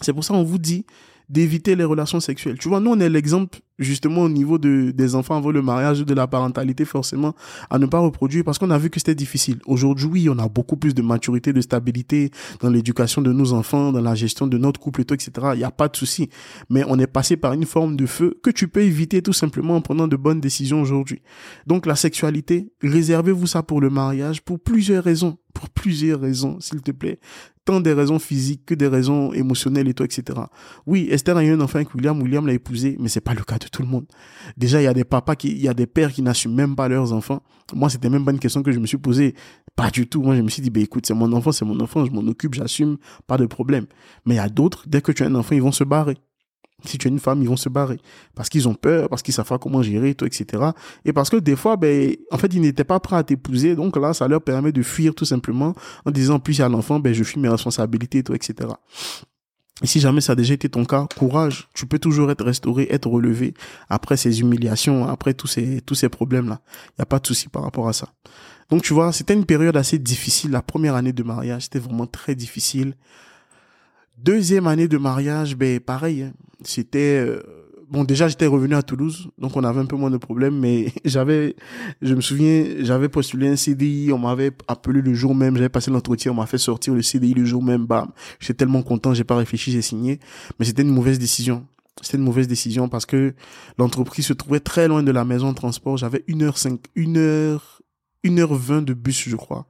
c'est 0.00 0.12
pour 0.12 0.24
ça 0.24 0.34
qu'on 0.34 0.44
vous 0.44 0.58
dit, 0.58 0.84
d'éviter 1.28 1.74
les 1.76 1.84
relations 1.84 2.20
sexuelles. 2.20 2.58
Tu 2.58 2.68
vois, 2.68 2.80
nous, 2.80 2.90
on 2.90 3.00
est 3.00 3.08
l'exemple, 3.08 3.60
justement, 3.78 4.22
au 4.22 4.28
niveau 4.28 4.58
de, 4.58 4.90
des 4.90 5.14
enfants 5.14 5.36
avant 5.36 5.50
le 5.50 5.62
mariage, 5.62 6.04
de 6.04 6.14
la 6.14 6.26
parentalité, 6.26 6.84
forcément, 6.84 7.34
à 7.70 7.78
ne 7.78 7.86
pas 7.86 7.98
reproduire 7.98 8.44
parce 8.44 8.58
qu'on 8.58 8.70
a 8.70 8.78
vu 8.78 8.90
que 8.90 8.98
c'était 8.98 9.14
difficile. 9.14 9.58
Aujourd'hui, 9.66 10.28
on 10.28 10.38
a 10.38 10.48
beaucoup 10.48 10.76
plus 10.76 10.94
de 10.94 11.02
maturité, 11.02 11.52
de 11.52 11.60
stabilité 11.60 12.30
dans 12.60 12.70
l'éducation 12.70 13.22
de 13.22 13.32
nos 13.32 13.52
enfants, 13.52 13.92
dans 13.92 14.00
la 14.00 14.14
gestion 14.14 14.46
de 14.46 14.58
notre 14.58 14.80
couple 14.80 15.02
etc. 15.02 15.30
Il 15.54 15.58
n'y 15.58 15.64
a 15.64 15.70
pas 15.70 15.88
de 15.88 15.96
souci. 15.96 16.28
Mais 16.70 16.84
on 16.86 16.98
est 16.98 17.06
passé 17.06 17.36
par 17.36 17.52
une 17.52 17.66
forme 17.66 17.96
de 17.96 18.06
feu 18.06 18.38
que 18.42 18.50
tu 18.50 18.68
peux 18.68 18.82
éviter 18.82 19.22
tout 19.22 19.32
simplement 19.32 19.76
en 19.76 19.80
prenant 19.80 20.08
de 20.08 20.16
bonnes 20.16 20.40
décisions 20.40 20.80
aujourd'hui. 20.80 21.22
Donc, 21.66 21.86
la 21.86 21.96
sexualité, 21.96 22.72
réservez-vous 22.82 23.46
ça 23.46 23.62
pour 23.62 23.80
le 23.80 23.90
mariage 23.90 24.42
pour 24.42 24.60
plusieurs 24.60 25.04
raisons. 25.04 25.38
Pour 25.52 25.68
plusieurs 25.70 26.20
raisons, 26.20 26.58
s'il 26.58 26.82
te 26.82 26.90
plaît 26.90 27.20
tant 27.64 27.80
des 27.80 27.92
raisons 27.92 28.18
physiques 28.18 28.66
que 28.66 28.74
des 28.74 28.88
raisons 28.88 29.32
émotionnelles 29.32 29.88
et 29.88 29.94
tout, 29.94 30.04
etc. 30.04 30.38
Oui, 30.86 31.08
Esther 31.10 31.36
a 31.36 31.44
eu 31.44 31.52
un 31.52 31.60
enfant 31.60 31.76
avec 31.76 31.94
William, 31.94 32.20
William 32.20 32.46
l'a 32.46 32.52
épousé, 32.52 32.96
mais 33.00 33.08
c'est 33.08 33.20
pas 33.20 33.34
le 33.34 33.42
cas 33.42 33.58
de 33.58 33.63
tout 33.70 33.82
le 33.82 33.88
monde. 33.88 34.06
Déjà, 34.56 34.80
il 34.80 34.84
y 34.84 34.88
a 34.88 34.94
des 34.94 35.04
papas 35.04 35.36
qui, 35.36 35.50
il 35.50 35.62
y 35.62 35.68
a 35.68 35.74
des 35.74 35.86
pères 35.86 36.12
qui 36.12 36.22
n'assument 36.22 36.54
même 36.54 36.76
pas 36.76 36.88
leurs 36.88 37.12
enfants. 37.12 37.42
Moi, 37.72 37.88
c'était 37.88 38.10
même 38.10 38.24
pas 38.24 38.30
une 38.30 38.38
question 38.38 38.62
que 38.62 38.72
je 38.72 38.78
me 38.78 38.86
suis 38.86 38.98
posée. 38.98 39.34
Pas 39.76 39.90
du 39.90 40.06
tout. 40.06 40.22
Moi, 40.22 40.36
je 40.36 40.42
me 40.42 40.48
suis 40.48 40.62
dit, 40.62 40.70
bah, 40.70 40.80
écoute, 40.80 41.06
c'est 41.06 41.14
mon 41.14 41.32
enfant, 41.32 41.52
c'est 41.52 41.64
mon 41.64 41.78
enfant, 41.80 42.04
je 42.04 42.10
m'en 42.10 42.26
occupe, 42.26 42.54
j'assume, 42.54 42.96
pas 43.26 43.36
de 43.36 43.46
problème. 43.46 43.86
Mais 44.26 44.34
il 44.34 44.38
y 44.38 44.40
a 44.40 44.48
d'autres, 44.48 44.84
dès 44.86 45.00
que 45.00 45.12
tu 45.12 45.22
as 45.22 45.26
un 45.26 45.34
enfant, 45.34 45.54
ils 45.54 45.62
vont 45.62 45.72
se 45.72 45.84
barrer. 45.84 46.16
Si 46.84 46.98
tu 46.98 47.08
es 47.08 47.10
une 47.10 47.18
femme, 47.18 47.40
ils 47.40 47.48
vont 47.48 47.56
se 47.56 47.68
barrer. 47.68 47.98
Parce 48.34 48.48
qu'ils 48.48 48.68
ont 48.68 48.74
peur, 48.74 49.08
parce 49.08 49.22
qu'ils 49.22 49.32
savent 49.32 49.48
pas 49.48 49.58
comment 49.58 49.82
gérer, 49.82 50.10
etc. 50.10 50.70
Et 51.04 51.12
parce 51.12 51.30
que 51.30 51.36
des 51.36 51.56
fois, 51.56 51.76
ben, 51.76 52.14
en 52.30 52.36
fait, 52.36 52.52
ils 52.52 52.60
n'étaient 52.60 52.84
pas 52.84 53.00
prêts 53.00 53.16
à 53.16 53.24
t'épouser. 53.24 53.74
Donc 53.74 53.96
là, 53.96 54.12
ça 54.12 54.28
leur 54.28 54.42
permet 54.42 54.72
de 54.72 54.82
fuir 54.82 55.14
tout 55.14 55.24
simplement 55.24 55.74
en 56.04 56.10
disant, 56.10 56.38
plus 56.38 56.60
à 56.60 56.68
l'enfant, 56.68 57.00
ben, 57.00 57.14
je 57.14 57.24
fuis 57.24 57.40
mes 57.40 57.48
responsabilités, 57.48 58.18
etc. 58.18 58.70
Et 59.82 59.86
si 59.86 59.98
jamais 59.98 60.20
ça 60.20 60.32
a 60.32 60.36
déjà 60.36 60.54
été 60.54 60.68
ton 60.68 60.84
cas, 60.84 61.06
courage. 61.16 61.68
Tu 61.74 61.86
peux 61.86 61.98
toujours 61.98 62.30
être 62.30 62.44
restauré, 62.44 62.86
être 62.90 63.08
relevé 63.08 63.54
après 63.88 64.16
ces 64.16 64.40
humiliations, 64.40 65.08
après 65.08 65.34
tous 65.34 65.48
ces, 65.48 65.80
tous 65.80 65.96
ces 65.96 66.08
problèmes-là. 66.08 66.60
Il 66.90 66.94
n'y 67.00 67.02
a 67.02 67.06
pas 67.06 67.18
de 67.18 67.26
souci 67.26 67.48
par 67.48 67.64
rapport 67.64 67.88
à 67.88 67.92
ça. 67.92 68.08
Donc, 68.70 68.82
tu 68.82 68.94
vois, 68.94 69.12
c'était 69.12 69.34
une 69.34 69.46
période 69.46 69.76
assez 69.76 69.98
difficile. 69.98 70.52
La 70.52 70.62
première 70.62 70.94
année 70.94 71.12
de 71.12 71.22
mariage, 71.22 71.64
c'était 71.64 71.80
vraiment 71.80 72.06
très 72.06 72.34
difficile. 72.34 72.94
Deuxième 74.16 74.68
année 74.68 74.86
de 74.86 74.96
mariage, 74.96 75.56
ben 75.56 75.80
pareil, 75.80 76.22
hein. 76.22 76.32
c'était 76.62 77.18
euh, 77.18 77.42
bon 77.90 78.04
déjà 78.04 78.28
j'étais 78.28 78.46
revenu 78.46 78.74
à 78.74 78.82
Toulouse, 78.82 79.28
donc 79.38 79.56
on 79.56 79.64
avait 79.64 79.80
un 79.80 79.86
peu 79.86 79.96
moins 79.96 80.10
de 80.10 80.16
problèmes, 80.16 80.58
mais 80.58 80.92
j'avais, 81.04 81.56
je 82.02 82.14
me 82.14 82.20
souviens, 82.20 82.64
j'avais 82.80 83.08
postulé 83.08 83.48
un 83.48 83.56
CDI, 83.56 84.12
on 84.12 84.18
m'avait 84.18 84.52
appelé 84.68 85.02
le 85.02 85.14
jour 85.14 85.34
même, 85.34 85.56
j'avais 85.56 85.68
passé 85.68 85.90
l'entretien, 85.90 86.32
on 86.32 86.34
m'a 86.34 86.46
fait 86.46 86.58
sortir 86.58 86.94
le 86.94 87.02
CDI 87.02 87.34
le 87.34 87.44
jour 87.44 87.62
même, 87.62 87.86
bam, 87.86 88.10
j'étais 88.40 88.54
tellement 88.54 88.82
content, 88.82 89.14
j'ai 89.14 89.24
pas 89.24 89.36
réfléchi, 89.36 89.72
j'ai 89.72 89.82
signé, 89.82 90.20
mais 90.58 90.64
c'était 90.64 90.82
une 90.82 90.92
mauvaise 90.92 91.18
décision. 91.18 91.66
C'était 92.02 92.18
une 92.18 92.24
mauvaise 92.24 92.48
décision 92.48 92.88
parce 92.88 93.06
que 93.06 93.34
l'entreprise 93.78 94.26
se 94.26 94.32
trouvait 94.32 94.58
très 94.58 94.88
loin 94.88 95.04
de 95.04 95.12
la 95.12 95.24
maison 95.24 95.50
de 95.50 95.54
transport. 95.54 95.96
J'avais 95.96 96.24
une 96.26 96.42
heure 96.42 96.58
cinq, 96.58 96.80
une 96.96 97.16
heure, 97.16 97.82
une 98.24 98.40
heure 98.40 98.52
vingt 98.52 98.82
de 98.82 98.94
bus, 98.94 99.28
je 99.28 99.36
crois. 99.36 99.68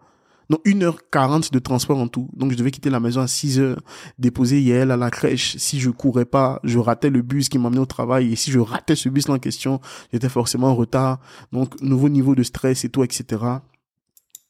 Non, 0.50 0.58
1h40 0.64 1.52
de 1.52 1.58
transport 1.58 1.98
en 1.98 2.08
tout. 2.08 2.28
Donc, 2.34 2.52
je 2.52 2.56
devais 2.56 2.70
quitter 2.70 2.90
la 2.90 3.00
maison 3.00 3.20
à 3.20 3.26
6 3.26 3.60
h 3.60 3.76
déposer 4.18 4.60
Yael 4.60 4.90
à 4.90 4.96
la 4.96 5.10
crèche. 5.10 5.56
Si 5.56 5.80
je 5.80 5.90
courais 5.90 6.24
pas, 6.24 6.60
je 6.64 6.78
ratais 6.78 7.10
le 7.10 7.22
bus 7.22 7.48
qui 7.48 7.58
m'amenait 7.58 7.80
au 7.80 7.86
travail. 7.86 8.32
Et 8.32 8.36
si 8.36 8.50
je 8.50 8.58
ratais 8.58 8.96
ce 8.96 9.08
bus-là 9.08 9.34
en 9.34 9.38
question, 9.38 9.80
j'étais 10.12 10.28
forcément 10.28 10.68
en 10.68 10.74
retard. 10.74 11.20
Donc, 11.52 11.80
nouveau 11.80 12.08
niveau 12.08 12.34
de 12.34 12.42
stress 12.42 12.84
et 12.84 12.88
tout, 12.88 13.04
etc. 13.04 13.42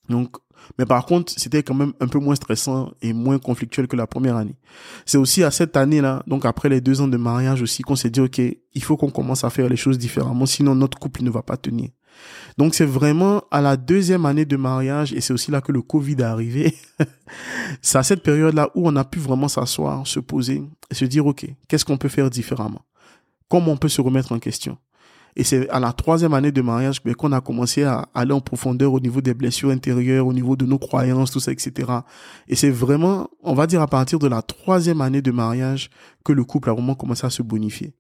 Donc, 0.09 0.37
mais 0.79 0.87
par 0.87 1.07
contre, 1.07 1.33
c'était 1.37 1.63
quand 1.63 1.75
même 1.75 1.93
un 2.01 2.09
peu 2.09 2.19
moins 2.19 2.35
stressant 2.35 2.93
et 3.03 3.13
moins 3.13 3.39
conflictuel 3.39 3.87
que 3.87 3.97
la 3.97 4.07
première 4.07 4.37
année. 4.37 4.57
C'est 5.07 5.19
aussi 5.19 5.43
à 5.43 5.51
cette 5.51 5.77
année-là, 5.77 6.23
donc 6.27 6.45
après 6.45 6.69
les 6.69 6.81
deux 6.81 7.01
ans 7.01 7.09
de 7.09 7.17
mariage 7.17 7.63
aussi, 7.63 7.83
qu'on 7.83 7.97
s'est 7.97 8.11
dit, 8.11 8.21
OK, 8.21 8.39
il 8.39 8.83
faut 8.83 8.97
qu'on 8.97 9.11
commence 9.11 9.45
à 9.45 9.51
faire 9.51 9.69
les 9.69 9.77
choses 9.77 9.99
différemment, 9.99 10.47
sinon 10.47 10.75
notre 10.75 10.99
couple 10.99 11.23
ne 11.23 11.31
va 11.31 11.43
pas 11.43 11.57
tenir. 11.57 11.91
Donc 12.59 12.75
c'est 12.75 12.87
vraiment 12.87 13.43
à 13.51 13.61
la 13.61 13.77
deuxième 13.77 14.27
année 14.27 14.45
de 14.45 14.57
mariage, 14.57 15.13
et 15.13 15.21
c'est 15.21 15.33
aussi 15.33 15.51
là 15.51 15.61
que 15.61 15.73
le 15.73 15.83
Covid 15.83 16.17
est 16.19 16.23
arrivé. 16.23 16.75
c'est 17.83 17.99
à 17.99 18.03
cette 18.03 18.23
période-là 18.23 18.71
où 18.75 18.89
on 18.89 18.97
a 18.97 19.05
pu 19.05 19.19
vraiment 19.19 19.49
s'asseoir, 19.49 20.07
se 20.07 20.21
poser 20.21 20.63
et 20.91 20.95
se 20.95 21.05
dire, 21.05 21.27
OK, 21.27 21.47
qu'est-ce 21.69 21.85
qu'on 21.85 21.99
peut 21.99 22.09
faire 22.09 22.31
différemment? 22.31 22.83
Comment 23.49 23.73
on 23.73 23.77
peut 23.77 23.89
se 23.89 24.01
remettre 24.01 24.33
en 24.33 24.39
question? 24.39 24.79
Et 25.37 25.43
c'est 25.43 25.69
à 25.71 25.81
la 25.81 25.93
troisième 25.93 26.33
année 26.33 26.53
de 26.53 26.63
mariage 26.63 27.01
qu'on 27.19 27.33
a 27.33 27.41
commencé 27.41 27.83
à 27.83 28.07
aller 28.15 28.33
en 28.33 28.41
profondeur 28.41 28.93
au 28.93 29.01
niveau 29.01 29.21
des 29.21 29.35
blessures 29.35 29.71
intérieures, 29.71 30.27
au 30.27 30.33
niveau 30.33 30.55
de 30.55 30.65
nos 30.65 30.79
croyances, 30.79 31.33
tout 31.33 31.41
ça, 31.41 31.51
etc. 31.51 31.91
Et 32.47 32.55
c'est 32.55 32.71
vraiment, 32.71 33.29
on 33.43 33.55
va 33.55 33.67
dire 33.67 33.83
à 33.83 33.89
partir 33.89 34.19
de 34.21 34.29
la 34.29 34.43
troisième 34.43 35.01
année 35.01 35.23
de 35.23 35.33
mariage 35.33 35.91
que 36.25 36.33
le 36.33 36.45
couple 36.45 36.71
a 36.71 36.73
vraiment 36.73 36.95
commencé 36.95 37.27
à 37.27 37.31
se 37.31 37.43
bonifier. 37.43 37.95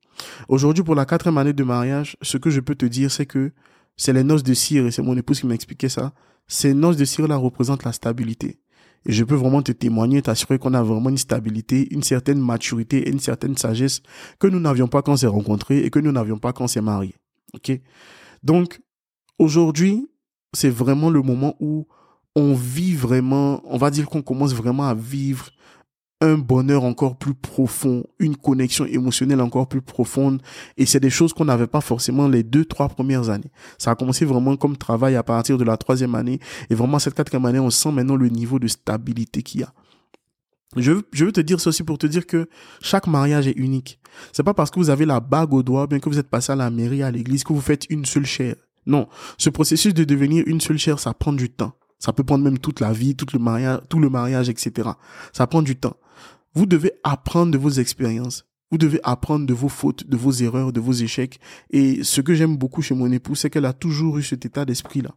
Aujourd'hui, 0.48 0.84
pour 0.84 0.94
la 0.94 1.06
quatrième 1.06 1.38
année 1.38 1.52
de 1.52 1.64
mariage, 1.64 2.16
ce 2.22 2.38
que 2.38 2.50
je 2.50 2.60
peux 2.60 2.76
te 2.76 2.86
dire, 2.86 3.10
c'est 3.10 3.26
que 3.26 3.50
c'est 3.96 4.12
les 4.12 4.24
noces 4.24 4.42
de 4.42 4.54
cire, 4.54 4.86
et 4.86 4.90
c'est 4.90 5.02
mon 5.02 5.16
épouse 5.16 5.40
qui 5.40 5.46
m'a 5.46 5.54
expliqué 5.54 5.88
ça. 5.88 6.12
Ces 6.46 6.74
noces 6.74 6.96
de 6.96 7.04
cire 7.04 7.28
là 7.28 7.36
représentent 7.36 7.84
la 7.84 7.92
stabilité. 7.92 8.60
Et 9.06 9.12
je 9.12 9.24
peux 9.24 9.34
vraiment 9.34 9.62
te 9.62 9.72
témoigner, 9.72 10.22
t'assurer 10.22 10.58
qu'on 10.58 10.74
a 10.74 10.82
vraiment 10.82 11.10
une 11.10 11.18
stabilité, 11.18 11.92
une 11.92 12.02
certaine 12.02 12.40
maturité 12.40 13.06
et 13.06 13.10
une 13.10 13.20
certaine 13.20 13.56
sagesse 13.56 14.00
que 14.38 14.46
nous 14.46 14.60
n'avions 14.60 14.88
pas 14.88 15.02
quand 15.02 15.12
on 15.12 15.16
s'est 15.16 15.26
rencontrés 15.26 15.84
et 15.84 15.90
que 15.90 15.98
nous 15.98 16.12
n'avions 16.12 16.38
pas 16.38 16.52
quand 16.52 16.64
on 16.64 16.68
s'est 16.68 16.80
mariés. 16.80 17.14
Ok? 17.54 17.78
Donc, 18.42 18.80
aujourd'hui, 19.38 20.08
c'est 20.54 20.70
vraiment 20.70 21.10
le 21.10 21.20
moment 21.20 21.54
où 21.60 21.86
on 22.34 22.54
vit 22.54 22.94
vraiment, 22.94 23.60
on 23.64 23.76
va 23.76 23.90
dire 23.90 24.06
qu'on 24.06 24.22
commence 24.22 24.54
vraiment 24.54 24.84
à 24.84 24.94
vivre 24.94 25.50
un 26.24 26.38
bonheur 26.38 26.84
encore 26.84 27.16
plus 27.16 27.34
profond, 27.34 28.04
une 28.18 28.36
connexion 28.36 28.86
émotionnelle 28.86 29.40
encore 29.40 29.68
plus 29.68 29.82
profonde. 29.82 30.40
Et 30.76 30.86
c'est 30.86 31.00
des 31.00 31.10
choses 31.10 31.32
qu'on 31.32 31.44
n'avait 31.44 31.66
pas 31.66 31.80
forcément 31.80 32.28
les 32.28 32.42
deux, 32.42 32.64
trois 32.64 32.88
premières 32.88 33.30
années. 33.30 33.50
Ça 33.78 33.90
a 33.90 33.94
commencé 33.94 34.24
vraiment 34.24 34.56
comme 34.56 34.76
travail 34.76 35.16
à 35.16 35.22
partir 35.22 35.58
de 35.58 35.64
la 35.64 35.76
troisième 35.76 36.14
année. 36.14 36.40
Et 36.70 36.74
vraiment, 36.74 36.98
cette 36.98 37.14
quatrième 37.14 37.44
année, 37.46 37.58
on 37.58 37.70
sent 37.70 37.92
maintenant 37.92 38.16
le 38.16 38.28
niveau 38.28 38.58
de 38.58 38.68
stabilité 38.68 39.42
qu'il 39.42 39.60
y 39.60 39.64
a. 39.64 39.72
Je 40.76 40.90
veux, 40.90 41.02
je 41.12 41.24
veux 41.24 41.32
te 41.32 41.40
dire 41.40 41.60
ceci 41.60 41.84
pour 41.84 41.98
te 41.98 42.06
dire 42.06 42.26
que 42.26 42.48
chaque 42.80 43.06
mariage 43.06 43.46
est 43.46 43.56
unique. 43.56 44.00
C'est 44.32 44.42
pas 44.42 44.54
parce 44.54 44.70
que 44.70 44.78
vous 44.78 44.90
avez 44.90 45.06
la 45.06 45.20
bague 45.20 45.52
au 45.52 45.62
doigt, 45.62 45.86
bien 45.86 46.00
que 46.00 46.08
vous 46.08 46.18
êtes 46.18 46.28
passé 46.28 46.52
à 46.52 46.56
la 46.56 46.70
mairie, 46.70 47.02
à 47.02 47.10
l'église, 47.10 47.44
que 47.44 47.52
vous 47.52 47.60
faites 47.60 47.86
une 47.90 48.04
seule 48.04 48.26
chair. 48.26 48.56
Non. 48.86 49.08
Ce 49.38 49.50
processus 49.50 49.94
de 49.94 50.04
devenir 50.04 50.44
une 50.46 50.60
seule 50.60 50.78
chair, 50.78 50.98
ça 50.98 51.14
prend 51.14 51.32
du 51.32 51.50
temps. 51.50 51.74
Ça 51.98 52.12
peut 52.12 52.24
prendre 52.24 52.44
même 52.44 52.58
toute 52.58 52.80
la 52.80 52.92
vie, 52.92 53.14
tout 53.14 53.26
le 53.32 53.38
mariage, 53.38 53.80
tout 53.88 53.98
le 53.98 54.10
mariage, 54.10 54.48
etc. 54.48 54.90
Ça 55.32 55.46
prend 55.46 55.62
du 55.62 55.76
temps. 55.76 55.96
Vous 56.54 56.66
devez 56.66 56.92
apprendre 57.02 57.52
de 57.52 57.58
vos 57.58 57.70
expériences. 57.70 58.46
Vous 58.70 58.78
devez 58.78 59.00
apprendre 59.02 59.46
de 59.46 59.54
vos 59.54 59.68
fautes, 59.68 60.08
de 60.08 60.16
vos 60.16 60.32
erreurs, 60.32 60.72
de 60.72 60.80
vos 60.80 60.92
échecs. 60.92 61.38
Et 61.70 62.02
ce 62.02 62.20
que 62.20 62.34
j'aime 62.34 62.56
beaucoup 62.56 62.82
chez 62.82 62.94
mon 62.94 63.10
épouse, 63.12 63.40
c'est 63.40 63.50
qu'elle 63.50 63.66
a 63.66 63.72
toujours 63.72 64.18
eu 64.18 64.22
cet 64.22 64.46
état 64.46 64.64
d'esprit-là. 64.64 65.14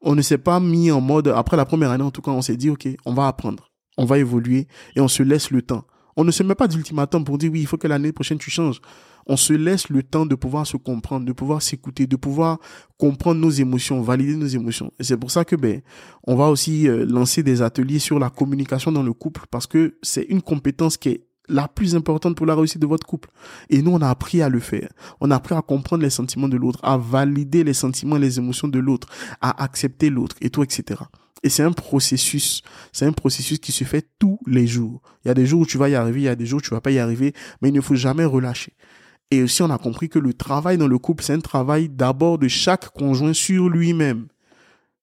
On 0.00 0.14
ne 0.14 0.22
s'est 0.22 0.38
pas 0.38 0.60
mis 0.60 0.90
en 0.90 1.00
mode, 1.00 1.28
après 1.28 1.56
la 1.56 1.64
première 1.64 1.90
année 1.90 2.04
en 2.04 2.10
tout 2.10 2.22
cas, 2.22 2.30
on 2.30 2.42
s'est 2.42 2.56
dit, 2.56 2.70
OK, 2.70 2.88
on 3.04 3.14
va 3.14 3.26
apprendre, 3.26 3.70
on 3.96 4.04
va 4.04 4.18
évoluer 4.18 4.68
et 4.94 5.00
on 5.00 5.08
se 5.08 5.22
laisse 5.22 5.50
le 5.50 5.62
temps. 5.62 5.84
On 6.18 6.24
ne 6.24 6.30
se 6.30 6.42
met 6.42 6.54
pas 6.54 6.68
d'ultimatum 6.68 7.24
pour 7.24 7.38
dire, 7.38 7.50
oui, 7.50 7.60
il 7.60 7.66
faut 7.66 7.78
que 7.78 7.88
l'année 7.88 8.12
prochaine 8.12 8.38
tu 8.38 8.50
changes 8.50 8.82
on 9.28 9.36
se 9.36 9.52
laisse 9.52 9.90
le 9.90 10.02
temps 10.02 10.26
de 10.26 10.34
pouvoir 10.34 10.66
se 10.66 10.76
comprendre, 10.76 11.26
de 11.26 11.32
pouvoir 11.32 11.62
s'écouter, 11.62 12.06
de 12.06 12.16
pouvoir 12.16 12.58
comprendre 12.96 13.40
nos 13.40 13.50
émotions, 13.50 14.00
valider 14.00 14.34
nos 14.34 14.46
émotions. 14.46 14.90
Et 14.98 15.04
c'est 15.04 15.18
pour 15.18 15.30
ça 15.30 15.44
que 15.44 15.54
ben 15.54 15.82
on 16.26 16.34
va 16.34 16.48
aussi 16.48 16.88
euh, 16.88 17.04
lancer 17.04 17.42
des 17.42 17.62
ateliers 17.62 17.98
sur 17.98 18.18
la 18.18 18.30
communication 18.30 18.90
dans 18.90 19.02
le 19.02 19.12
couple 19.12 19.42
parce 19.50 19.66
que 19.66 19.98
c'est 20.02 20.22
une 20.22 20.42
compétence 20.42 20.96
qui 20.96 21.10
est 21.10 21.24
la 21.50 21.68
plus 21.68 21.94
importante 21.94 22.36
pour 22.36 22.46
la 22.46 22.54
réussite 22.54 22.80
de 22.80 22.86
votre 22.86 23.06
couple. 23.06 23.30
Et 23.70 23.80
nous, 23.80 23.92
on 23.92 24.02
a 24.02 24.08
appris 24.08 24.42
à 24.42 24.50
le 24.50 24.60
faire. 24.60 24.90
On 25.20 25.30
a 25.30 25.36
appris 25.36 25.54
à 25.54 25.62
comprendre 25.62 26.02
les 26.02 26.10
sentiments 26.10 26.48
de 26.48 26.58
l'autre, 26.58 26.78
à 26.82 26.98
valider 26.98 27.64
les 27.64 27.72
sentiments 27.72 28.18
les 28.18 28.38
émotions 28.38 28.68
de 28.68 28.78
l'autre, 28.78 29.08
à 29.40 29.62
accepter 29.62 30.10
l'autre 30.10 30.36
et 30.42 30.50
tout, 30.50 30.62
etc. 30.62 31.00
Et 31.42 31.48
c'est 31.48 31.62
un 31.62 31.72
processus. 31.72 32.62
C'est 32.92 33.06
un 33.06 33.12
processus 33.12 33.58
qui 33.58 33.72
se 33.72 33.84
fait 33.84 34.08
tous 34.18 34.38
les 34.46 34.66
jours. 34.66 35.02
Il 35.24 35.28
y 35.28 35.30
a 35.30 35.34
des 35.34 35.46
jours 35.46 35.60
où 35.60 35.66
tu 35.66 35.78
vas 35.78 35.88
y 35.88 35.94
arriver, 35.94 36.20
il 36.20 36.24
y 36.24 36.28
a 36.28 36.36
des 36.36 36.46
jours 36.46 36.58
où 36.58 36.62
tu 36.62 36.70
vas 36.70 36.80
pas 36.80 36.90
y 36.90 36.98
arriver, 36.98 37.32
mais 37.62 37.68
il 37.68 37.74
ne 37.74 37.80
faut 37.80 37.94
jamais 37.94 38.24
relâcher. 38.24 38.72
Et 39.30 39.42
aussi, 39.42 39.62
on 39.62 39.70
a 39.70 39.78
compris 39.78 40.08
que 40.08 40.18
le 40.18 40.32
travail 40.32 40.78
dans 40.78 40.88
le 40.88 40.98
couple, 40.98 41.22
c'est 41.22 41.34
un 41.34 41.40
travail 41.40 41.88
d'abord 41.88 42.38
de 42.38 42.48
chaque 42.48 42.90
conjoint 42.90 43.34
sur 43.34 43.68
lui-même. 43.68 44.28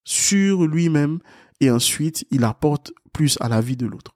Sur 0.03 0.65
lui-même. 0.65 1.19
Et 1.61 1.69
ensuite, 1.71 2.25
il 2.31 2.43
apporte 2.43 2.91
plus 3.13 3.37
à 3.39 3.47
la 3.47 3.61
vie 3.61 3.77
de 3.77 3.85
l'autre. 3.85 4.15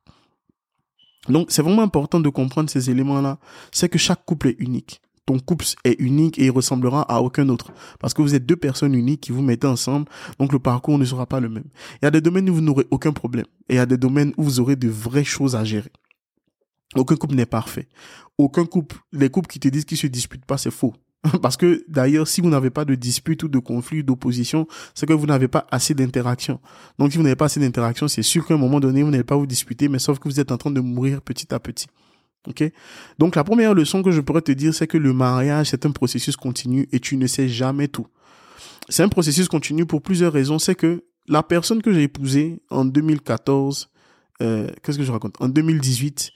Donc, 1.29 1.51
c'est 1.51 1.61
vraiment 1.61 1.83
important 1.83 2.19
de 2.19 2.29
comprendre 2.29 2.69
ces 2.69 2.89
éléments-là. 2.89 3.37
C'est 3.71 3.87
que 3.87 3.99
chaque 3.99 4.25
couple 4.25 4.49
est 4.49 4.55
unique 4.59 5.01
ton 5.29 5.37
couple 5.37 5.63
est 5.83 5.95
unique 5.99 6.39
et 6.39 6.45
il 6.45 6.49
ressemblera 6.49 7.03
à 7.03 7.21
aucun 7.21 7.49
autre. 7.49 7.71
Parce 7.99 8.15
que 8.15 8.23
vous 8.23 8.33
êtes 8.33 8.47
deux 8.47 8.55
personnes 8.55 8.95
uniques 8.95 9.21
qui 9.21 9.31
vous 9.31 9.43
mettez 9.43 9.67
ensemble, 9.67 10.07
donc 10.39 10.51
le 10.51 10.57
parcours 10.57 10.97
ne 10.97 11.05
sera 11.05 11.27
pas 11.27 11.39
le 11.39 11.49
même. 11.49 11.65
Il 12.01 12.05
y 12.05 12.07
a 12.07 12.11
des 12.11 12.19
domaines 12.19 12.49
où 12.49 12.55
vous 12.55 12.61
n'aurez 12.61 12.87
aucun 12.89 13.11
problème. 13.11 13.45
Et 13.69 13.73
il 13.73 13.75
y 13.75 13.79
a 13.79 13.85
des 13.85 13.97
domaines 13.97 14.33
où 14.37 14.43
vous 14.43 14.59
aurez 14.59 14.75
de 14.75 14.87
vraies 14.87 15.23
choses 15.23 15.55
à 15.55 15.63
gérer. 15.63 15.91
Aucun 16.95 17.15
couple 17.15 17.35
n'est 17.35 17.45
parfait. 17.45 17.87
Aucun 18.39 18.65
couple, 18.65 18.97
les 19.11 19.29
couples 19.29 19.47
qui 19.47 19.59
te 19.59 19.67
disent 19.67 19.85
qu'ils 19.85 19.99
se 19.99 20.07
disputent 20.07 20.45
pas, 20.45 20.57
c'est 20.57 20.71
faux. 20.71 20.95
Parce 21.43 21.57
que 21.57 21.85
d'ailleurs, 21.87 22.27
si 22.27 22.41
vous 22.41 22.49
n'avez 22.49 22.71
pas 22.71 22.83
de 22.83 22.95
dispute 22.95 23.43
ou 23.43 23.49
de 23.49 23.59
conflit, 23.59 24.03
d'opposition, 24.03 24.65
c'est 24.95 25.05
que 25.05 25.13
vous 25.13 25.27
n'avez 25.27 25.47
pas 25.47 25.67
assez 25.69 25.93
d'interaction. 25.93 26.59
Donc 26.97 27.11
si 27.11 27.19
vous 27.19 27.23
n'avez 27.23 27.35
pas 27.35 27.45
assez 27.45 27.59
d'interaction, 27.59 28.07
c'est 28.07 28.23
sûr 28.23 28.47
qu'à 28.47 28.55
un 28.55 28.57
moment 28.57 28.79
donné, 28.79 29.03
vous 29.03 29.11
n'allez 29.11 29.23
pas 29.23 29.35
vous 29.35 29.45
disputer, 29.45 29.89
mais 29.89 29.99
sauf 29.99 30.17
que 30.17 30.27
vous 30.27 30.39
êtes 30.39 30.51
en 30.51 30.57
train 30.57 30.71
de 30.71 30.81
mourir 30.81 31.21
petit 31.21 31.53
à 31.53 31.59
petit. 31.59 31.85
Ok? 32.47 32.63
Donc 33.17 33.35
la 33.35 33.43
première 33.43 33.73
leçon 33.73 34.01
que 34.01 34.11
je 34.11 34.21
pourrais 34.21 34.41
te 34.41 34.51
dire, 34.51 34.73
c'est 34.73 34.87
que 34.87 34.97
le 34.97 35.13
mariage, 35.13 35.67
c'est 35.67 35.85
un 35.85 35.91
processus 35.91 36.35
continu 36.35 36.87
et 36.91 36.99
tu 36.99 37.17
ne 37.17 37.27
sais 37.27 37.47
jamais 37.47 37.87
tout. 37.87 38.07
C'est 38.87 39.03
un 39.03 39.09
processus 39.09 39.47
continu 39.47 39.85
pour 39.85 40.01
plusieurs 40.01 40.33
raisons. 40.33 40.57
C'est 40.57 40.75
que 40.75 41.03
la 41.27 41.43
personne 41.43 41.81
que 41.81 41.93
j'ai 41.93 42.03
épousée 42.03 42.61
en 42.69 42.85
2014, 42.85 43.89
euh, 44.41 44.67
qu'est-ce 44.81 44.97
que 44.97 45.03
je 45.03 45.11
raconte? 45.11 45.35
En 45.39 45.49
2018, 45.49 46.31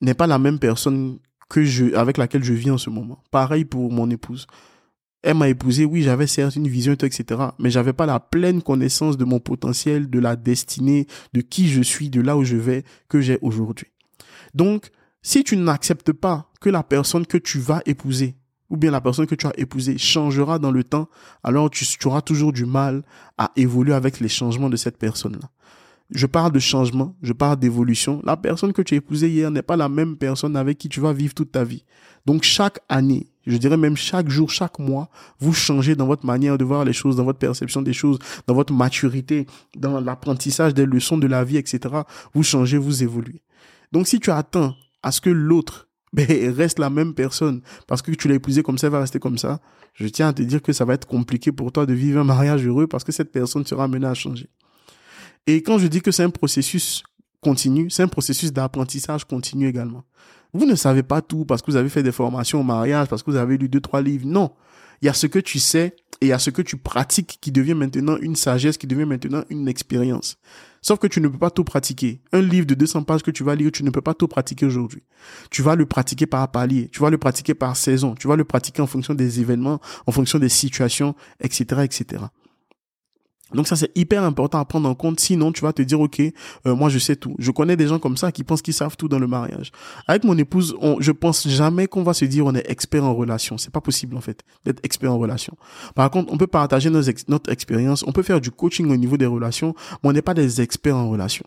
n'est 0.00 0.14
pas 0.14 0.26
la 0.26 0.38
même 0.38 0.58
personne 0.58 1.18
que 1.48 1.64
je, 1.64 1.94
avec 1.94 2.16
laquelle 2.16 2.42
je 2.42 2.52
vis 2.52 2.70
en 2.70 2.78
ce 2.78 2.90
moment. 2.90 3.22
Pareil 3.30 3.64
pour 3.64 3.92
mon 3.92 4.10
épouse. 4.10 4.46
Elle 5.22 5.36
m'a 5.36 5.48
épousé, 5.48 5.84
oui, 5.84 6.02
j'avais 6.02 6.26
certes 6.26 6.56
une 6.56 6.66
vision, 6.66 6.94
etc., 6.94 7.40
mais 7.60 7.70
j'avais 7.70 7.92
pas 7.92 8.06
la 8.06 8.18
pleine 8.18 8.60
connaissance 8.60 9.16
de 9.16 9.24
mon 9.24 9.38
potentiel, 9.38 10.10
de 10.10 10.18
la 10.18 10.34
destinée, 10.34 11.06
de 11.32 11.40
qui 11.40 11.68
je 11.68 11.80
suis, 11.80 12.10
de 12.10 12.20
là 12.20 12.36
où 12.36 12.42
je 12.42 12.56
vais, 12.56 12.82
que 13.08 13.20
j'ai 13.20 13.38
aujourd'hui. 13.40 13.86
Donc, 14.54 14.90
si 15.22 15.44
tu 15.44 15.56
n'acceptes 15.56 16.12
pas 16.12 16.50
que 16.60 16.68
la 16.68 16.82
personne 16.82 17.26
que 17.26 17.38
tu 17.38 17.58
vas 17.58 17.80
épouser, 17.86 18.36
ou 18.70 18.76
bien 18.76 18.90
la 18.90 19.00
personne 19.00 19.26
que 19.26 19.34
tu 19.34 19.46
as 19.46 19.52
épousée, 19.58 19.98
changera 19.98 20.58
dans 20.58 20.72
le 20.72 20.82
temps, 20.82 21.08
alors 21.44 21.70
tu, 21.70 21.86
auras 22.06 22.22
toujours 22.22 22.52
du 22.52 22.64
mal 22.64 23.04
à 23.38 23.52
évoluer 23.54 23.92
avec 23.92 24.18
les 24.18 24.28
changements 24.28 24.70
de 24.70 24.76
cette 24.76 24.98
personne-là. 24.98 25.50
Je 26.10 26.26
parle 26.26 26.52
de 26.52 26.58
changement, 26.58 27.14
je 27.22 27.32
parle 27.32 27.58
d'évolution. 27.58 28.20
La 28.24 28.36
personne 28.36 28.72
que 28.72 28.82
tu 28.82 28.94
as 28.94 28.96
épousée 28.98 29.30
hier 29.30 29.50
n'est 29.50 29.62
pas 29.62 29.76
la 29.76 29.88
même 29.88 30.16
personne 30.16 30.56
avec 30.56 30.76
qui 30.76 30.88
tu 30.88 31.00
vas 31.00 31.12
vivre 31.12 31.34
toute 31.34 31.52
ta 31.52 31.64
vie. 31.64 31.84
Donc 32.26 32.42
chaque 32.42 32.80
année, 32.88 33.30
je 33.46 33.56
dirais 33.56 33.76
même 33.76 33.96
chaque 33.96 34.28
jour, 34.28 34.50
chaque 34.50 34.78
mois, 34.78 35.08
vous 35.38 35.52
changez 35.52 35.94
dans 35.94 36.06
votre 36.06 36.26
manière 36.26 36.58
de 36.58 36.64
voir 36.64 36.84
les 36.84 36.92
choses, 36.92 37.16
dans 37.16 37.24
votre 37.24 37.38
perception 37.38 37.80
des 37.82 37.92
choses, 37.92 38.18
dans 38.46 38.54
votre 38.54 38.72
maturité, 38.72 39.46
dans 39.76 40.00
l'apprentissage 40.00 40.74
des 40.74 40.84
leçons 40.84 41.18
de 41.18 41.26
la 41.26 41.44
vie, 41.44 41.56
etc. 41.56 41.94
Vous 42.34 42.42
changez, 42.42 42.78
vous 42.78 43.02
évoluez. 43.02 43.42
Donc 43.92 44.06
si 44.08 44.18
tu 44.18 44.30
attends 44.30 44.74
à 45.02 45.12
ce 45.12 45.20
que 45.20 45.30
l'autre 45.30 45.88
ben, 46.12 46.26
reste 46.54 46.78
la 46.78 46.90
même 46.90 47.14
personne 47.14 47.62
parce 47.86 48.02
que 48.02 48.10
tu 48.12 48.28
l'as 48.28 48.34
épousé 48.34 48.62
comme 48.62 48.78
ça, 48.78 48.88
elle 48.88 48.92
va 48.92 49.00
rester 49.00 49.18
comme 49.18 49.38
ça, 49.38 49.60
je 49.94 50.06
tiens 50.06 50.28
à 50.28 50.32
te 50.32 50.42
dire 50.42 50.60
que 50.62 50.72
ça 50.72 50.84
va 50.84 50.94
être 50.94 51.06
compliqué 51.06 51.52
pour 51.52 51.72
toi 51.72 51.86
de 51.86 51.94
vivre 51.94 52.20
un 52.20 52.24
mariage 52.24 52.66
heureux 52.66 52.86
parce 52.86 53.04
que 53.04 53.12
cette 53.12 53.32
personne 53.32 53.64
sera 53.64 53.84
amenée 53.84 54.06
à 54.06 54.14
changer. 54.14 54.48
Et 55.46 55.62
quand 55.62 55.78
je 55.78 55.86
dis 55.86 56.00
que 56.00 56.10
c'est 56.10 56.22
un 56.22 56.30
processus 56.30 57.02
continu, 57.40 57.90
c'est 57.90 58.02
un 58.02 58.08
processus 58.08 58.52
d'apprentissage 58.52 59.24
continu 59.24 59.68
également. 59.68 60.04
Vous 60.54 60.66
ne 60.66 60.74
savez 60.74 61.02
pas 61.02 61.22
tout 61.22 61.44
parce 61.44 61.62
que 61.62 61.70
vous 61.70 61.76
avez 61.76 61.88
fait 61.88 62.02
des 62.02 62.12
formations 62.12 62.60
au 62.60 62.62
mariage, 62.62 63.08
parce 63.08 63.22
que 63.22 63.30
vous 63.30 63.36
avez 63.36 63.56
lu 63.56 63.68
deux, 63.68 63.80
trois 63.80 64.02
livres. 64.02 64.26
Non. 64.26 64.52
Il 65.00 65.06
y 65.06 65.08
a 65.08 65.14
ce 65.14 65.26
que 65.26 65.38
tu 65.38 65.58
sais 65.58 65.96
et 66.22 66.32
a 66.32 66.38
ce 66.38 66.50
que 66.50 66.62
tu 66.62 66.76
pratiques 66.76 67.38
qui 67.40 67.50
devient 67.50 67.74
maintenant 67.74 68.16
une 68.20 68.36
sagesse, 68.36 68.78
qui 68.78 68.86
devient 68.86 69.04
maintenant 69.04 69.42
une 69.50 69.66
expérience. 69.66 70.38
Sauf 70.80 71.00
que 71.00 71.08
tu 71.08 71.20
ne 71.20 71.26
peux 71.26 71.38
pas 71.38 71.50
tout 71.50 71.64
pratiquer. 71.64 72.20
Un 72.32 72.40
livre 72.40 72.66
de 72.66 72.74
200 72.74 73.02
pages 73.02 73.22
que 73.22 73.32
tu 73.32 73.42
vas 73.42 73.56
lire, 73.56 73.72
tu 73.72 73.82
ne 73.82 73.90
peux 73.90 74.00
pas 74.00 74.14
tout 74.14 74.28
pratiquer 74.28 74.64
aujourd'hui. 74.64 75.02
Tu 75.50 75.62
vas 75.62 75.74
le 75.74 75.84
pratiquer 75.84 76.26
par 76.26 76.48
palier, 76.50 76.88
tu 76.92 77.00
vas 77.00 77.10
le 77.10 77.18
pratiquer 77.18 77.54
par 77.54 77.76
saison, 77.76 78.14
tu 78.14 78.28
vas 78.28 78.36
le 78.36 78.44
pratiquer 78.44 78.82
en 78.82 78.86
fonction 78.86 79.14
des 79.14 79.40
événements, 79.40 79.80
en 80.06 80.12
fonction 80.12 80.38
des 80.38 80.48
situations, 80.48 81.16
etc., 81.40 81.82
etc. 81.82 82.24
Donc 83.54 83.68
ça 83.68 83.76
c'est 83.76 83.90
hyper 83.96 84.22
important 84.24 84.58
à 84.58 84.64
prendre 84.64 84.88
en 84.88 84.94
compte. 84.94 85.20
Sinon 85.20 85.52
tu 85.52 85.62
vas 85.62 85.72
te 85.72 85.82
dire 85.82 86.00
ok, 86.00 86.20
euh, 86.20 86.74
moi 86.74 86.88
je 86.88 86.98
sais 86.98 87.16
tout. 87.16 87.34
Je 87.38 87.50
connais 87.50 87.76
des 87.76 87.86
gens 87.86 87.98
comme 87.98 88.16
ça 88.16 88.32
qui 88.32 88.44
pensent 88.44 88.62
qu'ils 88.62 88.74
savent 88.74 88.96
tout 88.96 89.08
dans 89.08 89.18
le 89.18 89.26
mariage. 89.26 89.72
Avec 90.06 90.24
mon 90.24 90.36
épouse, 90.38 90.74
on, 90.80 91.00
je 91.00 91.12
pense 91.12 91.48
jamais 91.48 91.86
qu'on 91.86 92.02
va 92.02 92.14
se 92.14 92.24
dire 92.24 92.46
on 92.46 92.54
est 92.54 92.68
expert 92.70 93.04
en 93.04 93.14
relation. 93.14 93.58
C'est 93.58 93.72
pas 93.72 93.80
possible 93.80 94.16
en 94.16 94.20
fait 94.20 94.42
d'être 94.64 94.80
expert 94.84 95.12
en 95.12 95.18
relation. 95.18 95.56
Par 95.94 96.10
contre, 96.10 96.32
on 96.32 96.38
peut 96.38 96.46
partager 96.46 96.90
notre 96.90 97.50
expérience, 97.50 98.04
on 98.06 98.12
peut 98.12 98.22
faire 98.22 98.40
du 98.40 98.50
coaching 98.50 98.90
au 98.90 98.96
niveau 98.96 99.16
des 99.16 99.26
relations, 99.26 99.74
mais 100.02 100.10
on 100.10 100.12
n'est 100.12 100.22
pas 100.22 100.34
des 100.34 100.60
experts 100.60 100.96
en 100.96 101.10
relation. 101.10 101.44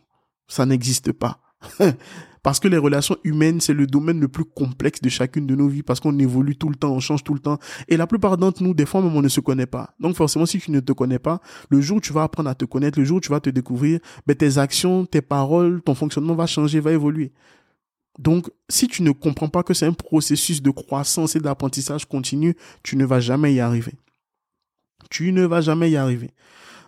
Ça 0.47 0.65
n'existe 0.65 1.11
pas. 1.11 1.39
Parce 2.45 2.60
que 2.60 2.67
les 2.67 2.77
relations 2.77 3.17
humaines, 3.23 3.60
c'est 3.60 3.73
le 3.73 3.88
domaine 3.88 4.19
le 4.19 4.27
plus 4.27 4.45
complexe 4.45 5.01
de 5.01 5.10
chacune 5.10 5.47
de 5.47 5.55
nos 5.55 5.67
vies 5.67 5.81
parce 5.81 5.99
qu'on 5.99 6.15
évolue 6.19 6.55
tout 6.55 6.69
le 6.69 6.75
temps, 6.75 6.91
on 6.91 6.99
change 6.99 7.23
tout 7.23 7.34
le 7.34 7.39
temps. 7.39 7.58
Et 7.88 7.97
la 7.97 8.05
plupart 8.05 8.38
d'entre 8.38 8.62
nous, 8.62 8.75
des 8.75 8.86
fois 8.86 9.01
même, 9.01 9.15
on 9.15 9.23
ne 9.23 9.29
se 9.29 9.39
connaît 9.39 9.65
pas. 9.65 9.95
Donc 9.99 10.15
forcément, 10.15 10.45
si 10.45 10.60
tu 10.60 10.69
ne 10.69 10.79
te 10.79 10.91
connais 10.91 11.17
pas, 11.17 11.41
le 11.71 11.81
jour 11.81 11.97
où 11.97 12.01
tu 12.01 12.13
vas 12.13 12.21
apprendre 12.21 12.47
à 12.51 12.53
te 12.53 12.63
connaître, 12.63 12.99
le 12.99 13.05
jour 13.05 13.17
où 13.17 13.19
tu 13.19 13.29
vas 13.29 13.39
te 13.39 13.49
découvrir, 13.49 13.99
ben, 14.27 14.36
tes 14.36 14.60
actions, 14.60 15.08
tes 15.08 15.23
paroles, 15.23 15.81
ton 15.81 15.95
fonctionnement 15.95 16.36
va 16.36 16.45
changer, 16.45 16.79
va 16.79 16.91
évoluer. 16.91 17.34
Donc, 18.19 18.51
si 18.69 18.88
tu 18.88 19.01
ne 19.01 19.10
comprends 19.10 19.49
pas 19.49 19.63
que 19.63 19.73
c'est 19.73 19.88
un 19.88 19.93
processus 19.93 20.62
de 20.62 20.69
croissance 20.69 21.36
et 21.36 21.39
d'apprentissage 21.39 22.05
continu, 22.05 22.53
tu 22.84 22.95
ne 22.95 23.05
vas 23.05 23.21
jamais 23.21 23.55
y 23.55 23.60
arriver. 23.60 23.93
Tu 25.10 25.31
ne 25.31 25.45
vas 25.47 25.62
jamais 25.62 25.89
y 25.89 25.97
arriver. 25.97 26.29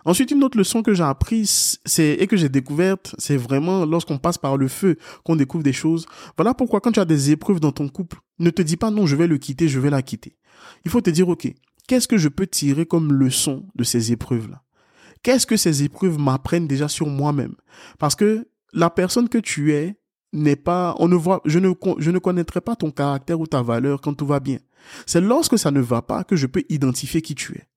Ensuite, 0.08 0.30
une 0.30 0.42
autre 0.42 0.56
leçon 0.56 0.82
que 0.82 0.94
j'ai 0.94 1.02
apprise 1.02 1.80
et 1.98 2.26
que 2.26 2.38
j'ai 2.38 2.48
découverte, 2.48 3.14
c'est 3.18 3.36
vraiment 3.36 3.84
lorsqu'on 3.84 4.16
passe 4.16 4.38
par 4.38 4.56
le 4.56 4.66
feu 4.66 4.96
qu'on 5.22 5.36
découvre 5.36 5.62
des 5.62 5.74
choses. 5.74 6.06
Voilà 6.38 6.54
pourquoi 6.54 6.80
quand 6.80 6.92
tu 6.92 6.98
as 6.98 7.04
des 7.04 7.30
épreuves 7.30 7.60
dans 7.60 7.72
ton 7.72 7.90
couple, 7.90 8.16
ne 8.38 8.48
te 8.48 8.62
dis 8.62 8.78
pas 8.78 8.90
non, 8.90 9.04
je 9.04 9.16
vais 9.16 9.26
le 9.26 9.36
quitter, 9.36 9.68
je 9.68 9.78
vais 9.78 9.90
la 9.90 10.00
quitter. 10.00 10.38
Il 10.86 10.90
faut 10.90 11.02
te 11.02 11.10
dire, 11.10 11.28
OK, 11.28 11.52
qu'est-ce 11.86 12.08
que 12.08 12.16
je 12.16 12.30
peux 12.30 12.46
tirer 12.46 12.86
comme 12.86 13.12
leçon 13.12 13.66
de 13.74 13.84
ces 13.84 14.10
épreuves-là? 14.10 14.62
Qu'est-ce 15.22 15.46
que 15.46 15.58
ces 15.58 15.82
épreuves 15.82 16.18
m'apprennent 16.18 16.66
déjà 16.66 16.88
sur 16.88 17.08
moi-même? 17.08 17.56
Parce 17.98 18.14
que 18.14 18.48
la 18.72 18.88
personne 18.88 19.28
que 19.28 19.36
tu 19.36 19.74
es 19.74 20.00
n'est 20.32 20.56
pas, 20.56 20.94
on 21.00 21.08
ne 21.08 21.16
voit, 21.16 21.42
je 21.44 21.58
ne 21.58 22.18
connaîtrai 22.18 22.62
pas 22.62 22.76
ton 22.76 22.90
caractère 22.90 23.40
ou 23.40 23.46
ta 23.46 23.60
valeur 23.60 24.00
quand 24.00 24.14
tout 24.14 24.26
va 24.26 24.40
bien. 24.40 24.58
C'est 25.04 25.20
lorsque 25.20 25.58
ça 25.58 25.70
ne 25.70 25.80
va 25.80 26.00
pas 26.00 26.24
que 26.24 26.34
je 26.34 26.46
peux 26.46 26.64
identifier 26.70 27.20
qui 27.20 27.34
tu 27.34 27.52
es. 27.58 27.68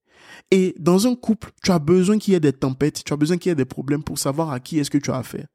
Et 0.52 0.74
dans 0.78 1.06
un 1.06 1.14
couple, 1.14 1.50
tu 1.64 1.70
as 1.70 1.78
besoin 1.78 2.18
qu'il 2.18 2.34
y 2.34 2.36
ait 2.36 2.40
des 2.40 2.52
tempêtes, 2.52 3.02
tu 3.04 3.12
as 3.14 3.16
besoin 3.16 3.38
qu'il 3.38 3.48
y 3.48 3.52
ait 3.52 3.56
des 3.56 3.64
problèmes 3.64 4.02
pour 4.02 4.18
savoir 4.18 4.50
à 4.50 4.60
qui 4.60 4.78
est-ce 4.78 4.90
que 4.90 4.98
tu 4.98 5.10
as 5.10 5.16
affaire. 5.16 5.46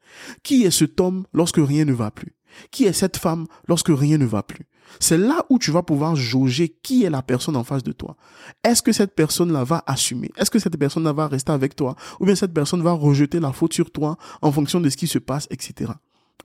Qui 0.41 0.63
est 0.63 0.71
cet 0.71 0.99
homme 0.99 1.27
lorsque 1.33 1.59
rien 1.59 1.85
ne 1.85 1.93
va 1.93 2.09
plus? 2.09 2.35
Qui 2.71 2.85
est 2.85 2.93
cette 2.93 3.15
femme 3.15 3.45
lorsque 3.67 3.89
rien 3.89 4.17
ne 4.17 4.25
va 4.25 4.41
plus? 4.41 4.65
C'est 4.99 5.19
là 5.19 5.45
où 5.51 5.59
tu 5.59 5.69
vas 5.69 5.83
pouvoir 5.83 6.15
jauger 6.15 6.75
qui 6.81 7.03
est 7.03 7.11
la 7.11 7.21
personne 7.21 7.55
en 7.55 7.63
face 7.63 7.83
de 7.83 7.91
toi. 7.91 8.17
Est-ce 8.63 8.81
que 8.81 8.91
cette 8.91 9.13
personne-là 9.13 9.63
va 9.63 9.83
assumer? 9.85 10.31
Est-ce 10.35 10.49
que 10.49 10.57
cette 10.57 10.77
personne-là 10.77 11.13
va 11.13 11.27
rester 11.27 11.51
avec 11.51 11.75
toi? 11.75 11.95
Ou 12.19 12.25
bien 12.25 12.33
cette 12.33 12.53
personne 12.53 12.81
va 12.81 12.93
rejeter 12.93 13.39
la 13.39 13.53
faute 13.53 13.73
sur 13.73 13.91
toi 13.91 14.17
en 14.41 14.51
fonction 14.51 14.81
de 14.81 14.89
ce 14.89 14.97
qui 14.97 15.05
se 15.05 15.19
passe, 15.19 15.47
etc. 15.51 15.91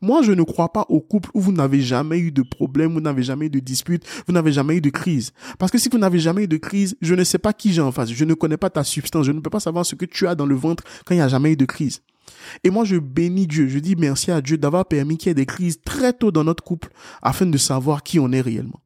Moi, 0.03 0.23
je 0.23 0.33
ne 0.33 0.43
crois 0.43 0.73
pas 0.73 0.85
au 0.89 1.01
couple 1.01 1.31
où 1.33 1.41
vous 1.41 1.53
n'avez 1.53 1.81
jamais 1.81 2.19
eu 2.19 2.33
de 2.33 2.43
problème, 2.43 2.93
vous 2.93 3.01
n'avez 3.01 3.23
jamais 3.23 3.47
eu 3.47 3.51
de 3.51 3.61
dispute, 3.61 4.05
vous 4.27 4.33
n'avez 4.33 4.53
jamais 4.53 4.77
eu 4.77 4.81
de 4.81 4.91
crise. 4.91 5.33
Parce 5.59 5.71
que 5.71 5.79
si 5.79 5.89
vous 5.89 5.99
n'avez 5.99 6.19
jamais 6.19 6.45
eu 6.45 6.49
de 6.49 6.57
crise, 6.57 6.97
je 7.01 7.15
ne 7.15 7.23
sais 7.23 7.39
pas 7.39 7.53
qui 7.53 7.73
j'ai 7.73 7.81
en 7.81 7.93
face. 7.93 8.11
Je 8.11 8.25
ne 8.25 8.35
connais 8.35 8.57
pas 8.57 8.69
ta 8.69 8.83
substance. 8.83 9.25
Je 9.25 9.33
ne 9.33 9.41
peux 9.41 9.51
pas 9.51 9.61
savoir 9.61 9.87
ce 9.87 9.95
que 9.95 10.05
tu 10.05 10.27
as 10.27 10.35
dans 10.35 10.47
le 10.47 10.57
ventre 10.57 10.83
quand 11.05 11.15
il 11.15 11.19
n'y 11.19 11.23
a 11.23 11.29
jamais 11.29 11.53
eu 11.53 11.57
de 11.57 11.65
crise. 11.65 12.03
Et 12.65 12.71
moi, 12.71 12.85
je 12.85 12.97
bénis 12.97 13.47
Dieu. 13.47 13.69
Je 13.69 13.79
dis 13.79 13.97
merci 13.97 14.31
à 14.31 14.41
Dieu 14.41 14.59
d'avoir 14.59 14.87
permis 14.87 15.17
qu'il 15.17 15.29
y 15.29 15.31
ait 15.31 15.35
des 15.35 15.47
crises 15.47 15.81
très 15.85 16.13
tôt 16.13 16.33
dans 16.33 16.45
notre 16.45 16.65
couple 16.65 16.89
afin 17.23 17.47
de 17.47 17.59
savoir 17.59 18.03
qui 18.03 18.19
on 18.19 18.33
est 18.33 18.41
réellement. 18.41 18.81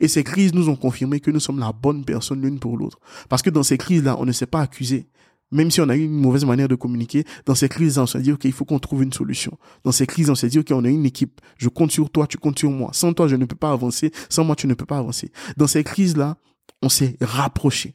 Et 0.00 0.08
ces 0.08 0.24
crises 0.24 0.54
nous 0.54 0.68
ont 0.68 0.76
confirmé 0.76 1.20
que 1.20 1.30
nous 1.30 1.40
sommes 1.40 1.60
la 1.60 1.72
bonne 1.72 2.04
personne 2.04 2.42
l'une 2.42 2.58
pour 2.58 2.76
l'autre. 2.76 2.98
Parce 3.28 3.42
que 3.42 3.50
dans 3.50 3.62
ces 3.62 3.78
crises-là, 3.78 4.16
on 4.18 4.26
ne 4.26 4.32
s'est 4.32 4.46
pas 4.46 4.60
accusé. 4.60 5.08
Même 5.50 5.70
si 5.70 5.80
on 5.80 5.88
a 5.88 5.96
eu 5.96 6.04
une 6.04 6.20
mauvaise 6.20 6.44
manière 6.44 6.68
de 6.68 6.74
communiquer, 6.74 7.24
dans 7.46 7.54
ces 7.54 7.68
crises, 7.68 7.98
on 7.98 8.06
s'est 8.06 8.20
dit, 8.20 8.32
OK, 8.32 8.44
il 8.44 8.52
faut 8.52 8.64
qu'on 8.64 8.78
trouve 8.78 9.02
une 9.02 9.12
solution. 9.12 9.56
Dans 9.82 9.92
ces 9.92 10.06
crises, 10.06 10.28
on 10.28 10.34
s'est 10.34 10.48
dit, 10.48 10.58
OK, 10.58 10.68
on 10.72 10.84
est 10.84 10.92
une 10.92 11.06
équipe. 11.06 11.40
Je 11.56 11.68
compte 11.68 11.90
sur 11.90 12.10
toi, 12.10 12.26
tu 12.26 12.36
comptes 12.36 12.58
sur 12.58 12.70
moi. 12.70 12.90
Sans 12.92 13.12
toi, 13.14 13.28
je 13.28 13.36
ne 13.36 13.46
peux 13.46 13.56
pas 13.56 13.72
avancer. 13.72 14.12
Sans 14.28 14.44
moi, 14.44 14.56
tu 14.56 14.66
ne 14.66 14.74
peux 14.74 14.84
pas 14.84 14.98
avancer. 14.98 15.32
Dans 15.56 15.66
ces 15.66 15.84
crises-là, 15.84 16.36
on 16.82 16.88
s'est 16.88 17.16
rapproché. 17.20 17.94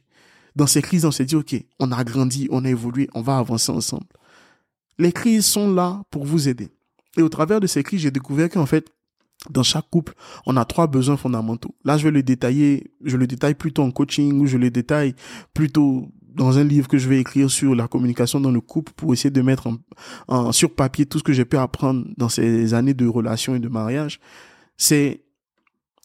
Dans 0.56 0.66
ces 0.66 0.82
crises, 0.82 1.04
on 1.04 1.10
s'est 1.10 1.24
dit, 1.24 1.36
OK, 1.36 1.54
on 1.78 1.92
a 1.92 2.02
grandi, 2.04 2.48
on 2.50 2.64
a 2.64 2.70
évolué, 2.70 3.08
on 3.14 3.22
va 3.22 3.38
avancer 3.38 3.70
ensemble. 3.70 4.06
Les 4.98 5.12
crises 5.12 5.46
sont 5.46 5.72
là 5.72 6.02
pour 6.10 6.24
vous 6.24 6.48
aider. 6.48 6.68
Et 7.16 7.22
au 7.22 7.28
travers 7.28 7.60
de 7.60 7.66
ces 7.66 7.82
crises, 7.82 8.00
j'ai 8.00 8.10
découvert 8.10 8.48
qu'en 8.48 8.66
fait, 8.66 8.90
dans 9.50 9.62
chaque 9.62 9.88
couple, 9.90 10.14
on 10.46 10.56
a 10.56 10.64
trois 10.64 10.86
besoins 10.86 11.16
fondamentaux. 11.16 11.74
Là, 11.84 11.96
je 11.98 12.04
vais 12.04 12.10
le 12.10 12.22
détailler, 12.22 12.92
je 13.04 13.16
le 13.16 13.26
détaille 13.26 13.54
plutôt 13.54 13.82
en 13.82 13.90
coaching 13.90 14.40
ou 14.40 14.46
je 14.46 14.56
le 14.56 14.70
détaille 14.70 15.14
plutôt 15.52 16.08
dans 16.34 16.58
un 16.58 16.64
livre 16.64 16.88
que 16.88 16.98
je 16.98 17.08
vais 17.08 17.20
écrire 17.20 17.50
sur 17.50 17.74
la 17.74 17.86
communication 17.86 18.40
dans 18.40 18.50
le 18.50 18.60
couple 18.60 18.92
pour 18.96 19.12
essayer 19.12 19.30
de 19.30 19.42
mettre 19.42 19.68
en, 20.28 20.52
sur 20.52 20.74
papier 20.74 21.06
tout 21.06 21.18
ce 21.18 21.22
que 21.22 21.32
j'ai 21.32 21.44
pu 21.44 21.56
apprendre 21.56 22.06
dans 22.16 22.28
ces 22.28 22.74
années 22.74 22.94
de 22.94 23.06
relation 23.06 23.54
et 23.54 23.60
de 23.60 23.68
mariage. 23.68 24.18
C'est 24.76 25.22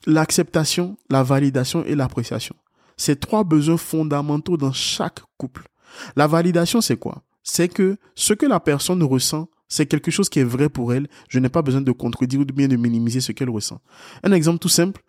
l'acceptation, 0.06 0.98
la 1.10 1.24
validation 1.24 1.84
et 1.86 1.96
l'appréciation. 1.96 2.56
C'est 2.98 3.20
trois 3.20 3.44
besoins 3.44 3.78
fondamentaux 3.78 4.58
dans 4.58 4.74
chaque 4.74 5.22
couple. 5.38 5.68
La 6.16 6.28
validation, 6.28 6.82
c'est 6.82 6.98
quoi? 6.98 7.24
C'est 7.44 7.70
que 7.70 7.98
ce 8.14 8.34
que 8.34 8.46
la 8.46 8.60
personne 8.60 9.02
ressent, 9.02 9.48
c'est 9.70 9.86
quelque 9.86 10.12
chose 10.12 10.30
qui 10.30 10.40
est 10.40 10.44
vrai 10.44 10.68
pour 10.68 10.94
elle. 10.94 11.08
Je 11.30 11.40
n'ai 11.40 11.50
pas 11.50 11.62
besoin 11.62 11.82
de 11.82 11.92
contredire 11.92 12.42
ou 12.42 12.46
de 12.46 12.52
bien 12.52 12.68
de 12.68 12.76
minimiser 12.76 13.22
ce 13.22 13.32
qu'elle 13.32 13.50
ressent. 13.50 13.80
Un 14.24 14.32
exemple 14.32 14.60
tout 14.60 14.70
simple. 14.70 15.02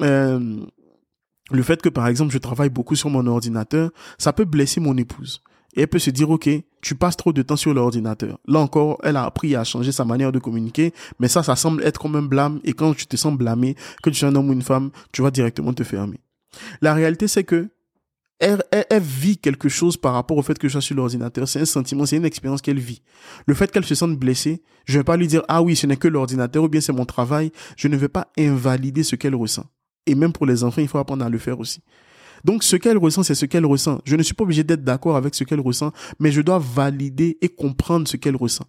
Euh, 0.00 0.60
le 1.50 1.62
fait 1.62 1.82
que, 1.82 1.88
par 1.88 2.06
exemple, 2.06 2.32
je 2.32 2.38
travaille 2.38 2.70
beaucoup 2.70 2.96
sur 2.96 3.10
mon 3.10 3.26
ordinateur, 3.26 3.90
ça 4.18 4.32
peut 4.32 4.44
blesser 4.44 4.80
mon 4.80 4.96
épouse. 4.96 5.42
Et 5.74 5.82
elle 5.82 5.88
peut 5.88 5.98
se 5.98 6.10
dire, 6.10 6.30
OK, 6.30 6.48
tu 6.80 6.94
passes 6.94 7.16
trop 7.16 7.32
de 7.32 7.42
temps 7.42 7.56
sur 7.56 7.74
l'ordinateur. 7.74 8.38
Là 8.46 8.60
encore, 8.60 8.98
elle 9.02 9.16
a 9.16 9.24
appris 9.24 9.54
à 9.54 9.64
changer 9.64 9.92
sa 9.92 10.04
manière 10.04 10.32
de 10.32 10.38
communiquer, 10.38 10.92
mais 11.18 11.28
ça, 11.28 11.42
ça 11.42 11.54
semble 11.54 11.84
être 11.84 12.00
comme 12.00 12.16
un 12.16 12.22
blâme. 12.22 12.60
Et 12.64 12.72
quand 12.72 12.94
tu 12.94 13.06
te 13.06 13.16
sens 13.16 13.36
blâmé, 13.36 13.76
que 14.02 14.10
tu 14.10 14.24
es 14.24 14.28
un 14.28 14.34
homme 14.34 14.48
ou 14.48 14.52
une 14.52 14.62
femme, 14.62 14.90
tu 15.12 15.22
vas 15.22 15.30
directement 15.30 15.72
te 15.72 15.84
fermer. 15.84 16.20
La 16.80 16.94
réalité, 16.94 17.28
c'est 17.28 17.44
que 17.44 17.68
elle, 18.40 19.02
vit 19.02 19.36
quelque 19.36 19.68
chose 19.68 19.96
par 19.96 20.14
rapport 20.14 20.36
au 20.36 20.42
fait 20.42 20.58
que 20.58 20.66
je 20.66 20.72
sois 20.72 20.80
sur 20.80 20.96
l'ordinateur. 20.96 21.46
C'est 21.46 21.60
un 21.60 21.66
sentiment, 21.66 22.06
c'est 22.06 22.16
une 22.16 22.24
expérience 22.24 22.62
qu'elle 22.62 22.78
vit. 22.78 23.02
Le 23.46 23.54
fait 23.54 23.70
qu'elle 23.70 23.84
se 23.84 23.94
sente 23.94 24.18
blessée, 24.18 24.62
je 24.86 24.94
ne 24.94 24.98
vais 25.00 25.04
pas 25.04 25.16
lui 25.16 25.26
dire, 25.26 25.42
ah 25.48 25.62
oui, 25.62 25.76
ce 25.76 25.86
n'est 25.86 25.96
que 25.96 26.08
l'ordinateur 26.08 26.64
ou 26.64 26.68
bien 26.68 26.80
c'est 26.80 26.92
mon 26.92 27.04
travail. 27.04 27.52
Je 27.76 27.88
ne 27.88 27.96
vais 27.96 28.08
pas 28.08 28.28
invalider 28.38 29.02
ce 29.02 29.14
qu'elle 29.16 29.34
ressent. 29.34 29.66
Et 30.06 30.14
même 30.14 30.32
pour 30.32 30.46
les 30.46 30.64
enfants, 30.64 30.80
il 30.80 30.88
faut 30.88 30.98
apprendre 30.98 31.24
à 31.24 31.28
le 31.28 31.38
faire 31.38 31.60
aussi. 31.60 31.82
Donc, 32.42 32.62
ce 32.64 32.76
qu'elle 32.76 32.96
ressent, 32.96 33.22
c'est 33.22 33.34
ce 33.34 33.44
qu'elle 33.44 33.66
ressent. 33.66 34.00
Je 34.06 34.16
ne 34.16 34.22
suis 34.22 34.34
pas 34.34 34.44
obligé 34.44 34.64
d'être 34.64 34.82
d'accord 34.82 35.16
avec 35.16 35.34
ce 35.34 35.44
qu'elle 35.44 35.60
ressent, 35.60 35.92
mais 36.18 36.32
je 36.32 36.40
dois 36.40 36.58
valider 36.58 37.36
et 37.42 37.50
comprendre 37.50 38.08
ce 38.08 38.16
qu'elle 38.16 38.36
ressent. 38.36 38.64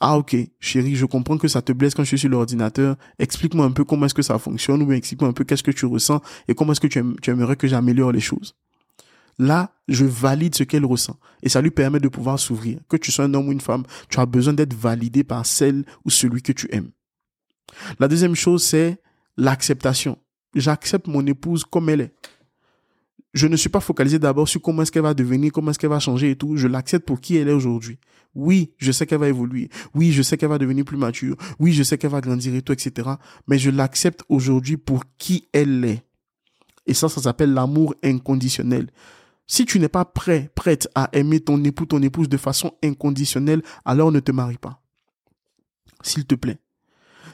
Ah 0.00 0.18
ok, 0.18 0.36
chérie, 0.60 0.94
je 0.94 1.06
comprends 1.06 1.38
que 1.38 1.48
ça 1.48 1.62
te 1.62 1.72
blesse 1.72 1.94
quand 1.94 2.02
je 2.02 2.08
suis 2.08 2.18
sur 2.18 2.28
l'ordinateur. 2.28 2.96
Explique-moi 3.18 3.64
un 3.64 3.70
peu 3.70 3.84
comment 3.84 4.06
est-ce 4.06 4.14
que 4.14 4.22
ça 4.22 4.38
fonctionne 4.38 4.82
ou 4.82 4.92
explique-moi 4.92 5.30
un 5.30 5.32
peu 5.32 5.44
qu'est-ce 5.44 5.62
que 5.62 5.70
tu 5.70 5.86
ressens 5.86 6.20
et 6.48 6.54
comment 6.54 6.72
est-ce 6.72 6.80
que 6.80 6.86
tu 6.86 7.30
aimerais 7.30 7.56
que 7.56 7.66
j'améliore 7.66 8.12
les 8.12 8.20
choses. 8.20 8.54
Là, 9.38 9.74
je 9.88 10.04
valide 10.04 10.54
ce 10.54 10.62
qu'elle 10.62 10.84
ressent 10.84 11.18
et 11.42 11.48
ça 11.48 11.60
lui 11.60 11.70
permet 11.70 12.00
de 12.00 12.08
pouvoir 12.08 12.38
s'ouvrir. 12.38 12.80
Que 12.88 12.96
tu 12.96 13.12
sois 13.12 13.26
un 13.26 13.34
homme 13.34 13.48
ou 13.48 13.52
une 13.52 13.60
femme, 13.60 13.84
tu 14.08 14.18
as 14.18 14.26
besoin 14.26 14.54
d'être 14.54 14.74
validé 14.74 15.24
par 15.24 15.44
celle 15.44 15.84
ou 16.04 16.10
celui 16.10 16.42
que 16.42 16.52
tu 16.52 16.68
aimes. 16.72 16.90
La 17.98 18.08
deuxième 18.08 18.34
chose, 18.34 18.62
c'est 18.62 19.00
l'acceptation. 19.36 20.18
J'accepte 20.54 21.06
mon 21.06 21.26
épouse 21.26 21.64
comme 21.64 21.90
elle 21.90 22.00
est 22.00 22.14
je 23.36 23.46
ne 23.46 23.56
suis 23.56 23.68
pas 23.68 23.80
focalisé 23.80 24.18
d'abord 24.18 24.48
sur 24.48 24.62
comment 24.62 24.82
est-ce 24.82 24.90
qu'elle 24.90 25.02
va 25.02 25.12
devenir, 25.12 25.52
comment 25.52 25.70
est-ce 25.70 25.78
qu'elle 25.78 25.90
va 25.90 26.00
changer 26.00 26.30
et 26.30 26.36
tout. 26.36 26.56
Je 26.56 26.68
l'accepte 26.68 27.06
pour 27.06 27.20
qui 27.20 27.36
elle 27.36 27.48
est 27.48 27.52
aujourd'hui. 27.52 27.98
Oui, 28.34 28.72
je 28.78 28.92
sais 28.92 29.06
qu'elle 29.06 29.18
va 29.18 29.28
évoluer. 29.28 29.68
Oui, 29.94 30.12
je 30.12 30.22
sais 30.22 30.38
qu'elle 30.38 30.48
va 30.48 30.58
devenir 30.58 30.86
plus 30.86 30.96
mature. 30.96 31.36
Oui, 31.58 31.72
je 31.72 31.82
sais 31.82 31.98
qu'elle 31.98 32.10
va 32.10 32.22
grandir 32.22 32.54
et 32.54 32.62
tout, 32.62 32.72
etc. 32.72 33.10
Mais 33.46 33.58
je 33.58 33.70
l'accepte 33.70 34.24
aujourd'hui 34.30 34.78
pour 34.78 35.04
qui 35.18 35.48
elle 35.52 35.84
est. 35.84 36.02
Et 36.86 36.94
ça, 36.94 37.10
ça 37.10 37.20
s'appelle 37.20 37.52
l'amour 37.52 37.94
inconditionnel. 38.02 38.88
Si 39.46 39.64
tu 39.64 39.78
n'es 39.78 39.88
pas 39.88 40.04
prêt, 40.04 40.50
prête 40.54 40.88
à 40.94 41.08
aimer 41.12 41.40
ton 41.40 41.62
époux, 41.62 41.86
ton 41.86 42.02
épouse 42.02 42.28
de 42.28 42.36
façon 42.36 42.72
inconditionnelle, 42.82 43.62
alors 43.84 44.10
ne 44.10 44.20
te 44.20 44.32
marie 44.32 44.58
pas. 44.58 44.82
S'il 46.02 46.26
te 46.26 46.34
plaît. 46.34 46.58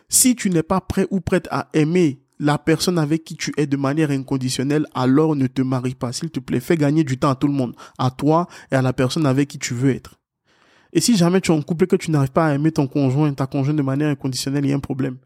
Si 0.09 0.37
tu 0.37 0.51
n'es 0.51 0.63
pas 0.63 0.81
prêt 0.81 1.07
ou 1.11 1.21
prête 1.21 1.49
à 1.51 1.69
aimer 1.73 2.23
la 2.39 2.59
personne 2.59 2.99
avec 2.99 3.25
qui 3.25 3.37
tu 3.37 3.53
es 3.57 3.67
de 3.67 3.77
manière 3.77 4.11
inconditionnelle, 4.11 4.87
alors 4.95 5.37
ne 5.37 5.47
te 5.47 5.63
marie 5.63 5.95
pas. 5.95 6.13
S'il 6.13 6.31
te 6.31 6.41
plaît, 6.41 6.61
fais 6.61 6.77
gagner 6.77 7.05
du 7.05 7.19
temps 7.19 7.31
à 7.31 7.35
tout 7.35 7.47
le 7.47 7.53
monde, 7.55 7.75
à 7.99 8.11
toi 8.11 8.47
et 8.71 8.75
à 8.75 8.83
la 8.83 8.93
personne 8.93 9.27
avec 9.27 9.49
qui 9.49 9.59
tu 9.59 9.75
veux 9.75 9.91
être. 9.91 10.21
Et 10.93 11.01
si 11.01 11.17
jamais 11.17 11.41
tu 11.41 11.51
es 11.51 11.55
en 11.55 11.63
couple 11.63 11.85
et 11.85 11.87
que 11.87 11.97
tu 11.97 12.11
n'arrives 12.11 12.33
pas 12.33 12.49
à 12.49 12.55
aimer 12.55 12.73
ton 12.73 12.87
conjoint, 12.87 13.33
ta 13.33 13.47
conjointe 13.47 13.77
de 13.77 13.83
manière 13.83 14.09
inconditionnelle, 14.09 14.67
il 14.67 14.71
y 14.71 14.73
a 14.73 14.77
un 14.77 14.81
problème. 14.81 15.17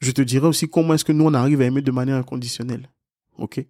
Je 0.00 0.12
te 0.12 0.22
dirai 0.22 0.46
aussi 0.46 0.68
comment 0.68 0.94
est-ce 0.94 1.04
que 1.04 1.12
nous 1.12 1.24
on 1.24 1.34
arrive 1.34 1.60
à 1.62 1.64
aimer 1.64 1.82
de 1.82 1.90
manière 1.90 2.16
inconditionnelle. 2.16 2.88
Ok? 3.38 3.66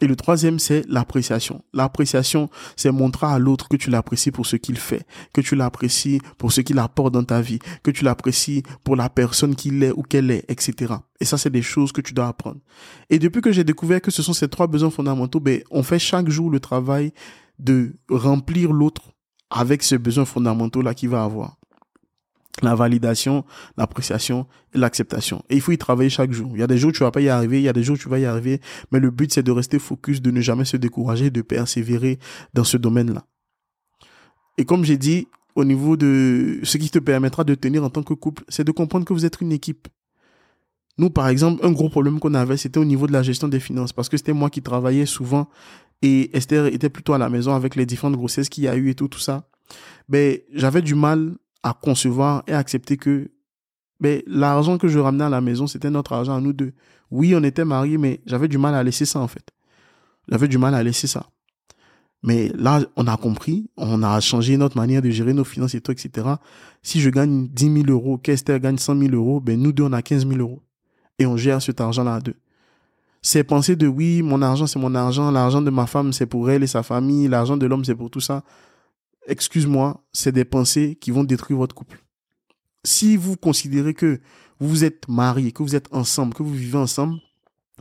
Et 0.00 0.06
le 0.06 0.16
troisième, 0.16 0.58
c'est 0.58 0.84
l'appréciation. 0.88 1.62
L'appréciation, 1.74 2.48
c'est 2.76 2.90
montrer 2.90 3.26
à 3.26 3.38
l'autre 3.38 3.68
que 3.68 3.76
tu 3.76 3.90
l'apprécies 3.90 4.30
pour 4.30 4.46
ce 4.46 4.56
qu'il 4.56 4.78
fait, 4.78 5.06
que 5.34 5.40
tu 5.40 5.54
l'apprécies 5.54 6.20
pour 6.38 6.52
ce 6.52 6.62
qu'il 6.62 6.78
apporte 6.78 7.12
dans 7.12 7.24
ta 7.24 7.42
vie, 7.42 7.58
que 7.82 7.90
tu 7.90 8.04
l'apprécies 8.04 8.62
pour 8.82 8.96
la 8.96 9.10
personne 9.10 9.54
qu'il 9.54 9.82
est 9.82 9.92
ou 9.92 10.02
qu'elle 10.02 10.30
est, 10.30 10.44
etc. 10.48 10.94
Et 11.20 11.24
ça, 11.26 11.36
c'est 11.36 11.50
des 11.50 11.62
choses 11.62 11.92
que 11.92 12.00
tu 12.00 12.14
dois 12.14 12.28
apprendre. 12.28 12.60
Et 13.10 13.18
depuis 13.18 13.42
que 13.42 13.52
j'ai 13.52 13.64
découvert 13.64 14.00
que 14.00 14.10
ce 14.10 14.22
sont 14.22 14.32
ces 14.32 14.48
trois 14.48 14.66
besoins 14.66 14.90
fondamentaux, 14.90 15.40
ben, 15.40 15.62
on 15.70 15.82
fait 15.82 15.98
chaque 15.98 16.30
jour 16.30 16.50
le 16.50 16.60
travail 16.60 17.12
de 17.58 17.94
remplir 18.08 18.72
l'autre 18.72 19.12
avec 19.50 19.82
ces 19.82 19.98
besoins 19.98 20.24
fondamentaux 20.24 20.80
là 20.80 20.94
qu'il 20.94 21.10
va 21.10 21.24
avoir 21.24 21.59
la 22.62 22.74
validation, 22.74 23.44
l'appréciation 23.76 24.46
et 24.74 24.78
l'acceptation. 24.78 25.42
Et 25.48 25.56
il 25.56 25.60
faut 25.60 25.72
y 25.72 25.78
travailler 25.78 26.10
chaque 26.10 26.32
jour. 26.32 26.50
Il 26.54 26.60
y 26.60 26.62
a 26.62 26.66
des 26.66 26.78
jours 26.78 26.90
où 26.90 26.92
tu 26.92 27.02
vas 27.02 27.10
pas 27.10 27.20
y 27.20 27.28
arriver, 27.28 27.58
il 27.58 27.64
y 27.64 27.68
a 27.68 27.72
des 27.72 27.82
jours 27.82 27.94
où 27.94 27.98
tu 27.98 28.08
vas 28.08 28.18
y 28.18 28.26
arriver, 28.26 28.60
mais 28.92 29.00
le 29.00 29.10
but 29.10 29.32
c'est 29.32 29.42
de 29.42 29.52
rester 29.52 29.78
focus, 29.78 30.20
de 30.20 30.30
ne 30.30 30.40
jamais 30.40 30.64
se 30.64 30.76
décourager, 30.76 31.30
de 31.30 31.42
persévérer 31.42 32.18
dans 32.54 32.64
ce 32.64 32.76
domaine-là. 32.76 33.24
Et 34.58 34.64
comme 34.64 34.84
j'ai 34.84 34.98
dit, 34.98 35.28
au 35.54 35.64
niveau 35.64 35.96
de 35.96 36.60
ce 36.62 36.78
qui 36.78 36.90
te 36.90 36.98
permettra 36.98 37.44
de 37.44 37.54
tenir 37.54 37.82
en 37.84 37.90
tant 37.90 38.02
que 38.02 38.14
couple, 38.14 38.44
c'est 38.48 38.64
de 38.64 38.72
comprendre 38.72 39.04
que 39.04 39.12
vous 39.12 39.24
êtes 39.24 39.40
une 39.40 39.52
équipe. 39.52 39.88
Nous, 40.98 41.10
par 41.10 41.28
exemple, 41.28 41.64
un 41.64 41.72
gros 41.72 41.88
problème 41.88 42.20
qu'on 42.20 42.34
avait, 42.34 42.56
c'était 42.56 42.78
au 42.78 42.84
niveau 42.84 43.06
de 43.06 43.12
la 43.12 43.22
gestion 43.22 43.48
des 43.48 43.60
finances, 43.60 43.92
parce 43.92 44.08
que 44.08 44.16
c'était 44.16 44.34
moi 44.34 44.50
qui 44.50 44.60
travaillais 44.60 45.06
souvent 45.06 45.48
et 46.02 46.36
Esther 46.36 46.66
était 46.66 46.88
plutôt 46.88 47.12
à 47.12 47.18
la 47.18 47.28
maison 47.28 47.54
avec 47.54 47.76
les 47.76 47.86
différentes 47.86 48.16
grossesses 48.16 48.48
qu'il 48.48 48.64
y 48.64 48.68
a 48.68 48.76
eu 48.76 48.90
et 48.90 48.94
tout, 48.94 49.08
tout 49.08 49.18
ça. 49.18 49.48
Ben, 50.08 50.38
j'avais 50.52 50.82
du 50.82 50.94
mal 50.94 51.36
à 51.62 51.74
concevoir 51.74 52.42
et 52.46 52.52
accepter 52.52 52.96
que 52.96 53.30
ben, 54.00 54.22
l'argent 54.26 54.78
que 54.78 54.88
je 54.88 54.98
ramenais 54.98 55.24
à 55.24 55.28
la 55.28 55.40
maison, 55.40 55.66
c'était 55.66 55.90
notre 55.90 56.12
argent 56.12 56.34
à 56.34 56.40
nous 56.40 56.54
deux. 56.54 56.72
Oui, 57.10 57.34
on 57.36 57.42
était 57.44 57.66
mariés, 57.66 57.98
mais 57.98 58.20
j'avais 58.24 58.48
du 58.48 58.56
mal 58.56 58.74
à 58.74 58.82
laisser 58.82 59.04
ça, 59.04 59.20
en 59.20 59.28
fait. 59.28 59.50
J'avais 60.28 60.48
du 60.48 60.58
mal 60.58 60.74
à 60.74 60.82
laisser 60.82 61.06
ça. 61.06 61.26
Mais 62.22 62.50
là, 62.54 62.80
on 62.96 63.06
a 63.06 63.16
compris, 63.16 63.70
on 63.76 64.02
a 64.02 64.20
changé 64.20 64.56
notre 64.56 64.76
manière 64.76 65.02
de 65.02 65.10
gérer 65.10 65.32
nos 65.32 65.44
finances 65.44 65.74
et 65.74 65.80
tout, 65.80 65.92
etc. 65.92 66.28
Si 66.82 67.00
je 67.00 67.10
gagne 67.10 67.48
10 67.48 67.84
000 67.84 67.86
euros, 67.88 68.18
qu'Esther 68.18 68.58
gagne 68.60 68.78
100 68.78 68.98
000 68.98 69.14
euros, 69.14 69.40
ben, 69.40 69.60
nous 69.60 69.72
deux, 69.72 69.84
on 69.84 69.92
a 69.92 70.02
15 70.02 70.26
000 70.26 70.40
euros. 70.40 70.62
Et 71.18 71.26
on 71.26 71.36
gère 71.36 71.60
cet 71.60 71.80
argent-là 71.80 72.16
à 72.16 72.20
deux. 72.20 72.36
C'est 73.22 73.44
penser 73.44 73.76
de 73.76 73.86
oui, 73.86 74.22
mon 74.22 74.40
argent, 74.40 74.66
c'est 74.66 74.78
mon 74.78 74.94
argent, 74.94 75.30
l'argent 75.30 75.60
de 75.60 75.70
ma 75.70 75.86
femme, 75.86 76.14
c'est 76.14 76.24
pour 76.24 76.50
elle 76.50 76.62
et 76.62 76.66
sa 76.66 76.82
famille, 76.82 77.28
l'argent 77.28 77.58
de 77.58 77.66
l'homme, 77.66 77.84
c'est 77.84 77.94
pour 77.94 78.10
tout 78.10 78.20
ça 78.20 78.42
excuse-moi, 79.30 80.02
c'est 80.12 80.32
des 80.32 80.44
pensées 80.44 80.98
qui 81.00 81.10
vont 81.10 81.24
détruire 81.24 81.58
votre 81.58 81.74
couple. 81.74 82.02
Si 82.84 83.16
vous 83.16 83.36
considérez 83.36 83.94
que 83.94 84.20
vous 84.58 84.84
êtes 84.84 85.08
marié, 85.08 85.52
que 85.52 85.62
vous 85.62 85.76
êtes 85.76 85.88
ensemble, 85.92 86.34
que 86.34 86.42
vous 86.42 86.54
vivez 86.54 86.78
ensemble, 86.78 87.18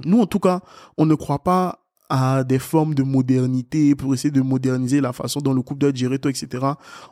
nous 0.06 0.22
en 0.22 0.26
tout 0.26 0.40
cas, 0.40 0.62
on 0.98 1.06
ne 1.06 1.16
croit 1.16 1.44
pas 1.44 1.86
à 2.10 2.44
des 2.44 2.60
formes 2.60 2.96
de 2.96 3.04
modernité 3.04 3.96
pour 3.96 4.14
essayer 4.14 4.32
de 4.32 4.42
moderniser 4.42 5.02
la 5.02 5.14
façon 5.14 5.42
dont 5.42 5.54
le 5.54 5.62
couple 5.62 5.82
doit 5.82 5.94
géré, 5.94 6.20
tout, 6.20 6.30
etc. 6.30 6.66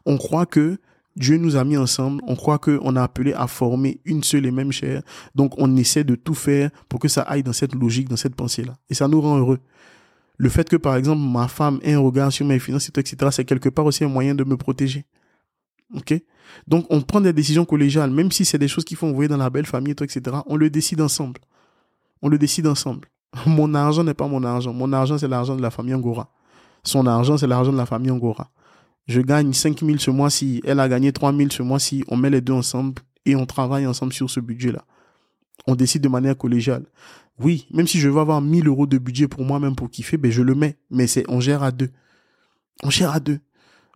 On 0.06 0.18
croit 0.18 0.46
que 0.46 0.80
Dieu 1.16 1.38
nous 1.38 1.56
a 1.56 1.64
mis 1.64 1.78
ensemble, 1.78 2.22
on 2.28 2.36
croit 2.36 2.60
qu'on 2.60 2.96
a 2.96 3.04
appelé 3.04 3.34
à 3.34 3.48
former 3.48 4.00
une 4.06 4.24
seule 4.24 4.46
et 4.46 4.52
même 4.52 4.72
chair, 4.72 5.02
donc 5.34 5.54
on 5.58 5.76
essaie 5.76 6.04
de 6.04 6.16
tout 6.16 6.36
faire 6.36 6.70
pour 6.90 7.00
que 7.00 7.08
ça 7.08 7.22
aille 7.24 7.44
dans 7.44 7.54
cette 7.54 7.74
logique, 7.74 8.08
dans 8.08 8.18
cette 8.18 8.36
pensée-là. 8.36 8.76
Et 8.90 8.94
ça 8.94 9.08
nous 9.08 9.20
rend 9.20 9.38
heureux. 9.38 9.60
Le 10.38 10.50
fait 10.50 10.70
que, 10.70 10.76
par 10.76 10.96
exemple, 10.96 11.22
ma 11.22 11.48
femme 11.48 11.80
ait 11.82 11.94
un 11.94 12.00
regard 12.00 12.32
sur 12.32 12.46
mes 12.46 12.60
finances, 12.60 12.90
etc., 12.90 13.16
c'est 13.32 13.46
quelque 13.46 13.70
part 13.70 13.86
aussi 13.86 14.04
un 14.04 14.10
moyen 14.10 14.36
de 14.36 14.44
me 14.44 14.56
protéger. 14.56 15.06
OK? 15.96 16.14
Donc, 16.68 16.86
on 16.90 17.02
prend 17.02 17.22
des 17.22 17.34
décisions 17.34 17.66
collégiales, 17.66 18.12
même 18.12 18.32
si 18.32 18.46
c'est 18.46 18.58
des 18.58 18.68
choses 18.68 18.86
qu'il 18.86 18.98
faut 18.98 19.08
envoyer 19.08 19.28
dans 19.28 19.38
la 19.38 19.50
belle 19.50 19.66
famille, 19.66 19.94
etc., 19.94 20.38
on 20.46 20.56
le 20.56 20.70
décide 20.70 21.02
ensemble. 21.02 21.42
On 22.22 22.30
le 22.30 22.38
décide 22.38 22.68
ensemble. 22.68 23.08
Mon 23.46 23.74
argent 23.74 24.04
n'est 24.04 24.14
pas 24.14 24.28
mon 24.28 24.44
argent. 24.44 24.74
Mon 24.74 24.94
argent, 24.94 25.18
c'est 25.18 25.28
l'argent 25.28 25.56
de 25.56 25.62
la 25.62 25.72
famille 25.72 25.94
Angora. 25.94 26.32
Son 26.84 27.06
argent, 27.06 27.38
c'est 27.38 27.48
l'argent 27.48 27.72
de 27.72 27.78
la 27.78 27.86
famille 27.86 28.12
Angora. 28.12 28.50
Je 29.08 29.22
gagne 29.22 29.54
5 29.54 29.80
000 29.84 29.98
ce 29.98 30.12
mois-ci, 30.12 30.62
elle 30.66 30.80
a 30.80 30.90
gagné 30.90 31.12
3 31.14 31.34
000 31.34 31.50
ce 31.50 31.64
mois-ci, 31.64 32.04
on 32.10 32.18
met 32.18 32.30
les 32.30 32.42
deux 32.42 32.54
ensemble 32.54 33.02
et 33.26 33.36
on 33.36 33.46
travaille 33.46 33.88
ensemble 33.88 34.12
sur 34.12 34.30
ce 34.30 34.40
budget-là. 34.40 34.84
On 35.66 35.76
décide 35.76 36.02
de 36.02 36.10
manière 36.10 36.38
collégiale. 36.38 36.84
Oui, 37.40 37.68
même 37.72 37.88
si 37.88 38.00
je 38.00 38.10
veux 38.10 38.20
avoir 38.20 38.42
1000 38.42 38.68
euros 38.68 38.88
de 38.88 38.98
budget 38.98 39.28
pour 39.28 39.44
moi-même 39.44 39.76
pour 39.76 39.90
kiffer, 39.90 40.18
ben 40.18 40.32
je 40.32 40.42
le 40.42 40.56
mets. 40.56 40.78
Mais 40.90 41.08
c'est, 41.08 41.24
on 41.30 41.40
gère 41.40 41.64
à 41.64 41.72
deux. 41.72 41.90
On 42.84 42.90
gère 42.90 43.12
à 43.12 43.20
deux. 43.20 43.40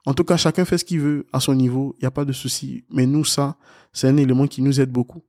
En 0.06 0.14
tout 0.14 0.24
cas, 0.24 0.38
chacun 0.38 0.66
fait 0.66 0.78
ce 0.78 0.86
qu'il 0.86 1.00
veut 1.00 1.26
à 1.34 1.40
son 1.40 1.54
niveau. 1.54 1.96
Il 1.98 2.04
n'y 2.04 2.08
a 2.08 2.12
pas 2.12 2.26
de 2.26 2.34
souci. 2.34 2.84
Mais 2.92 3.06
nous, 3.06 3.26
ça, 3.26 3.58
c'est 3.94 4.08
un 4.08 4.18
élément 4.18 4.48
qui 4.48 4.62
nous 4.62 4.80
aide 4.80 4.92
beaucoup. 4.92 5.24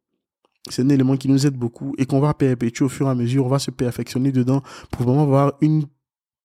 C'est 0.70 0.83
un 0.83 0.88
élément 0.88 1.16
qui 1.16 1.29
nous 1.29 1.46
aide 1.46 1.57
beaucoup 1.57 1.94
et 1.98 2.07
qu'on 2.07 2.20
va 2.20 2.35
perpétuer 2.35 2.85
au 2.85 2.88
fur 2.88 3.07
et 3.09 3.11
à 3.11 3.14
mesure. 3.14 3.44
On 3.46 3.48
va 3.48 3.59
se 3.59 3.70
perfectionner 3.70 4.31
dedans 4.31 4.62
pour 4.90 5.03
vraiment 5.03 5.25
avoir 5.25 5.55
une 5.61 5.85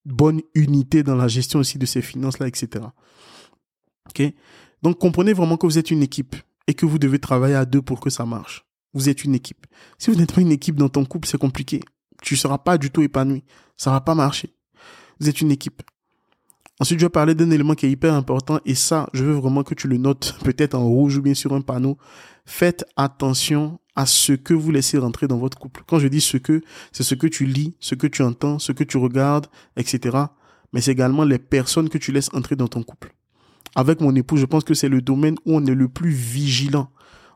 bonne 0.05 0.41
unité 0.55 1.03
dans 1.03 1.15
la 1.15 1.27
gestion 1.27 1.59
aussi 1.59 1.77
de 1.77 1.85
ces 1.85 2.01
finances-là, 2.01 2.47
etc. 2.47 2.85
Ok? 4.09 4.33
Donc, 4.81 4.99
comprenez 4.99 5.33
vraiment 5.33 5.57
que 5.57 5.67
vous 5.67 5.77
êtes 5.77 5.91
une 5.91 6.03
équipe 6.03 6.35
et 6.67 6.73
que 6.73 6.85
vous 6.85 6.97
devez 6.97 7.19
travailler 7.19 7.55
à 7.55 7.65
deux 7.65 7.81
pour 7.81 7.99
que 7.99 8.09
ça 8.09 8.25
marche. 8.25 8.66
Vous 8.93 9.09
êtes 9.09 9.23
une 9.23 9.35
équipe. 9.35 9.65
Si 9.97 10.09
vous 10.09 10.17
n'êtes 10.17 10.33
pas 10.33 10.41
une 10.41 10.51
équipe 10.51 10.75
dans 10.75 10.89
ton 10.89 11.05
couple, 11.05 11.27
c'est 11.27 11.37
compliqué. 11.37 11.81
Tu 12.21 12.35
seras 12.35 12.57
pas 12.57 12.77
du 12.77 12.89
tout 12.89 13.01
épanoui. 13.01 13.43
Ça 13.75 13.91
va 13.91 14.01
pas 14.01 14.15
marcher. 14.15 14.53
Vous 15.19 15.29
êtes 15.29 15.41
une 15.41 15.51
équipe. 15.51 15.81
Ensuite, 16.79 16.99
je 16.99 17.05
vais 17.05 17.09
parler 17.09 17.33
d'un 17.33 17.49
élément 17.49 17.73
qui 17.73 17.87
est 17.87 17.91
hyper 17.91 18.13
important 18.13 18.59
et 18.63 18.75
ça, 18.75 19.09
je 19.13 19.23
veux 19.23 19.33
vraiment 19.33 19.63
que 19.63 19.73
tu 19.73 19.87
le 19.87 19.97
notes 19.97 20.37
peut-être 20.43 20.75
en 20.75 20.85
rouge 20.85 21.17
ou 21.17 21.21
bien 21.21 21.33
sur 21.33 21.53
un 21.53 21.61
panneau. 21.61 21.97
Faites 22.45 22.85
attention 22.95 23.79
à 23.95 24.05
ce 24.05 24.33
que 24.33 24.53
vous 24.53 24.69
laissez 24.69 24.99
rentrer 24.99 25.27
dans 25.27 25.37
votre 25.37 25.57
couple. 25.57 25.81
Quand 25.87 25.97
je 25.97 26.07
dis 26.07 26.21
ce 26.21 26.37
que, 26.37 26.61
c'est 26.91 27.03
ce 27.03 27.15
que 27.15 27.25
tu 27.25 27.45
lis, 27.45 27.75
ce 27.79 27.95
que 27.95 28.05
tu 28.05 28.21
entends, 28.21 28.59
ce 28.59 28.71
que 28.71 28.83
tu 28.83 28.97
regardes, 28.97 29.47
etc. 29.75 30.17
Mais 30.71 30.81
c'est 30.81 30.91
également 30.91 31.23
les 31.23 31.39
personnes 31.39 31.89
que 31.89 31.97
tu 31.97 32.11
laisses 32.11 32.29
entrer 32.33 32.55
dans 32.55 32.67
ton 32.67 32.83
couple. 32.83 33.15
Avec 33.75 33.99
mon 33.99 34.13
époux, 34.15 34.37
je 34.37 34.45
pense 34.45 34.63
que 34.63 34.75
c'est 34.75 34.89
le 34.89 35.01
domaine 35.01 35.35
où 35.45 35.55
on 35.55 35.65
est 35.65 35.73
le 35.73 35.89
plus 35.89 36.11
vigilant 36.11 36.91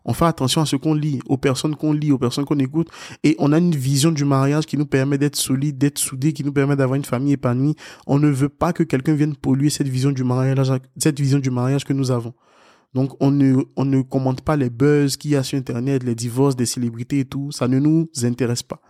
on 0.06 0.14
fait 0.14 0.26
attention 0.26 0.62
à 0.62 0.66
ce 0.66 0.76
qu'on 0.76 0.94
lit, 0.94 1.20
aux 1.28 1.38
personnes 1.38 1.76
qu'on 1.76 1.94
lit, 1.94 2.12
aux 2.12 2.18
personnes 2.18 2.46
qu'on 2.46 2.60
écoute, 2.60 2.90
et 3.24 3.36
on 3.40 3.52
a 3.52 3.58
une 3.58 3.76
vision 3.76 4.12
du 4.12 4.26
mariage 4.26 4.66
qui 4.66 4.78
nous 4.78 4.86
permet 4.86 5.18
d'être 5.18 5.36
solide, 5.36 5.78
d'être 5.78 6.00
soudé, 6.00 6.34
qui 6.34 6.44
nous 6.44 6.54
permet 6.54 6.76
d'avoir 6.76 6.96
une 6.96 7.06
famille 7.06 7.34
épanouie. 7.34 7.76
On 8.08 8.20
ne 8.20 8.30
veut 8.30 8.50
pas 8.50 8.74
que 8.74 8.84
quelqu'un 8.84 9.14
vienne 9.14 9.36
polluer 9.36 9.70
cette 9.70 9.88
vision 9.88 10.12
du 10.12 10.24
mariage, 10.24 10.72
cette 10.98 11.20
vision 11.20 11.40
du 11.40 11.52
mariage 11.52 11.86
que 11.86 11.94
nous 11.94 12.12
avons. 12.12 12.34
Donc, 12.94 13.14
on 13.22 13.32
ne, 13.32 13.64
on 13.78 13.86
ne 13.86 14.02
commente 14.02 14.42
pas 14.42 14.58
les 14.58 14.70
buzz 14.70 15.16
qu'il 15.16 15.32
y 15.32 15.36
a 15.36 15.44
sur 15.44 15.58
Internet, 15.58 16.04
les 16.04 16.16
divorces 16.16 16.56
des 16.56 16.66
célébrités 16.66 17.20
et 17.20 17.26
tout. 17.26 17.52
Ça 17.52 17.68
ne 17.68 17.80
nous 17.80 18.10
intéresse 18.24 18.64
pas. 18.64 18.82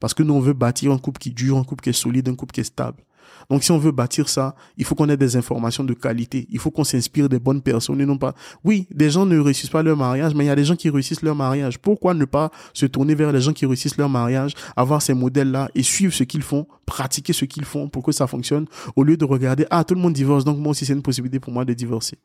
Parce 0.00 0.14
que 0.14 0.22
nous, 0.22 0.34
on 0.34 0.40
veut 0.40 0.52
bâtir 0.52 0.92
un 0.92 0.98
couple 0.98 1.20
qui 1.20 1.30
dure, 1.30 1.56
un 1.56 1.64
couple 1.64 1.84
qui 1.84 1.90
est 1.90 1.92
solide, 1.92 2.28
un 2.28 2.34
couple 2.34 2.52
qui 2.52 2.60
est 2.60 2.64
stable. 2.64 3.05
Donc, 3.50 3.64
si 3.64 3.70
on 3.70 3.78
veut 3.78 3.92
bâtir 3.92 4.28
ça, 4.28 4.54
il 4.76 4.84
faut 4.84 4.94
qu'on 4.94 5.08
ait 5.08 5.16
des 5.16 5.36
informations 5.36 5.84
de 5.84 5.94
qualité. 5.94 6.46
Il 6.50 6.58
faut 6.58 6.70
qu'on 6.70 6.84
s'inspire 6.84 7.28
des 7.28 7.38
bonnes 7.38 7.62
personnes 7.62 8.00
et 8.00 8.06
non 8.06 8.18
pas. 8.18 8.34
Oui, 8.64 8.86
des 8.90 9.10
gens 9.10 9.26
ne 9.26 9.38
réussissent 9.38 9.70
pas 9.70 9.82
leur 9.82 9.96
mariage, 9.96 10.34
mais 10.34 10.44
il 10.44 10.48
y 10.48 10.50
a 10.50 10.56
des 10.56 10.64
gens 10.64 10.76
qui 10.76 10.90
réussissent 10.90 11.22
leur 11.22 11.34
mariage. 11.34 11.78
Pourquoi 11.78 12.14
ne 12.14 12.24
pas 12.24 12.50
se 12.72 12.86
tourner 12.86 13.14
vers 13.14 13.32
les 13.32 13.40
gens 13.40 13.52
qui 13.52 13.66
réussissent 13.66 13.96
leur 13.96 14.08
mariage, 14.08 14.52
avoir 14.76 15.02
ces 15.02 15.14
modèles-là 15.14 15.70
et 15.74 15.82
suivre 15.82 16.12
ce 16.12 16.24
qu'ils 16.24 16.42
font, 16.42 16.66
pratiquer 16.86 17.32
ce 17.32 17.44
qu'ils 17.44 17.64
font 17.64 17.88
pour 17.88 18.02
que 18.02 18.12
ça 18.12 18.26
fonctionne, 18.26 18.66
au 18.94 19.02
lieu 19.02 19.16
de 19.16 19.24
regarder, 19.24 19.66
ah, 19.70 19.84
tout 19.84 19.94
le 19.94 20.00
monde 20.00 20.12
divorce, 20.12 20.44
donc 20.44 20.58
moi 20.58 20.70
aussi 20.70 20.86
c'est 20.86 20.92
une 20.92 21.02
possibilité 21.02 21.40
pour 21.40 21.52
moi 21.52 21.64
de 21.64 21.72
divorcer. 21.72 22.18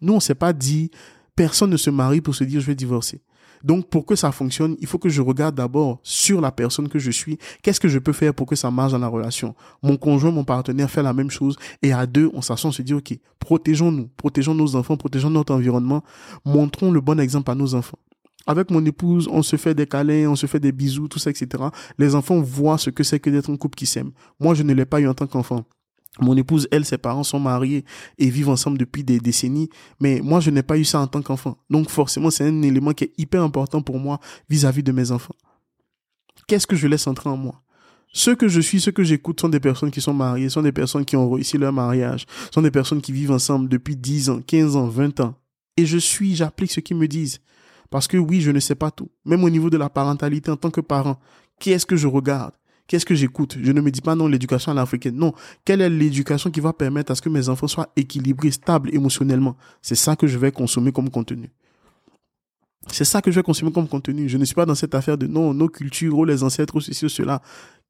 Nous, 0.00 0.12
on 0.12 0.20
s'est 0.20 0.34
pas 0.34 0.52
dit, 0.52 0.90
personne 1.36 1.70
ne 1.70 1.76
se 1.76 1.90
marie 1.90 2.20
pour 2.20 2.34
se 2.34 2.44
dire 2.44 2.60
je 2.60 2.66
vais 2.66 2.74
divorcer. 2.74 3.20
Donc, 3.64 3.88
pour 3.88 4.04
que 4.04 4.14
ça 4.14 4.30
fonctionne, 4.30 4.76
il 4.78 4.86
faut 4.86 4.98
que 4.98 5.08
je 5.08 5.22
regarde 5.22 5.54
d'abord 5.54 5.98
sur 6.02 6.42
la 6.42 6.52
personne 6.52 6.88
que 6.88 6.98
je 6.98 7.10
suis. 7.10 7.38
Qu'est-ce 7.62 7.80
que 7.80 7.88
je 7.88 7.98
peux 7.98 8.12
faire 8.12 8.34
pour 8.34 8.46
que 8.46 8.54
ça 8.54 8.70
marche 8.70 8.92
dans 8.92 8.98
la 8.98 9.08
relation? 9.08 9.54
Mon 9.82 9.96
conjoint, 9.96 10.30
mon 10.30 10.44
partenaire 10.44 10.90
fait 10.90 11.02
la 11.02 11.14
même 11.14 11.30
chose. 11.30 11.56
Et 11.80 11.92
à 11.92 12.06
deux, 12.06 12.30
on 12.34 12.42
s'assoit, 12.42 12.68
on 12.68 12.72
se 12.72 12.82
dit, 12.82 12.92
OK, 12.92 13.18
protégeons-nous, 13.40 14.10
protégeons 14.18 14.54
nos 14.54 14.76
enfants, 14.76 14.98
protégeons 14.98 15.30
notre 15.30 15.54
environnement. 15.54 16.04
Montrons 16.44 16.92
le 16.92 17.00
bon 17.00 17.18
exemple 17.18 17.50
à 17.50 17.54
nos 17.54 17.74
enfants. 17.74 17.98
Avec 18.46 18.70
mon 18.70 18.84
épouse, 18.84 19.26
on 19.32 19.42
se 19.42 19.56
fait 19.56 19.74
des 19.74 19.86
câlins, 19.86 20.28
on 20.28 20.36
se 20.36 20.44
fait 20.44 20.60
des 20.60 20.72
bisous, 20.72 21.08
tout 21.08 21.18
ça, 21.18 21.30
etc. 21.30 21.64
Les 21.96 22.14
enfants 22.14 22.42
voient 22.42 22.76
ce 22.76 22.90
que 22.90 23.02
c'est 23.02 23.18
que 23.18 23.30
d'être 23.30 23.50
un 23.50 23.56
couple 23.56 23.76
qui 23.76 23.86
s'aime. 23.86 24.10
Moi, 24.38 24.52
je 24.52 24.62
ne 24.62 24.74
l'ai 24.74 24.84
pas 24.84 25.00
eu 25.00 25.08
en 25.08 25.14
tant 25.14 25.26
qu'enfant. 25.26 25.64
Mon 26.20 26.36
épouse, 26.36 26.68
elle, 26.70 26.84
ses 26.84 26.98
parents 26.98 27.24
sont 27.24 27.40
mariés 27.40 27.84
et 28.18 28.30
vivent 28.30 28.50
ensemble 28.50 28.78
depuis 28.78 29.02
des 29.02 29.18
décennies. 29.18 29.68
Mais 30.00 30.20
moi, 30.22 30.40
je 30.40 30.50
n'ai 30.50 30.62
pas 30.62 30.78
eu 30.78 30.84
ça 30.84 31.00
en 31.00 31.06
tant 31.06 31.22
qu'enfant. 31.22 31.58
Donc 31.70 31.90
forcément, 31.90 32.30
c'est 32.30 32.44
un 32.44 32.62
élément 32.62 32.92
qui 32.92 33.04
est 33.04 33.12
hyper 33.18 33.42
important 33.42 33.82
pour 33.82 33.98
moi 33.98 34.20
vis-à-vis 34.48 34.82
de 34.82 34.92
mes 34.92 35.10
enfants. 35.10 35.34
Qu'est-ce 36.46 36.66
que 36.66 36.76
je 36.76 36.86
laisse 36.86 37.06
entrer 37.06 37.30
en 37.30 37.36
moi? 37.36 37.62
Ceux 38.12 38.36
que 38.36 38.46
je 38.46 38.60
suis, 38.60 38.80
ceux 38.80 38.92
que 38.92 39.02
j'écoute 39.02 39.40
sont 39.40 39.48
des 39.48 39.58
personnes 39.58 39.90
qui 39.90 40.00
sont 40.00 40.14
mariées, 40.14 40.48
sont 40.48 40.62
des 40.62 40.70
personnes 40.70 41.04
qui 41.04 41.16
ont 41.16 41.28
réussi 41.28 41.58
leur 41.58 41.72
mariage, 41.72 42.26
sont 42.52 42.62
des 42.62 42.70
personnes 42.70 43.00
qui 43.00 43.10
vivent 43.10 43.32
ensemble 43.32 43.68
depuis 43.68 43.96
10 43.96 44.30
ans, 44.30 44.40
15 44.46 44.76
ans, 44.76 44.86
20 44.86 45.18
ans. 45.18 45.34
Et 45.76 45.84
je 45.84 45.98
suis, 45.98 46.36
j'applique 46.36 46.70
ce 46.70 46.78
qu'ils 46.78 46.96
me 46.96 47.08
disent. 47.08 47.40
Parce 47.90 48.06
que 48.06 48.16
oui, 48.16 48.40
je 48.40 48.52
ne 48.52 48.60
sais 48.60 48.76
pas 48.76 48.92
tout. 48.92 49.10
Même 49.24 49.42
au 49.42 49.50
niveau 49.50 49.68
de 49.68 49.76
la 49.76 49.88
parentalité 49.88 50.50
en 50.50 50.56
tant 50.56 50.70
que 50.70 50.80
parent, 50.80 51.18
qui 51.58 51.72
est-ce 51.72 51.86
que 51.86 51.96
je 51.96 52.06
regarde? 52.06 52.54
Qu'est-ce 52.86 53.06
que 53.06 53.14
j'écoute? 53.14 53.56
Je 53.62 53.72
ne 53.72 53.80
me 53.80 53.90
dis 53.90 54.02
pas 54.02 54.14
non, 54.14 54.26
l'éducation 54.26 54.72
à 54.72 54.74
l'africaine. 54.74 55.16
Non, 55.16 55.32
quelle 55.64 55.80
est 55.80 55.88
l'éducation 55.88 56.50
qui 56.50 56.60
va 56.60 56.72
permettre 56.72 57.12
à 57.12 57.14
ce 57.14 57.22
que 57.22 57.30
mes 57.30 57.48
enfants 57.48 57.66
soient 57.66 57.88
équilibrés, 57.96 58.50
stables 58.50 58.94
émotionnellement? 58.94 59.56
C'est 59.80 59.94
ça 59.94 60.16
que 60.16 60.26
je 60.26 60.36
vais 60.38 60.52
consommer 60.52 60.92
comme 60.92 61.08
contenu. 61.08 61.50
C'est 62.92 63.04
ça 63.04 63.22
que 63.22 63.30
je 63.30 63.36
vais 63.36 63.42
consommer 63.42 63.72
comme 63.72 63.88
contenu. 63.88 64.28
Je 64.28 64.36
ne 64.36 64.44
suis 64.44 64.54
pas 64.54 64.66
dans 64.66 64.74
cette 64.74 64.94
affaire 64.94 65.16
de 65.16 65.26
non, 65.26 65.54
nos 65.54 65.68
cultures, 65.68 66.18
ou 66.18 66.26
les 66.26 66.42
ancêtres, 66.42 66.76
ou 66.76 66.80
ceci 66.82 67.06
ou 67.06 67.08
cela. 67.08 67.40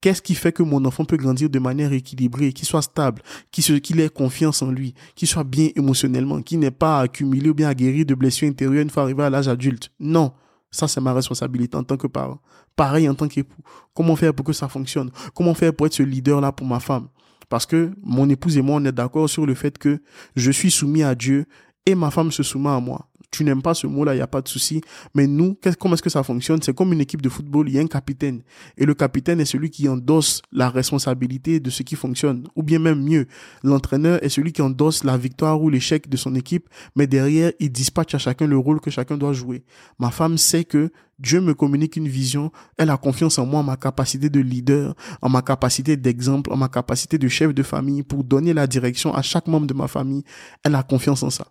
Qu'est-ce 0.01 0.23
qui 0.23 0.37
fait 0.37 0.53
que 0.53 0.63
mon 0.63 0.85
enfant 0.85 1.05
peut 1.05 1.17
grandir 1.17 1.51
de 1.51 1.59
manière 1.59 1.93
équilibrée, 1.93 2.53
qu'il 2.53 2.69
soit 2.69 2.83
stable, 2.83 3.23
qu'il 3.51 4.01
ait 4.01 4.09
confiance 4.09 4.63
en 4.63 4.71
lui, 4.71 4.95
qu'il 5.17 5.27
soit 5.27 5.45
bien 5.45 5.71
émotionnellement, 5.75 6.43
qu'il 6.43 6.61
n'ait 6.61 6.71
pas 6.71 7.01
accumulé 7.01 7.51
ou 7.51 7.55
bien 7.55 7.73
guérir 7.73 8.07
de 8.07 8.15
blessures 8.15 8.49
intérieures 8.49 8.83
une 8.83 8.91
fois 8.91 9.03
arrivé 9.03 9.25
à 9.25 9.31
l'âge 9.31 9.49
adulte? 9.49 9.91
Non. 9.99 10.33
Ça, 10.75 10.89
c'est 10.89 11.01
ma 11.01 11.13
responsabilité 11.13 11.77
en 11.77 11.85
tant 11.85 11.97
que 11.97 12.09
parent. 12.09 12.41
Pareil 12.75 13.09
en 13.09 13.15
tant 13.15 13.29
qu'époux. 13.29 13.63
Comment 13.95 14.17
faire 14.17 14.35
pour 14.35 14.45
que 14.45 14.53
ça 14.53 14.67
fonctionne? 14.69 15.11
Comment 15.33 15.55
faire 15.55 15.73
pour 15.73 15.87
être 15.87 15.95
ce 15.95 16.03
leader-là 16.03 16.51
pour 16.51 16.67
ma 16.67 16.81
femme? 16.81 17.07
Parce 17.49 17.65
que 17.65 17.93
mon 18.03 18.29
épouse 18.29 18.57
et 18.59 18.63
moi, 18.63 18.81
on 18.81 18.85
est 18.85 18.91
d'accord 18.91 19.31
sur 19.31 19.47
le 19.47 19.55
fait 19.55 19.79
que 19.79 20.03
je 20.35 20.51
suis 20.51 20.73
soumis 20.73 21.05
à 21.05 21.15
Dieu 21.15 21.47
et 21.87 21.95
ma 21.95 22.11
femme 22.11 22.33
se 22.33 22.43
soumet 22.43 22.71
à 22.71 22.81
moi 22.81 23.09
tu 23.35 23.45
n'aimes 23.45 23.63
pas 23.63 23.75
ce 23.75 23.87
mot-là, 23.89 24.15
il 24.15 24.19
n'y 24.19 24.23
a 24.23 24.29
pas 24.29 24.41
de 24.41 24.49
souci. 24.49 24.81
Mais 25.15 25.27
nous, 25.27 25.57
comment 25.81 25.95
est-ce 25.95 26.03
que 26.03 26.11
ça 26.11 26.23
fonctionne? 26.23 26.63
C'est 26.63 26.75
comme 26.75 26.93
une 26.93 27.01
équipe 27.01 27.21
de 27.21 27.29
football, 27.29 27.69
il 27.69 27.75
y 27.75 27.79
a 27.79 27.83
un 27.83 27.89
capitaine. 27.89 28.43
Et 28.79 28.87
le 28.87 28.95
capitaine 28.95 29.41
est 29.41 29.45
celui 29.45 29.71
qui 29.71 29.89
endosse 29.89 30.41
la 30.53 30.71
responsabilité 30.71 31.59
de 31.59 31.69
ce 31.71 31.83
qui 31.83 31.97
fonctionne. 31.97 32.47
Ou 32.55 32.63
bien 32.63 32.79
même 32.79 33.03
mieux, 33.03 33.27
l'entraîneur 33.65 34.23
est 34.23 34.29
celui 34.29 34.53
qui 34.53 34.63
endosse 34.63 35.03
la 35.03 35.17
victoire 35.17 35.61
ou 35.61 35.69
l'échec 35.69 36.09
de 36.09 36.17
son 36.17 36.37
équipe, 36.37 36.69
mais 36.95 37.09
derrière, 37.09 37.51
il 37.59 37.73
dispatche 37.73 38.15
à 38.15 38.19
chacun 38.19 38.47
le 38.47 38.57
rôle 38.57 38.81
que 38.81 38.91
chacun 38.91 39.17
doit 39.17 39.33
jouer. 39.33 39.65
Ma 39.99 40.13
femme 40.13 40.39
sait 40.39 40.65
que 40.65 40.91
Dieu 41.19 41.41
me 41.41 41.55
communique 41.55 41.97
une 41.97 42.09
vision, 42.09 42.53
elle 42.77 42.91
a 42.91 42.97
confiance 42.97 43.39
en 43.39 43.47
moi, 43.47 43.61
en 43.61 43.65
ma 43.65 43.77
capacité 43.77 44.31
de 44.31 44.41
leader, 44.41 44.95
en 45.23 45.29
ma 45.29 45.43
capacité 45.43 45.97
d'exemple, 45.97 46.53
en 46.53 46.57
ma 46.57 46.69
capacité 46.69 47.19
de 47.19 47.29
chef 47.29 47.53
de 47.53 47.63
famille 47.63 48.03
pour 48.03 48.23
donner 48.25 48.53
la 48.53 48.67
direction 48.67 49.15
à 49.15 49.23
chaque 49.23 49.47
membre 49.47 49.67
de 49.67 49.75
ma 49.75 49.89
famille. 49.89 50.25
Elle 50.65 50.75
a 50.75 50.83
confiance 50.83 51.23
en 51.23 51.31
ça 51.31 51.47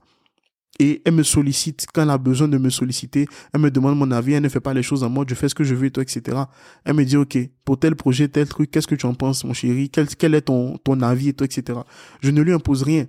et 0.80 1.02
elle 1.06 1.14
me 1.14 1.24
sollicite 1.24 1.86
quand 1.94 2.02
elle 2.04 2.10
a 2.10 2.18
besoin 2.18 2.48
de 2.48 2.58
me 2.58 2.70
solliciter. 2.70 3.28
Elle 3.54 3.62
me 3.62 3.70
demande 3.70 3.98
mon 3.98 4.10
avis, 4.12 4.34
elle 4.34 4.44
ne 4.44 4.50
fait 4.50 4.60
pas 4.60 4.74
les 4.74 4.84
choses 4.84 5.04
en 5.04 5.10
mode 5.10 5.30
je 5.30 5.36
fais 5.36 5.50
ce 5.50 5.56
que 5.56 5.64
je 5.64 5.76
veux 5.76 5.86
et 5.86 5.92
toi, 5.92 6.04
etc. 6.04 6.38
Elle 6.84 6.96
me 6.96 7.06
dit, 7.06 7.18
OK, 7.18 7.38
pour 7.64 7.80
tel 7.80 7.96
projet, 7.96 8.28
tel 8.28 8.48
truc, 8.48 8.72
qu'est-ce 8.72 8.88
que 8.88 8.96
tu 8.96 9.06
en 9.06 9.14
penses, 9.14 9.44
mon 9.44 9.54
chéri? 9.54 9.90
Quel, 9.90 10.36
est 10.36 10.42
ton, 10.42 10.78
ton 10.78 11.02
avis 11.02 11.30
et 11.30 11.34
toi, 11.34 11.46
etc. 11.46 11.80
Je 12.22 12.32
ne 12.32 12.42
lui 12.42 12.54
impose 12.54 12.84
rien 12.84 13.06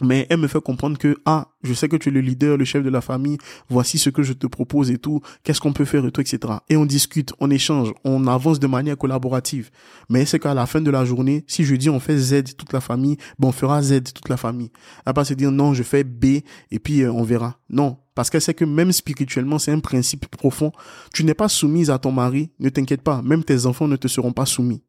mais 0.00 0.26
elle 0.30 0.38
me 0.38 0.46
fait 0.46 0.60
comprendre 0.60 0.98
que 0.98 1.16
ah 1.24 1.48
je 1.62 1.74
sais 1.74 1.88
que 1.88 1.96
tu 1.96 2.08
es 2.08 2.12
le 2.12 2.20
leader 2.20 2.56
le 2.56 2.64
chef 2.64 2.82
de 2.82 2.90
la 2.90 3.00
famille. 3.00 3.38
Voici 3.68 3.98
ce 3.98 4.08
que 4.08 4.22
je 4.22 4.32
te 4.32 4.46
propose 4.46 4.90
et 4.90 4.98
tout. 4.98 5.20
Qu'est-ce 5.42 5.60
qu'on 5.60 5.72
peut 5.72 5.84
faire 5.84 6.06
et 6.06 6.12
tout 6.12 6.20
etc 6.20 6.38
et 6.68 6.76
on 6.76 6.86
discute 6.86 7.32
on 7.40 7.50
échange 7.50 7.92
on 8.04 8.26
avance 8.26 8.60
de 8.60 8.66
manière 8.66 8.96
collaborative. 8.96 9.70
Mais 10.08 10.24
c'est 10.24 10.38
qu'à 10.38 10.54
la 10.54 10.66
fin 10.66 10.80
de 10.80 10.90
la 10.90 11.04
journée 11.04 11.44
si 11.46 11.64
je 11.64 11.74
dis 11.74 11.90
on 11.90 12.00
fait 12.00 12.16
Z 12.16 12.56
toute 12.56 12.72
la 12.72 12.80
famille 12.80 13.16
ben 13.38 13.48
on 13.48 13.52
fera 13.52 13.82
Z 13.82 14.12
toute 14.14 14.28
la 14.28 14.36
famille. 14.36 14.70
Elle 15.06 15.12
pas 15.12 15.24
se 15.24 15.34
dire 15.34 15.50
non 15.50 15.74
je 15.74 15.82
fais 15.82 16.04
B 16.04 16.24
et 16.70 16.78
puis 16.78 17.02
euh, 17.02 17.12
on 17.12 17.22
verra. 17.22 17.58
Non. 17.68 17.98
Parce 18.14 18.28
qu'elle 18.28 18.42
sait 18.42 18.54
que 18.54 18.64
même 18.64 18.92
spirituellement 18.92 19.58
c'est 19.58 19.72
un 19.72 19.80
principe 19.80 20.26
profond. 20.28 20.72
Tu 21.12 21.24
n'es 21.24 21.34
pas 21.34 21.48
soumise 21.48 21.90
à 21.90 21.98
ton 21.98 22.12
mari 22.12 22.50
ne 22.60 22.68
t'inquiète 22.68 23.02
pas. 23.02 23.22
Même 23.22 23.44
tes 23.44 23.66
enfants 23.66 23.88
ne 23.88 23.96
te 23.96 24.08
seront 24.08 24.32
pas 24.32 24.46
soumis 24.46 24.82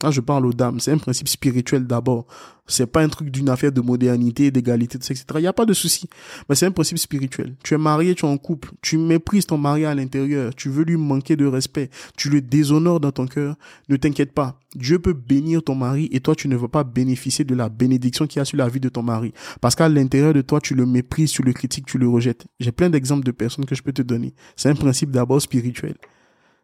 quand 0.00 0.12
je 0.12 0.20
parle 0.20 0.46
aux 0.46 0.52
dames, 0.52 0.78
c'est 0.78 0.92
un 0.92 0.98
principe 0.98 1.28
spirituel 1.28 1.84
d'abord. 1.84 2.26
C'est 2.68 2.86
pas 2.86 3.02
un 3.02 3.08
truc 3.08 3.30
d'une 3.30 3.48
affaire 3.48 3.72
de 3.72 3.80
modernité, 3.80 4.50
d'égalité, 4.52 4.96
etc. 4.96 5.24
Il 5.36 5.40
n'y 5.40 5.46
a 5.46 5.52
pas 5.52 5.64
de 5.64 5.72
souci. 5.72 6.08
Mais 6.48 6.54
c'est 6.54 6.66
un 6.66 6.70
principe 6.70 6.98
spirituel. 6.98 7.56
Tu 7.64 7.74
es 7.74 7.78
marié, 7.78 8.14
tu 8.14 8.24
es 8.24 8.28
en 8.28 8.36
couple. 8.36 8.70
Tu 8.80 8.96
méprises 8.96 9.46
ton 9.46 9.58
mari 9.58 9.86
à 9.86 9.94
l'intérieur. 9.94 10.54
Tu 10.54 10.68
veux 10.68 10.84
lui 10.84 10.96
manquer 10.96 11.34
de 11.34 11.46
respect. 11.46 11.90
Tu 12.16 12.28
le 12.28 12.40
déshonores 12.40 13.00
dans 13.00 13.10
ton 13.10 13.26
cœur. 13.26 13.56
Ne 13.88 13.96
t'inquiète 13.96 14.32
pas. 14.32 14.60
Dieu 14.76 15.00
peut 15.00 15.14
bénir 15.14 15.64
ton 15.64 15.74
mari 15.74 16.08
et 16.12 16.20
toi, 16.20 16.36
tu 16.36 16.46
ne 16.46 16.56
veux 16.56 16.68
pas 16.68 16.84
bénéficier 16.84 17.44
de 17.44 17.54
la 17.54 17.68
bénédiction 17.68 18.26
qu'il 18.26 18.38
y 18.38 18.42
a 18.42 18.44
sur 18.44 18.58
la 18.58 18.68
vie 18.68 18.80
de 18.80 18.90
ton 18.90 19.02
mari. 19.02 19.32
Parce 19.60 19.74
qu'à 19.74 19.88
l'intérieur 19.88 20.34
de 20.34 20.42
toi, 20.42 20.60
tu 20.60 20.74
le 20.74 20.86
méprises, 20.86 21.32
tu 21.32 21.42
le 21.42 21.52
critiques, 21.52 21.86
tu 21.86 21.98
le 21.98 22.06
rejettes. 22.06 22.46
J'ai 22.60 22.70
plein 22.70 22.90
d'exemples 22.90 23.24
de 23.24 23.32
personnes 23.32 23.64
que 23.64 23.74
je 23.74 23.82
peux 23.82 23.92
te 23.92 24.02
donner. 24.02 24.34
C'est 24.54 24.68
un 24.68 24.74
principe 24.74 25.10
d'abord 25.10 25.40
spirituel. 25.42 25.96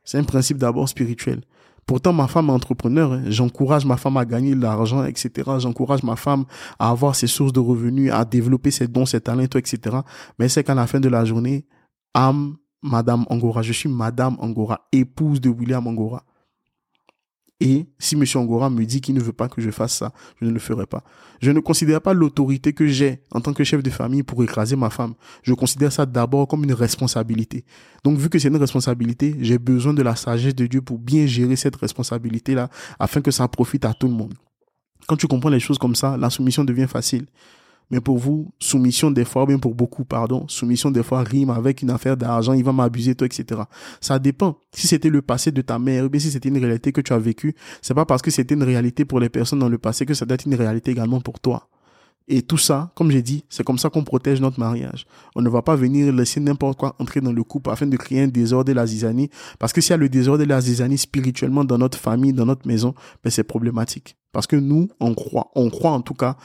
C'est 0.05 0.19
un 0.19 0.25
principe 0.25 0.59
d'abord 0.59 0.89
spirituel. 0.89 1.41
Pourtant, 1.87 2.13
ma 2.13 2.27
femme 2.29 2.49
est 2.49 2.53
entrepreneur. 2.53 3.13
Hein. 3.13 3.23
J'encourage 3.27 3.85
ma 3.85 3.97
femme 3.97 4.17
à 4.17 4.25
gagner 4.25 4.55
de 4.55 4.61
l'argent, 4.61 5.05
etc. 5.05 5.31
J'encourage 5.59 6.03
ma 6.03 6.17
femme 6.17 6.45
à 6.79 6.91
avoir 6.91 7.15
ses 7.15 7.27
sources 7.27 7.53
de 7.53 7.61
revenus, 7.61 8.13
à 8.13 8.25
développer 8.25 8.71
ses 8.71 8.89
dons, 8.89 9.07
ses 9.07 9.21
talents, 9.21 9.43
etc. 9.43 9.79
Mais 10.39 10.49
c'est 10.49 10.65
qu'à 10.65 10.75
la 10.75 10.87
fin 10.87 11.01
de 11.01 11.09
la 11.09 11.25
journée, 11.25 11.67
âme, 12.15 12.57
Madame 12.83 13.25
Angora, 13.31 13.63
je 13.63 13.73
suis 13.73 13.89
Madame 13.89 14.37
Angora, 14.41 14.87
épouse 14.93 15.41
de 15.41 15.49
William 15.49 15.87
Angora. 15.87 16.23
Et 17.61 17.87
si 17.99 18.17
M. 18.17 18.25
Angora 18.35 18.69
me 18.69 18.85
dit 18.85 19.01
qu'il 19.01 19.15
ne 19.15 19.21
veut 19.21 19.33
pas 19.33 19.49
que 19.49 19.61
je 19.63 19.71
fasse 19.71 19.95
ça, 19.95 20.13
je 20.41 20.45
ne 20.45 20.51
le 20.51 20.59
ferai 20.59 20.87
pas. 20.87 21.05
Je 21.41 21.51
ne 21.53 21.61
considère 21.61 22.01
pas 22.01 22.13
l'autorité 22.13 22.73
que 22.73 22.87
j'ai 22.87 23.21
en 23.31 23.41
tant 23.41 23.53
que 23.53 23.63
chef 23.63 23.83
de 23.83 23.91
famille 23.91 24.23
pour 24.23 24.43
écraser 24.43 24.77
ma 24.77 24.91
femme. 24.91 25.15
Je 25.43 25.55
considère 25.55 25.93
ça 25.93 26.05
d'abord 26.05 26.49
comme 26.49 26.65
une 26.65 26.73
responsabilité. 26.73 27.65
Donc, 28.03 28.19
vu 28.19 28.29
que 28.29 28.39
c'est 28.39 28.49
une 28.49 28.57
responsabilité, 28.57 29.37
j'ai 29.41 29.59
besoin 29.59 29.95
de 29.95 30.03
la 30.03 30.17
sagesse 30.17 30.55
de 30.55 30.67
Dieu 30.67 30.83
pour 30.83 30.99
bien 30.99 31.27
gérer 31.27 31.57
cette 31.57 31.77
responsabilité-là 31.77 32.69
afin 32.99 33.21
que 33.21 33.31
ça 33.31 33.47
profite 33.47 33.85
à 33.85 33.95
tout 33.95 34.09
le 34.09 34.15
monde. 34.15 34.35
Quand 35.07 35.17
tu 35.17 35.27
comprends 35.29 35.51
les 35.51 35.61
choses 35.61 35.79
comme 35.79 35.95
ça, 35.95 36.17
la 36.17 36.31
soumission 36.31 36.65
devient 36.65 36.89
facile. 36.89 37.27
Mais 37.91 38.01
pour 38.01 38.19
vous, 38.19 38.53
soumission 38.59 39.11
des 39.11 39.25
fois, 39.25 39.47
bien 39.47 39.59
pour 39.59 39.75
beaucoup, 39.75 40.05
pardon, 40.05 40.47
soumission 40.49 40.91
des 40.91 41.03
fois 41.03 41.23
rime 41.23 41.51
avec 41.51 41.83
une 41.83 41.91
affaire 41.91 42.17
d'argent, 42.17 42.53
il 42.53 42.65
va 42.65 42.73
m'abuser, 42.73 43.15
toi, 43.15 43.27
etc. 43.27 43.63
Ça 44.01 44.19
dépend. 44.19 44.59
Si 44.73 44.87
c'était 44.87 45.11
le 45.11 45.23
passé 45.23 45.53
de 45.53 45.63
ta 45.63 45.79
mère, 45.79 46.05
ou 46.05 46.09
bien 46.09 46.21
si 46.21 46.31
c'était 46.31 46.49
une 46.49 46.59
réalité 46.59 46.93
que 46.93 47.01
tu 47.01 47.13
as 47.13 47.19
vécue, 47.19 47.55
c'est 47.83 47.95
pas 47.95 48.07
parce 48.07 48.23
que 48.23 48.31
c'était 48.31 48.55
une 48.55 48.63
réalité 48.63 49.05
pour 49.05 49.21
les 49.21 49.29
personnes 49.29 49.59
dans 49.59 49.69
le 49.69 49.79
passé 49.79 50.07
que 50.07 50.15
ça 50.15 50.25
doit 50.25 50.35
être 50.35 50.47
une 50.47 50.55
réalité 50.55 50.91
également 50.91 51.21
pour 51.21 51.41
toi. 51.41 51.69
Et 52.27 52.41
tout 52.41 52.57
ça, 52.57 52.91
comme 52.95 53.11
j'ai 53.11 53.21
dit, 53.21 53.45
c'est 53.51 53.65
comme 53.65 53.77
ça 53.77 53.91
qu'on 53.91 54.03
protège 54.03 54.41
notre 54.41 54.59
mariage. 54.59 55.07
On 55.37 55.43
ne 55.43 55.49
va 55.51 55.61
pas 55.61 55.77
venir 55.77 56.11
laisser 56.11 56.41
n'importe 56.41 56.79
quoi 56.79 56.97
entrer 56.99 57.21
dans 57.21 57.33
le 57.33 57.45
couple 57.45 57.71
afin 57.71 57.87
de 57.87 57.97
créer 57.99 58.23
un 58.23 58.29
désordre 58.29 58.71
et 58.71 58.75
la 58.75 58.87
zizanie. 58.87 59.29
Parce 59.59 59.75
que 59.75 59.83
s'il 59.83 59.91
y 59.91 59.95
a 59.95 59.99
le 59.99 60.09
désordre 60.09 60.43
et 60.43 60.47
la 60.47 60.61
zizanie 60.61 60.97
spirituellement 60.97 61.65
dans 61.65 61.77
notre 61.77 61.99
famille, 61.99 62.33
dans 62.33 62.47
notre 62.47 62.67
maison, 62.67 62.95
ben 63.23 63.31
c'est 63.31 63.45
problématique. 63.45 64.17
Parce 64.33 64.47
que 64.47 64.57
nous, 64.57 64.89
on 65.01 65.15
croit, 65.15 65.51
on 65.55 65.69
croit 65.69 65.91
en 65.91 66.01
tout 66.01 66.15
cas 66.15 66.37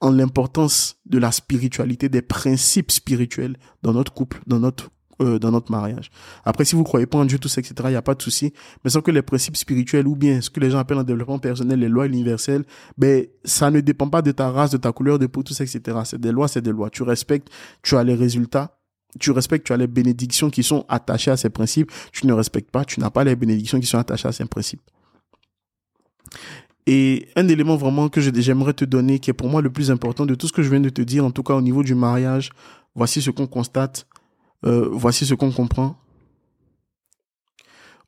en 0.00 0.12
l'importance 0.12 0.96
de 1.06 1.18
la 1.18 1.30
spiritualité, 1.32 2.08
des 2.08 2.22
principes 2.22 2.90
spirituels 2.90 3.56
dans 3.82 3.92
notre 3.92 4.12
couple, 4.12 4.40
dans 4.46 4.58
notre 4.58 4.90
euh, 5.20 5.38
dans 5.38 5.50
notre 5.50 5.70
mariage. 5.70 6.10
Après, 6.46 6.64
si 6.64 6.74
vous 6.74 6.82
croyez 6.82 7.04
pas 7.04 7.18
en 7.18 7.26
Dieu, 7.26 7.38
tout 7.38 7.48
ça, 7.48 7.60
etc., 7.60 7.74
il 7.84 7.90
n'y 7.90 7.96
a 7.96 8.00
pas 8.00 8.14
de 8.14 8.22
souci. 8.22 8.54
Mais 8.82 8.90
sans 8.90 9.02
que 9.02 9.10
les 9.10 9.20
principes 9.20 9.54
spirituels 9.54 10.06
ou 10.06 10.16
bien 10.16 10.40
ce 10.40 10.48
que 10.48 10.60
les 10.60 10.70
gens 10.70 10.78
appellent 10.78 10.96
en 10.96 11.02
développement 11.04 11.38
personnel, 11.38 11.78
les 11.78 11.90
lois 11.90 12.06
universelles, 12.06 12.64
ben, 12.96 13.26
ça 13.44 13.70
ne 13.70 13.80
dépend 13.80 14.08
pas 14.08 14.22
de 14.22 14.32
ta 14.32 14.50
race, 14.50 14.70
de 14.70 14.78
ta 14.78 14.92
couleur 14.92 15.18
de 15.18 15.26
peau, 15.26 15.42
tout 15.42 15.52
ça, 15.52 15.64
etc. 15.64 15.98
C'est 16.04 16.18
des 16.18 16.32
lois, 16.32 16.48
c'est 16.48 16.62
des 16.62 16.72
lois. 16.72 16.88
Tu 16.88 17.02
respectes, 17.02 17.48
tu 17.82 17.96
as 17.96 18.04
les 18.04 18.14
résultats. 18.14 18.78
Tu 19.18 19.30
respectes, 19.30 19.66
tu 19.66 19.74
as 19.74 19.76
les 19.76 19.88
bénédictions 19.88 20.48
qui 20.48 20.62
sont 20.62 20.86
attachées 20.88 21.32
à 21.32 21.36
ces 21.36 21.50
principes. 21.50 21.92
Tu 22.12 22.26
ne 22.26 22.32
respectes 22.32 22.70
pas, 22.70 22.86
tu 22.86 22.98
n'as 22.98 23.10
pas 23.10 23.22
les 23.22 23.36
bénédictions 23.36 23.78
qui 23.78 23.86
sont 23.86 23.98
attachées 23.98 24.28
à 24.28 24.32
ces 24.32 24.46
principes. 24.46 24.80
Et 26.86 27.28
un 27.36 27.46
élément 27.48 27.76
vraiment 27.76 28.08
que 28.08 28.20
j'aimerais 28.20 28.72
te 28.72 28.84
donner, 28.84 29.18
qui 29.18 29.30
est 29.30 29.34
pour 29.34 29.48
moi 29.48 29.62
le 29.62 29.70
plus 29.70 29.90
important 29.90 30.26
de 30.26 30.34
tout 30.34 30.48
ce 30.48 30.52
que 30.52 30.62
je 30.62 30.70
viens 30.70 30.80
de 30.80 30.88
te 30.88 31.02
dire, 31.02 31.24
en 31.24 31.30
tout 31.30 31.42
cas 31.42 31.54
au 31.54 31.60
niveau 31.60 31.82
du 31.82 31.94
mariage, 31.94 32.50
voici 32.94 33.22
ce 33.22 33.30
qu'on 33.30 33.46
constate, 33.46 34.06
euh, 34.64 34.88
voici 34.90 35.26
ce 35.26 35.34
qu'on 35.34 35.52
comprend. 35.52 35.96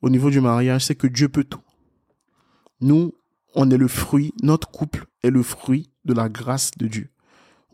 Au 0.01 0.11
niveau 0.11 0.31
du 0.31 0.41
mariage, 0.41 0.87
c'est 0.87 0.97
que 0.97 1.07
Dieu 1.07 1.29
peut 1.29 1.45
tout. 1.45 1.61
Nous, 2.81 3.15
on 3.55 3.71
est 3.71 3.77
le 3.77 3.89
fruit, 3.89 4.35
notre 4.43 4.69
couple 4.69 5.07
est 5.23 5.31
le 5.31 5.43
fruit 5.43 5.91
de 6.05 6.15
la 6.15 6.29
grâce 6.29 6.73
de 6.77 6.89
Dieu. 6.89 7.13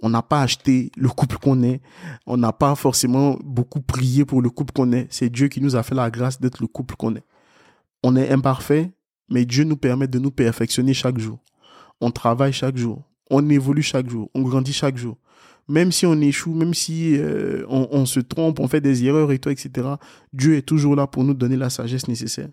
On 0.03 0.11
n'a 0.11 0.22
pas 0.22 0.42
acheté 0.42 0.92
le 0.96 1.09
couple 1.09 1.38
qu'on 1.38 1.62
est. 1.62 1.80
On 2.26 2.36
n'a 2.36 2.53
pas 2.53 2.74
forcément 2.74 3.36
beaucoup 3.42 3.80
prié 3.80 4.24
pour 4.24 4.42
le 4.42 4.51
couple 4.51 4.72
qu'on 4.72 4.92
est. 4.92 5.09
C'est 5.11 5.30
Dieu 5.30 5.49
qui 5.49 5.61
nous 5.61 5.74
a 5.74 5.82
fait 5.82 5.94
la 5.94 6.11
grâce 6.11 6.40
d'être 6.40 6.61
le 6.61 6.68
couple 6.68 6.94
qu'on 6.96 7.16
est. 7.16 7.24
On 8.05 8.14
est 8.14 8.30
imparfait, 8.30 8.92
mais 9.29 9.45
Dieu 9.45 9.64
nous 9.64 9.76
permet 9.76 10.09
de 10.09 10.18
nous 10.18 10.31
perfectionner 10.31 10.95
chaque 10.95 11.18
jour. 11.18 11.39
On 12.01 12.11
travaille 12.11 12.53
chaque 12.53 12.76
jour. 12.76 13.03
On 13.31 13.49
évolue 13.49 13.83
chaque 13.83 14.09
jour. 14.09 14.31
On 14.35 14.43
grandit 14.43 14.72
chaque 14.72 14.97
jour. 14.97 15.16
Même 15.68 15.93
si 15.93 16.07
on 16.07 16.18
échoue, 16.20 16.55
même 16.55 16.72
si 16.72 17.16
euh, 17.18 17.64
on, 17.68 18.07
se 18.07 18.20
trompe, 18.20 18.59
on 18.59 18.68
fait 18.68 18.81
des 18.81 19.05
erreurs 19.05 19.33
et 19.33 19.39
tout, 19.39 19.51
etc. 19.51 19.87
Dieu 20.33 20.57
est 20.57 20.62
toujours 20.62 20.97
là 20.97 21.07
pour 21.07 21.24
nous 21.24 21.35
donner 21.35 21.57
la 21.57 21.68
sagesse 21.68 22.09
nécessaire. 22.09 22.49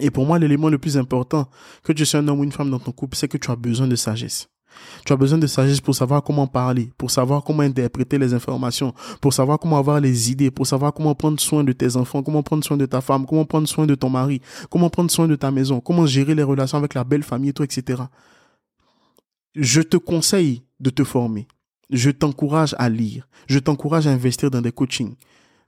Et 0.00 0.10
pour 0.10 0.24
moi, 0.24 0.38
l'élément 0.38 0.70
le 0.70 0.78
plus 0.78 0.96
important, 0.96 1.50
que 1.82 1.92
tu 1.92 2.06
sois 2.06 2.20
un 2.20 2.28
homme 2.28 2.40
ou 2.40 2.44
une 2.44 2.52
femme 2.52 2.70
dans 2.70 2.78
ton 2.78 2.92
couple, 2.92 3.16
c'est 3.16 3.28
que 3.28 3.36
tu 3.36 3.50
as 3.50 3.56
besoin 3.56 3.86
de 3.86 3.96
sagesse. 3.96 4.48
Tu 5.04 5.12
as 5.12 5.16
besoin 5.16 5.38
de 5.38 5.46
sagesse 5.46 5.80
pour 5.80 5.94
savoir 5.94 6.22
comment 6.22 6.46
parler, 6.46 6.90
pour 6.98 7.10
savoir 7.10 7.42
comment 7.42 7.62
interpréter 7.62 8.18
les 8.18 8.34
informations, 8.34 8.92
pour 9.20 9.32
savoir 9.32 9.58
comment 9.58 9.78
avoir 9.78 10.00
les 10.00 10.30
idées, 10.30 10.50
pour 10.50 10.66
savoir 10.66 10.92
comment 10.92 11.14
prendre 11.14 11.40
soin 11.40 11.64
de 11.64 11.72
tes 11.72 11.96
enfants, 11.96 12.22
comment 12.22 12.42
prendre 12.42 12.64
soin 12.64 12.76
de 12.76 12.86
ta 12.86 13.00
femme, 13.00 13.26
comment 13.26 13.44
prendre 13.44 13.68
soin 13.68 13.86
de 13.86 13.94
ton 13.94 14.10
mari, 14.10 14.40
comment 14.70 14.90
prendre 14.90 15.10
soin 15.10 15.28
de 15.28 15.36
ta 15.36 15.50
maison, 15.50 15.80
comment 15.80 16.06
gérer 16.06 16.34
les 16.34 16.42
relations 16.42 16.78
avec 16.78 16.94
la 16.94 17.04
belle 17.04 17.22
famille, 17.22 17.52
toi, 17.52 17.64
etc. 17.64 18.02
Je 19.54 19.80
te 19.80 19.96
conseille 19.96 20.62
de 20.80 20.90
te 20.90 21.04
former. 21.04 21.46
Je 21.90 22.10
t'encourage 22.10 22.74
à 22.78 22.88
lire. 22.88 23.28
Je 23.46 23.58
t'encourage 23.58 24.06
à 24.06 24.10
investir 24.10 24.50
dans 24.50 24.60
des 24.60 24.72
coachings. 24.72 25.14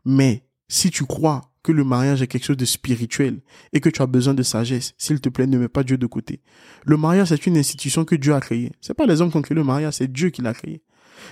Mais 0.05 0.45
si 0.69 0.91
tu 0.91 1.05
crois 1.05 1.43
le 1.73 1.85
mariage 1.85 2.23
est 2.23 2.27
quelque 2.27 2.45
chose 2.45 2.57
de 2.57 2.65
spirituel 2.65 3.41
et 3.73 3.81
que 3.81 3.89
tu 3.89 4.03
as 4.03 4.07
besoin 4.07 4.35
de 4.35 4.43
sagesse, 4.43 4.95
s'il 4.99 5.21
te 5.21 5.29
plaît, 5.29 5.47
ne 5.47 5.59
mets 5.59 5.69
pas 5.69 5.83
Dieu 5.83 5.99
de 5.99 6.07
côté. 6.07 6.41
Le 6.85 6.97
mariage, 6.97 7.29
c'est 7.29 7.47
une 7.47 7.57
institution 7.57 8.05
que 8.05 8.15
Dieu 8.15 8.35
a 8.35 8.41
créée. 8.41 8.73
C'est 8.81 8.95
pas 8.95 9.07
les 9.07 9.21
hommes 9.21 9.31
qui 9.31 9.37
ont 9.37 9.43
créé 9.43 9.55
le 9.55 9.65
mariage, 9.65 9.95
c'est 9.95 10.13
Dieu 10.13 10.31
qui 10.31 10.43
l'a 10.43 10.55
créé. 10.55 10.83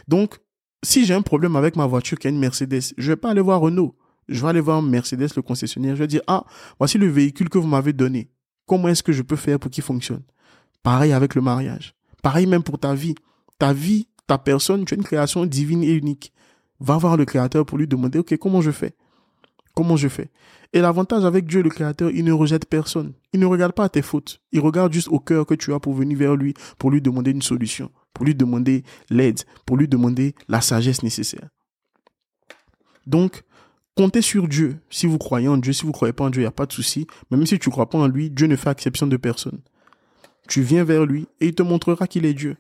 Donc, 0.09 0.39
si 0.82 1.05
j'ai 1.05 1.14
un 1.14 1.22
problème 1.22 1.57
avec 1.57 1.76
ma 1.76 1.87
voiture 1.87 2.18
qui 2.18 2.26
est 2.26 2.30
une 2.30 2.39
Mercedes, 2.39 2.95
je 2.97 3.12
vais 3.12 3.16
pas 3.16 3.30
aller 3.30 3.41
voir 3.41 3.61
Renault. 3.61 3.97
Je 4.28 4.41
vais 4.43 4.49
aller 4.49 4.61
voir 4.61 4.82
Mercedes, 4.82 5.28
le 5.37 5.43
concessionnaire. 5.43 5.97
Je 5.97 6.01
vais 6.01 6.07
dire, 6.07 6.22
ah, 6.26 6.45
voici 6.78 6.99
le 6.99 7.07
véhicule 7.07 7.49
que 7.49 7.59
vous 7.59 7.66
m'avez 7.66 7.93
donné. 7.93 8.30
Comment 8.66 8.89
est-ce 8.89 9.03
que 9.03 9.12
je 9.12 9.22
peux 9.22 9.37
faire 9.37 9.59
pour 9.59 9.70
qu'il 9.70 9.84
fonctionne? 9.84 10.22
Pareil 10.82 11.12
avec 11.12 11.34
le 11.34 11.43
mariage. 11.43 11.95
Pareil 12.22 12.47
même 12.47 12.62
pour 12.62 12.78
ta 12.78 12.95
vie. 12.95 13.14
Ta 13.59 13.72
vie, 13.72 14.09
ta 14.26 14.39
personne, 14.39 14.84
tu 14.84 14.95
es 14.95 14.97
une 14.97 15.05
création 15.05 15.47
divine 15.47 15.82
et 15.82 15.93
unique. 15.93 16.32
Va 16.80 16.97
voir 16.99 17.16
le 17.16 17.24
créateur 17.24 17.64
pour 17.64 17.78
lui 17.78 17.87
demander, 17.87 18.18
OK, 18.18 18.37
comment 18.37 18.61
je 18.61 18.70
fais? 18.70 18.95
Comment 19.77 19.97
je 19.97 20.09
fais? 20.09 20.31
Et 20.72 20.81
l'avantage 20.81 21.24
avec 21.24 21.47
Dieu, 21.47 21.62
le 21.62 21.68
Créateur, 21.68 22.11
il 22.11 22.24
ne 22.24 22.33
rejette 22.33 22.66
personne. 22.66 23.12
Il 23.35 23.41
ne 23.41 23.47
regarde 23.47 23.72
pas 23.72 23.89
tes 23.91 24.03
fautes. 24.03 24.41
Il 24.51 24.61
regarde 24.61 24.93
juste 24.93 25.09
au 25.09 25.20
cœur 25.20 25.45
que 25.45 25.55
tu 25.55 25.72
as 25.74 25.79
pour 25.79 25.93
venir 25.93 26.18
vers 26.18 26.35
lui, 26.35 26.55
pour 26.79 26.91
lui 26.91 27.03
demander 27.03 27.31
une 27.31 27.43
solution, 27.43 27.91
pour 28.14 28.24
lui 28.24 28.35
demander 28.35 28.83
l'aide, 29.11 29.41
pour 29.66 29.77
lui 29.77 29.87
demander 29.87 30.35
la 30.49 30.62
sagesse 30.62 31.03
nécessaire. 31.03 31.51
Donc, 33.07 33.43
comptez 33.95 34.22
sur 34.22 34.49
Dieu. 34.49 34.81
Si 34.89 35.07
vous 35.07 35.18
croyez 35.18 35.47
en 35.47 35.59
Dieu, 35.59 35.74
si 35.74 35.83
vous 35.83 35.89
ne 35.89 35.93
croyez 35.93 36.14
pas 36.14 36.24
en 36.24 36.31
Dieu, 36.31 36.41
il 36.41 36.45
n'y 36.45 36.49
a 36.49 36.53
pas 36.53 36.66
de 36.66 36.72
souci. 36.72 37.07
Même 37.31 37.45
si 37.47 37.59
tu 37.59 37.68
ne 37.68 37.72
crois 37.72 37.91
pas 37.91 37.99
en 37.99 38.09
lui, 38.09 38.31
Dieu 38.31 38.47
ne 38.47 38.57
fait 38.57 38.70
exception 38.70 39.07
de 39.07 39.16
personne. 39.18 39.61
Tu 40.49 40.62
viens 40.62 40.85
vers 40.85 41.05
lui 41.05 41.29
et 41.41 41.49
il 41.49 41.55
te 41.55 41.62
montrera 41.62 42.07
qu'il 42.07 42.24
est 42.24 42.35
Dieu. 42.35 42.57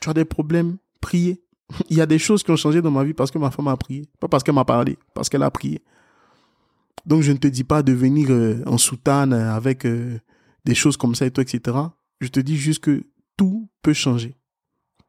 Tu 0.00 0.08
as 0.08 0.14
des 0.14 0.24
problèmes, 0.24 0.78
priez. 1.02 1.42
Il 1.90 1.96
y 1.96 2.00
a 2.00 2.06
des 2.06 2.18
choses 2.18 2.42
qui 2.42 2.50
ont 2.50 2.56
changé 2.56 2.80
dans 2.82 2.90
ma 2.90 3.04
vie 3.04 3.14
parce 3.14 3.30
que 3.30 3.38
ma 3.38 3.50
femme 3.50 3.68
a 3.68 3.76
prié. 3.76 4.08
Pas 4.20 4.28
parce 4.28 4.42
qu'elle 4.42 4.54
m'a 4.54 4.64
parlé, 4.64 4.98
parce 5.14 5.28
qu'elle 5.28 5.42
a 5.42 5.50
prié. 5.50 5.82
Donc 7.06 7.22
je 7.22 7.32
ne 7.32 7.36
te 7.36 7.46
dis 7.46 7.64
pas 7.64 7.82
de 7.82 7.92
venir 7.92 8.28
euh, 8.30 8.62
en 8.66 8.78
soutane 8.78 9.32
avec 9.32 9.84
euh, 9.84 10.18
des 10.64 10.74
choses 10.74 10.96
comme 10.96 11.14
ça 11.14 11.26
et 11.26 11.30
tout, 11.30 11.40
etc. 11.40 11.76
Je 12.20 12.28
te 12.28 12.40
dis 12.40 12.56
juste 12.56 12.82
que 12.82 13.04
tout 13.36 13.68
peut 13.82 13.92
changer. 13.92 14.36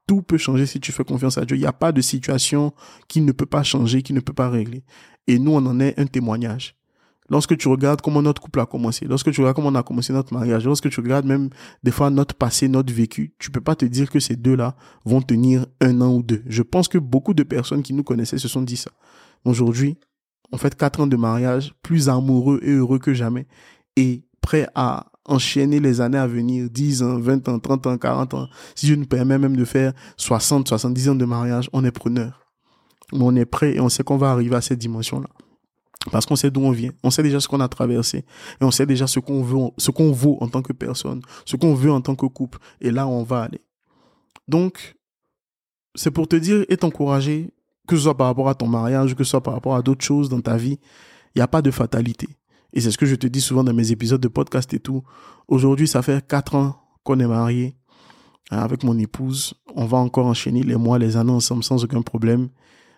Tout 0.08 0.22
peut 0.22 0.38
changer 0.38 0.66
si 0.66 0.80
tu 0.80 0.92
fais 0.92 1.04
confiance 1.04 1.38
à 1.38 1.46
Dieu. 1.46 1.58
Il 1.58 1.62
n'y 1.62 1.66
a 1.66 1.74
pas 1.74 1.92
de 1.92 2.02
situation 2.02 2.74
qui 3.08 3.22
ne 3.22 3.32
peut 3.32 3.46
pas 3.46 3.64
changer, 3.64 4.04
qui 4.04 4.14
ne 4.14 4.20
peut 4.20 4.34
pas 4.34 4.50
régler. 4.50 4.84
Et 5.28 5.40
nous, 5.40 5.52
on 5.52 5.66
en 5.66 5.80
est 5.80 6.00
un 6.00 6.06
témoignage. 6.06 6.76
Lorsque 7.28 7.58
tu 7.58 7.68
regardes 7.68 8.02
comment 8.02 8.22
notre 8.22 8.40
couple 8.40 8.60
a 8.60 8.68
commencé, 8.68 9.06
lorsque 9.06 9.32
tu 9.32 9.42
regardes 9.42 9.56
comment 9.56 9.70
on 9.70 9.76
a 9.76 9.82
commencé 9.82 10.14
notre 10.14 10.32
mariage, 10.32 10.64
lorsque 10.66 10.90
tu 10.92 11.00
regardes 11.00 11.26
même 11.26 11.50
des 11.82 11.90
fois 11.90 12.12
notre 12.12 12.36
passé, 12.36 12.68
notre 12.68 12.94
vécu, 12.94 13.34
tu 13.40 13.50
peux 13.50 13.62
pas 13.62 13.76
te 13.76 13.86
dire 13.86 14.12
que 14.12 14.20
ces 14.20 14.36
deux-là 14.36 14.76
vont 15.06 15.24
tenir 15.24 15.66
un 15.82 16.02
an 16.02 16.14
ou 16.14 16.22
deux. 16.22 16.44
Je 16.46 16.62
pense 16.62 16.88
que 16.88 17.00
beaucoup 17.00 17.34
de 17.34 17.42
personnes 17.42 17.82
qui 17.82 17.94
nous 17.94 18.04
connaissaient 18.04 18.38
se 18.38 18.48
sont 18.48 18.62
dit 18.62 18.78
ça. 18.78 18.92
Aujourd'hui, 19.44 19.98
en 20.56 20.58
fait 20.58 20.74
quatre 20.74 21.02
ans 21.02 21.08
de 21.08 21.18
mariage, 21.18 21.74
plus 21.84 22.08
amoureux 22.08 22.62
et 22.64 22.72
heureux 22.72 22.98
que 22.98 23.14
jamais, 23.14 23.46
et 23.98 24.24
prêt 24.40 24.70
à 24.74 25.08
enchaîner 25.26 25.82
les 25.82 26.00
années 26.00 26.18
à 26.18 26.28
venir, 26.28 26.70
10 26.70 27.04
ans, 27.04 27.20
20 27.20 27.50
ans, 27.50 27.60
30 27.60 27.88
ans, 27.88 27.98
40 27.98 28.34
ans. 28.36 28.48
Si 28.74 28.88
je 28.88 28.96
nous 28.96 29.06
permets 29.06 29.38
même 29.38 29.58
de 29.58 29.66
faire 29.66 29.92
60, 30.16 30.70
70 30.70 31.10
ans 31.10 31.16
de 31.16 31.26
mariage, 31.26 31.70
on 31.74 31.84
est 31.84 31.92
preneur. 31.92 32.46
On 33.12 33.36
est 33.36 33.46
prêt 33.46 33.76
et 33.76 33.82
on 33.82 33.90
sait 33.90 34.04
qu'on 34.04 34.16
va 34.16 34.32
arriver 34.32 34.56
à 34.56 34.62
cette 34.62 34.80
dimension-là. 34.80 35.28
Parce 36.10 36.26
qu'on 36.26 36.38
sait 36.38 36.52
d'où 36.52 36.62
on 36.62 36.72
vient, 36.72 36.92
on 37.04 37.10
sait 37.10 37.24
déjà 37.24 37.42
ce 37.42 37.50
qu'on 37.50 37.60
a 37.60 37.68
traversé, 37.68 38.20
et 38.20 38.64
on 38.64 38.72
sait 38.72 38.86
déjà 38.86 39.08
ce 39.08 39.20
qu'on 39.20 39.42
veut, 39.42 39.58
en 40.40 40.48
tant 40.48 40.62
que 40.62 40.72
personne, 40.72 41.22
ce 41.44 41.58
qu'on 41.58 41.74
veut 41.74 41.92
en 41.92 42.00
tant 42.00 42.16
que 42.16 42.28
couple, 42.28 42.60
et 42.80 42.92
là 42.92 43.08
on 43.08 43.24
va 43.24 43.42
aller. 43.42 43.62
Donc, 44.48 44.96
c'est 45.96 46.12
pour 46.12 46.30
te 46.30 46.38
dire 46.38 46.64
et 46.70 46.78
t'encourager, 46.78 47.52
que 47.88 47.96
ce 47.96 48.04
soit 48.04 48.18
par 48.18 48.28
rapport 48.28 48.50
à 48.50 48.56
ton 48.56 48.68
mariage, 48.68 49.16
que 49.16 49.24
ce 49.24 49.32
soit 49.32 49.44
par 49.44 49.54
rapport 49.54 49.76
à 49.76 49.82
d'autres 49.82 50.04
choses 50.04 50.30
dans 50.30 50.42
ta 50.42 50.58
vie, 50.58 50.80
il 51.36 51.40
n'y 51.40 51.42
a 51.42 51.48
pas 51.48 51.62
de 51.62 51.72
fatalité. 51.72 52.28
Et 52.74 52.82
c'est 52.82 52.92
ce 52.92 52.98
que 52.98 53.06
je 53.06 53.16
te 53.16 53.28
dis 53.28 53.42
souvent 53.42 53.64
dans 53.64 53.74
mes 53.74 53.92
épisodes 53.92 54.22
de 54.22 54.28
podcast 54.28 54.74
et 54.74 54.80
tout. 54.80 55.04
Aujourd'hui, 55.48 55.88
ça 55.88 56.02
fait 56.02 56.26
quatre 56.28 56.56
ans 56.56 56.76
qu'on 57.04 57.20
est 57.20 57.28
mariés 57.28 57.76
hein, 58.52 58.60
avec 58.60 58.84
mon 58.84 58.98
épouse. 58.98 59.54
On 59.76 59.86
va 59.86 59.98
encore 59.98 60.26
enchaîner 60.26 60.64
les 60.64 60.76
mois, 60.76 61.00
les 61.00 61.16
années 61.16 61.32
ensemble 61.32 61.64
sans 61.64 61.84
aucun 61.84 62.02
problème. 62.02 62.50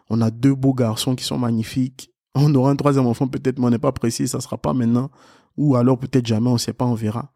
On 0.10 0.22
a 0.22 0.32
deux 0.32 0.56
beaux 0.56 0.74
garçons 0.74 1.16
qui 1.16 1.24
sont 1.24 1.38
magnifiques. 1.38 2.12
On 2.36 2.54
aura 2.56 2.72
un 2.72 2.76
troisième 2.76 3.08
enfant 3.08 3.28
peut-être, 3.28 3.58
mais 3.58 3.66
on 3.66 3.70
n'est 3.72 3.80
pas 3.80 3.92
précis, 3.92 4.28
ça 4.28 4.40
sera 4.40 4.60
pas 4.60 4.72
maintenant. 4.72 5.10
Ou 5.58 5.76
alors 5.76 5.98
peut-être 5.98 6.28
jamais, 6.28 6.50
on 6.50 6.54
ne 6.54 6.58
sait 6.60 6.72
pas, 6.72 6.86
on 6.86 6.94
verra. 6.94 7.32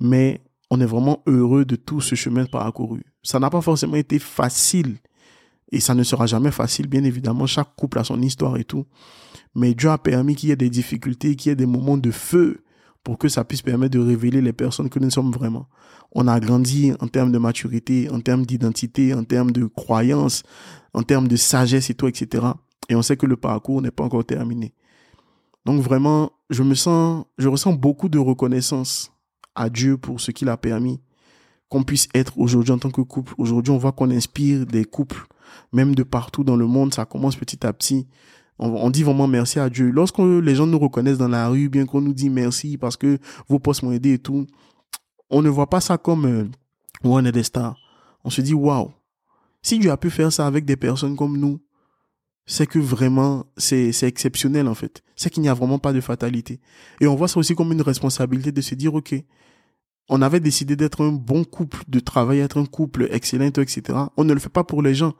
Mais 0.00 0.42
on 0.70 0.80
est 0.80 0.86
vraiment 0.86 1.22
heureux 1.26 1.64
de 1.64 1.76
tout 1.76 2.00
ce 2.00 2.16
chemin 2.16 2.44
parcouru. 2.44 3.04
Ça 3.22 3.38
n'a 3.38 3.48
pas 3.48 3.60
forcément 3.60 3.94
été 3.94 4.18
facile 4.18 4.98
et 5.70 5.80
ça 5.80 5.94
ne 5.94 6.02
sera 6.02 6.26
jamais 6.26 6.50
facile, 6.50 6.86
bien 6.86 7.04
évidemment. 7.04 7.46
Chaque 7.46 7.74
couple 7.76 7.98
a 7.98 8.04
son 8.04 8.20
histoire 8.22 8.56
et 8.56 8.64
tout. 8.64 8.86
Mais 9.54 9.74
Dieu 9.74 9.90
a 9.90 9.98
permis 9.98 10.34
qu'il 10.34 10.48
y 10.48 10.52
ait 10.52 10.56
des 10.56 10.70
difficultés, 10.70 11.36
qu'il 11.36 11.50
y 11.50 11.52
ait 11.52 11.56
des 11.56 11.66
moments 11.66 11.98
de 11.98 12.10
feu 12.10 12.64
pour 13.04 13.18
que 13.18 13.28
ça 13.28 13.44
puisse 13.44 13.62
permettre 13.62 13.98
de 13.98 14.04
révéler 14.04 14.40
les 14.40 14.52
personnes 14.52 14.88
que 14.88 14.98
nous 14.98 15.10
sommes 15.10 15.32
vraiment. 15.32 15.68
On 16.12 16.26
a 16.26 16.40
grandi 16.40 16.92
en 17.00 17.08
termes 17.08 17.32
de 17.32 17.38
maturité, 17.38 18.08
en 18.10 18.20
termes 18.20 18.46
d'identité, 18.46 19.14
en 19.14 19.24
termes 19.24 19.50
de 19.50 19.66
croyance, 19.66 20.42
en 20.94 21.02
termes 21.02 21.28
de 21.28 21.36
sagesse 21.36 21.90
et 21.90 21.94
tout, 21.94 22.08
etc. 22.08 22.46
Et 22.88 22.94
on 22.94 23.02
sait 23.02 23.16
que 23.16 23.26
le 23.26 23.36
parcours 23.36 23.82
n'est 23.82 23.90
pas 23.90 24.04
encore 24.04 24.24
terminé. 24.24 24.74
Donc 25.66 25.82
vraiment, 25.82 26.32
je 26.48 26.62
me 26.62 26.74
sens, 26.74 27.26
je 27.36 27.48
ressens 27.48 27.74
beaucoup 27.74 28.08
de 28.08 28.18
reconnaissance 28.18 29.12
à 29.54 29.68
Dieu 29.68 29.98
pour 29.98 30.20
ce 30.20 30.30
qu'il 30.30 30.48
a 30.48 30.56
permis 30.56 31.00
qu'on 31.68 31.82
puisse 31.82 32.08
être 32.14 32.38
aujourd'hui 32.38 32.72
en 32.72 32.78
tant 32.78 32.90
que 32.90 33.00
couple. 33.00 33.34
Aujourd'hui, 33.38 33.72
on 33.72 33.78
voit 33.78 33.92
qu'on 33.92 34.10
inspire 34.10 34.66
des 34.66 34.84
couples, 34.84 35.26
même 35.72 35.94
de 35.94 36.02
partout 36.02 36.44
dans 36.44 36.56
le 36.56 36.66
monde. 36.66 36.94
Ça 36.94 37.04
commence 37.04 37.36
petit 37.36 37.66
à 37.66 37.72
petit. 37.72 38.06
On, 38.60 38.90
dit 38.90 39.04
vraiment 39.04 39.28
merci 39.28 39.60
à 39.60 39.70
Dieu. 39.70 39.90
Lorsque 39.90 40.18
les 40.18 40.56
gens 40.56 40.66
nous 40.66 40.80
reconnaissent 40.80 41.18
dans 41.18 41.28
la 41.28 41.48
rue, 41.48 41.68
bien 41.68 41.86
qu'on 41.86 42.00
nous 42.00 42.12
dit 42.12 42.28
merci 42.28 42.76
parce 42.76 42.96
que 42.96 43.18
vos 43.48 43.60
postes 43.60 43.84
m'ont 43.84 43.92
aidé 43.92 44.14
et 44.14 44.18
tout, 44.18 44.46
on 45.30 45.42
ne 45.42 45.48
voit 45.48 45.70
pas 45.70 45.80
ça 45.80 45.96
comme 45.96 46.26
euh, 46.26 46.44
on 47.04 47.24
est 47.24 47.30
des 47.30 47.44
stars. 47.44 47.76
On 48.24 48.30
se 48.30 48.40
dit 48.40 48.54
waouh. 48.54 48.90
Si 49.62 49.78
Dieu 49.78 49.92
a 49.92 49.96
pu 49.96 50.10
faire 50.10 50.32
ça 50.32 50.46
avec 50.46 50.64
des 50.64 50.76
personnes 50.76 51.14
comme 51.14 51.36
nous, 51.36 51.60
c'est 52.46 52.66
que 52.66 52.80
vraiment, 52.80 53.44
c'est, 53.56 53.92
c'est 53.92 54.08
exceptionnel 54.08 54.66
en 54.66 54.74
fait. 54.74 55.04
C'est 55.14 55.30
qu'il 55.30 55.42
n'y 55.42 55.48
a 55.48 55.54
vraiment 55.54 55.78
pas 55.78 55.92
de 55.92 56.00
fatalité. 56.00 56.60
Et 57.00 57.06
on 57.06 57.14
voit 57.14 57.28
ça 57.28 57.38
aussi 57.38 57.54
comme 57.54 57.70
une 57.70 57.82
responsabilité 57.82 58.50
de 58.50 58.60
se 58.60 58.74
dire, 58.74 58.94
ok, 58.94 59.14
on 60.08 60.22
avait 60.22 60.40
décidé 60.40 60.76
d'être 60.76 61.04
un 61.04 61.12
bon 61.12 61.44
couple, 61.44 61.82
de 61.88 62.00
travailler, 62.00 62.42
être 62.42 62.58
un 62.58 62.66
couple 62.66 63.08
excellent, 63.10 63.46
etc. 63.46 63.82
On 64.16 64.24
ne 64.24 64.32
le 64.32 64.40
fait 64.40 64.48
pas 64.48 64.64
pour 64.64 64.82
les 64.82 64.94
gens, 64.94 65.14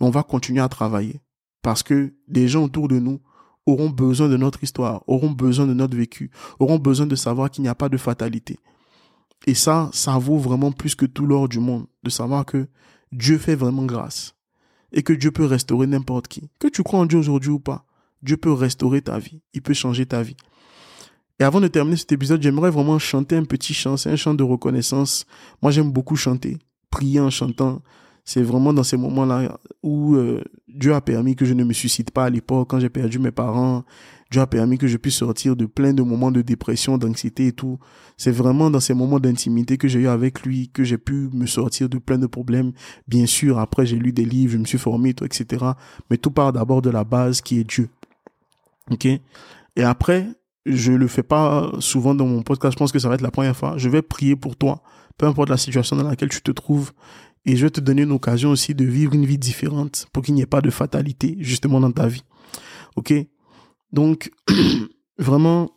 mais 0.00 0.06
on 0.06 0.10
va 0.10 0.22
continuer 0.22 0.60
à 0.60 0.68
travailler. 0.68 1.20
Parce 1.62 1.82
que 1.82 2.12
les 2.28 2.48
gens 2.48 2.64
autour 2.64 2.88
de 2.88 2.98
nous 2.98 3.20
auront 3.66 3.90
besoin 3.90 4.28
de 4.28 4.36
notre 4.36 4.64
histoire, 4.64 5.04
auront 5.06 5.30
besoin 5.30 5.66
de 5.66 5.74
notre 5.74 5.96
vécu, 5.96 6.30
auront 6.58 6.78
besoin 6.78 7.06
de 7.06 7.14
savoir 7.14 7.50
qu'il 7.50 7.62
n'y 7.62 7.68
a 7.68 7.76
pas 7.76 7.88
de 7.88 7.96
fatalité. 7.96 8.58
Et 9.46 9.54
ça, 9.54 9.90
ça 9.92 10.18
vaut 10.18 10.38
vraiment 10.38 10.72
plus 10.72 10.94
que 10.94 11.06
tout 11.06 11.26
l'or 11.26 11.48
du 11.48 11.60
monde, 11.60 11.86
de 12.02 12.10
savoir 12.10 12.44
que 12.44 12.68
Dieu 13.12 13.38
fait 13.38 13.54
vraiment 13.54 13.84
grâce. 13.84 14.34
Et 14.92 15.02
que 15.02 15.12
Dieu 15.12 15.30
peut 15.30 15.46
restaurer 15.46 15.86
n'importe 15.86 16.28
qui. 16.28 16.50
Que 16.58 16.68
tu 16.68 16.82
crois 16.82 17.00
en 17.00 17.06
Dieu 17.06 17.18
aujourd'hui 17.18 17.50
ou 17.50 17.58
pas, 17.58 17.86
Dieu 18.22 18.36
peut 18.36 18.52
restaurer 18.52 19.00
ta 19.00 19.18
vie. 19.18 19.40
Il 19.54 19.62
peut 19.62 19.72
changer 19.72 20.04
ta 20.04 20.22
vie. 20.22 20.36
Et 21.42 21.44
avant 21.44 21.60
de 21.60 21.66
terminer 21.66 21.96
cet 21.96 22.12
épisode, 22.12 22.40
j'aimerais 22.40 22.70
vraiment 22.70 23.00
chanter 23.00 23.34
un 23.34 23.42
petit 23.42 23.74
chant. 23.74 23.96
C'est 23.96 24.08
un 24.08 24.14
chant 24.14 24.32
de 24.32 24.44
reconnaissance. 24.44 25.26
Moi, 25.60 25.72
j'aime 25.72 25.90
beaucoup 25.90 26.14
chanter, 26.14 26.56
prier 26.88 27.18
en 27.18 27.30
chantant. 27.30 27.82
C'est 28.24 28.42
vraiment 28.42 28.72
dans 28.72 28.84
ces 28.84 28.96
moments-là 28.96 29.58
où 29.82 30.14
euh, 30.14 30.40
Dieu 30.68 30.94
a 30.94 31.00
permis 31.00 31.34
que 31.34 31.44
je 31.44 31.54
ne 31.54 31.64
me 31.64 31.72
suicide 31.72 32.12
pas 32.12 32.26
à 32.26 32.30
l'époque, 32.30 32.70
quand 32.70 32.78
j'ai 32.78 32.90
perdu 32.90 33.18
mes 33.18 33.32
parents. 33.32 33.84
Dieu 34.30 34.40
a 34.40 34.46
permis 34.46 34.78
que 34.78 34.86
je 34.86 34.96
puisse 34.96 35.16
sortir 35.16 35.56
de 35.56 35.66
plein 35.66 35.92
de 35.92 36.04
moments 36.04 36.30
de 36.30 36.42
dépression, 36.42 36.96
d'anxiété 36.96 37.48
et 37.48 37.52
tout. 37.52 37.80
C'est 38.16 38.30
vraiment 38.30 38.70
dans 38.70 38.78
ces 38.78 38.94
moments 38.94 39.18
d'intimité 39.18 39.78
que 39.78 39.88
j'ai 39.88 39.98
eu 39.98 40.06
avec 40.06 40.42
lui 40.44 40.68
que 40.68 40.84
j'ai 40.84 40.96
pu 40.96 41.28
me 41.32 41.46
sortir 41.46 41.88
de 41.88 41.98
plein 41.98 42.18
de 42.18 42.28
problèmes. 42.28 42.70
Bien 43.08 43.26
sûr, 43.26 43.58
après 43.58 43.84
j'ai 43.84 43.96
lu 43.96 44.12
des 44.12 44.24
livres, 44.24 44.52
je 44.52 44.58
me 44.58 44.64
suis 44.64 44.78
formé, 44.78 45.12
tout, 45.12 45.24
etc. 45.24 45.64
Mais 46.08 46.18
tout 46.18 46.30
part 46.30 46.52
d'abord 46.52 46.82
de 46.82 46.90
la 46.90 47.02
base 47.02 47.40
qui 47.40 47.58
est 47.58 47.64
Dieu. 47.64 47.88
Ok? 48.92 49.06
Et 49.74 49.82
après, 49.82 50.28
je 50.66 50.92
le 50.92 51.08
fais 51.08 51.22
pas 51.22 51.72
souvent 51.80 52.14
dans 52.14 52.26
mon 52.26 52.42
podcast. 52.42 52.74
Je 52.74 52.78
pense 52.78 52.92
que 52.92 52.98
ça 52.98 53.08
va 53.08 53.14
être 53.14 53.22
la 53.22 53.30
première 53.30 53.56
fois. 53.56 53.74
Je 53.76 53.88
vais 53.88 54.02
prier 54.02 54.36
pour 54.36 54.56
toi, 54.56 54.82
peu 55.16 55.26
importe 55.26 55.48
la 55.48 55.56
situation 55.56 55.96
dans 55.96 56.08
laquelle 56.08 56.28
tu 56.28 56.42
te 56.42 56.50
trouves. 56.50 56.92
Et 57.44 57.56
je 57.56 57.66
vais 57.66 57.70
te 57.70 57.80
donner 57.80 58.02
une 58.02 58.12
occasion 58.12 58.50
aussi 58.50 58.74
de 58.74 58.84
vivre 58.84 59.14
une 59.14 59.26
vie 59.26 59.38
différente 59.38 60.06
pour 60.12 60.22
qu'il 60.22 60.34
n'y 60.34 60.42
ait 60.42 60.46
pas 60.46 60.60
de 60.60 60.70
fatalité 60.70 61.36
justement 61.40 61.80
dans 61.80 61.90
ta 61.90 62.06
vie. 62.06 62.22
Ok? 62.94 63.12
Donc, 63.92 64.30
vraiment, 65.18 65.72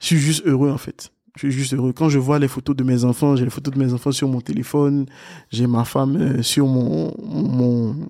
je 0.00 0.06
suis 0.06 0.18
juste 0.18 0.46
heureux 0.46 0.70
en 0.70 0.78
fait. 0.78 1.12
Je 1.36 1.46
suis 1.46 1.52
juste 1.52 1.72
heureux. 1.72 1.92
Quand 1.94 2.10
je 2.10 2.18
vois 2.18 2.38
les 2.38 2.48
photos 2.48 2.76
de 2.76 2.84
mes 2.84 3.04
enfants, 3.04 3.36
j'ai 3.36 3.44
les 3.44 3.50
photos 3.50 3.72
de 3.72 3.78
mes 3.78 3.94
enfants 3.94 4.12
sur 4.12 4.28
mon 4.28 4.40
téléphone, 4.40 5.06
j'ai 5.50 5.66
ma 5.66 5.84
femme 5.84 6.16
euh, 6.16 6.42
sur 6.42 6.66
mon, 6.66 7.14
mon, 7.18 8.08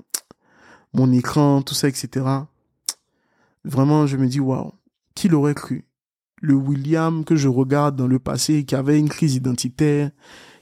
mon 0.92 1.12
écran, 1.12 1.62
tout 1.62 1.74
ça, 1.74 1.88
etc. 1.88 2.26
Vraiment, 3.64 4.06
je 4.06 4.16
me 4.16 4.26
dis, 4.26 4.40
waouh, 4.40 4.72
qui 5.14 5.28
l'aurait 5.28 5.54
cru 5.54 5.84
Le 6.40 6.54
William 6.54 7.24
que 7.24 7.36
je 7.36 7.48
regarde 7.48 7.96
dans 7.96 8.06
le 8.06 8.18
passé, 8.18 8.64
qui 8.64 8.74
avait 8.74 8.98
une 8.98 9.08
crise 9.08 9.34
identitaire, 9.34 10.10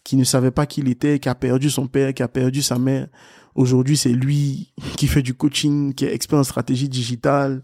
qui 0.04 0.16
ne 0.16 0.24
savait 0.24 0.50
pas 0.50 0.66
qui 0.66 0.80
il 0.80 0.88
était, 0.88 1.18
qui 1.18 1.28
a 1.28 1.34
perdu 1.34 1.70
son 1.70 1.86
père, 1.86 2.14
qui 2.14 2.22
a 2.22 2.28
perdu 2.28 2.62
sa 2.62 2.78
mère. 2.78 3.08
Aujourd'hui, 3.54 3.96
c'est 3.96 4.12
lui 4.12 4.72
qui 4.96 5.06
fait 5.06 5.22
du 5.22 5.34
coaching, 5.34 5.94
qui 5.94 6.04
est 6.04 6.14
expert 6.14 6.38
en 6.38 6.44
stratégie 6.44 6.88
digitale, 6.88 7.62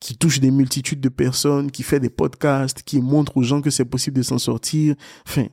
qui 0.00 0.16
touche 0.16 0.40
des 0.40 0.50
multitudes 0.50 1.00
de 1.00 1.08
personnes, 1.08 1.70
qui 1.70 1.82
fait 1.82 2.00
des 2.00 2.10
podcasts, 2.10 2.82
qui 2.82 3.00
montre 3.00 3.36
aux 3.36 3.42
gens 3.42 3.60
que 3.62 3.70
c'est 3.70 3.84
possible 3.84 4.18
de 4.18 4.22
s'en 4.22 4.38
sortir. 4.38 4.94
Enfin, 5.26 5.46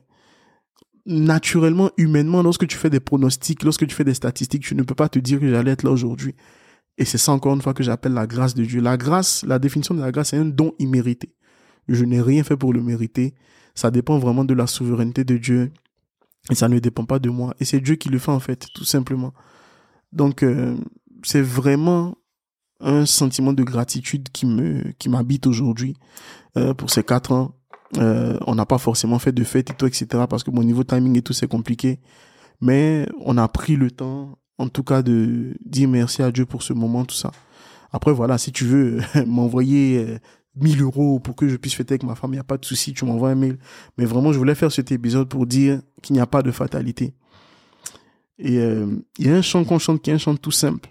naturellement, 1.06 1.90
humainement, 1.96 2.42
lorsque 2.42 2.66
tu 2.66 2.76
fais 2.76 2.90
des 2.90 3.00
pronostics, 3.00 3.62
lorsque 3.62 3.86
tu 3.86 3.94
fais 3.94 4.04
des 4.04 4.14
statistiques, 4.14 4.62
tu 4.62 4.74
ne 4.74 4.82
peux 4.82 4.94
pas 4.94 5.08
te 5.08 5.18
dire 5.18 5.40
que 5.40 5.48
j'allais 5.48 5.72
être 5.72 5.82
là 5.82 5.90
aujourd'hui. 5.90 6.34
Et 6.98 7.04
c'est 7.04 7.18
ça 7.18 7.32
encore 7.32 7.54
une 7.54 7.62
fois 7.62 7.74
que 7.74 7.82
j'appelle 7.82 8.12
la 8.12 8.26
grâce 8.26 8.54
de 8.54 8.64
Dieu. 8.64 8.80
La 8.80 8.96
grâce, 8.96 9.44
la 9.44 9.58
définition 9.58 9.94
de 9.94 10.00
la 10.00 10.12
grâce, 10.12 10.30
c'est 10.30 10.36
un 10.36 10.44
don 10.44 10.74
immérité. 10.78 11.34
Je 11.88 12.04
n'ai 12.04 12.20
rien 12.20 12.44
fait 12.44 12.56
pour 12.56 12.72
le 12.72 12.82
mériter. 12.82 13.34
Ça 13.74 13.90
dépend 13.90 14.18
vraiment 14.18 14.44
de 14.44 14.54
la 14.54 14.66
souveraineté 14.66 15.24
de 15.24 15.36
Dieu. 15.36 15.72
Et 16.50 16.54
ça 16.54 16.68
ne 16.68 16.78
dépend 16.78 17.04
pas 17.04 17.18
de 17.18 17.30
moi. 17.30 17.54
Et 17.60 17.64
c'est 17.64 17.80
Dieu 17.80 17.94
qui 17.94 18.08
le 18.08 18.18
fait 18.18 18.30
en 18.30 18.40
fait, 18.40 18.66
tout 18.74 18.84
simplement. 18.84 19.32
Donc, 20.12 20.42
euh, 20.42 20.76
c'est 21.22 21.40
vraiment 21.40 22.16
un 22.80 23.06
sentiment 23.06 23.52
de 23.52 23.62
gratitude 23.62 24.28
qui 24.30 24.44
me 24.44 24.92
qui 24.98 25.08
m'habite 25.08 25.46
aujourd'hui 25.46 25.96
euh, 26.56 26.74
pour 26.74 26.90
ces 26.90 27.04
quatre 27.04 27.32
ans. 27.32 27.56
Euh, 27.98 28.38
on 28.46 28.54
n'a 28.54 28.66
pas 28.66 28.78
forcément 28.78 29.18
fait 29.18 29.32
de 29.32 29.44
fête 29.44 29.70
et 29.70 29.74
tout, 29.74 29.86
etc. 29.86 30.06
Parce 30.28 30.42
que 30.42 30.50
mon 30.50 30.62
niveau 30.62 30.82
timing 30.82 31.16
et 31.16 31.22
tout, 31.22 31.32
c'est 31.32 31.48
compliqué. 31.48 32.00
Mais 32.60 33.06
on 33.20 33.38
a 33.38 33.48
pris 33.48 33.76
le 33.76 33.90
temps 33.90 34.38
en 34.62 34.68
tout 34.68 34.84
cas 34.84 35.02
de 35.02 35.54
dire 35.64 35.88
merci 35.88 36.22
à 36.22 36.30
Dieu 36.30 36.46
pour 36.46 36.62
ce 36.62 36.72
moment, 36.72 37.04
tout 37.04 37.16
ça. 37.16 37.32
Après, 37.90 38.12
voilà, 38.12 38.38
si 38.38 38.52
tu 38.52 38.64
veux 38.64 39.00
m'envoyer 39.26 40.18
1000 40.56 40.80
euh, 40.80 40.84
euros 40.84 41.18
pour 41.18 41.34
que 41.34 41.48
je 41.48 41.56
puisse 41.56 41.74
fêter 41.74 41.94
avec 41.94 42.04
ma 42.04 42.14
femme, 42.14 42.30
il 42.30 42.36
n'y 42.36 42.40
a 42.40 42.44
pas 42.44 42.58
de 42.58 42.64
souci, 42.64 42.94
tu 42.94 43.04
m'envoies 43.04 43.30
un 43.30 43.34
mail. 43.34 43.58
Mais 43.98 44.04
vraiment, 44.04 44.32
je 44.32 44.38
voulais 44.38 44.54
faire 44.54 44.70
cet 44.70 44.92
épisode 44.92 45.28
pour 45.28 45.46
dire 45.46 45.82
qu'il 46.00 46.14
n'y 46.14 46.20
a 46.20 46.26
pas 46.26 46.42
de 46.42 46.52
fatalité. 46.52 47.12
Et 48.38 48.58
euh, 48.58 48.86
il 49.18 49.26
y 49.26 49.30
a 49.30 49.34
un 49.34 49.42
chant 49.42 49.64
qu'on 49.64 49.80
chante 49.80 50.00
qui 50.00 50.10
est 50.10 50.14
un 50.14 50.18
chant 50.18 50.36
tout 50.36 50.52
simple. 50.52 50.88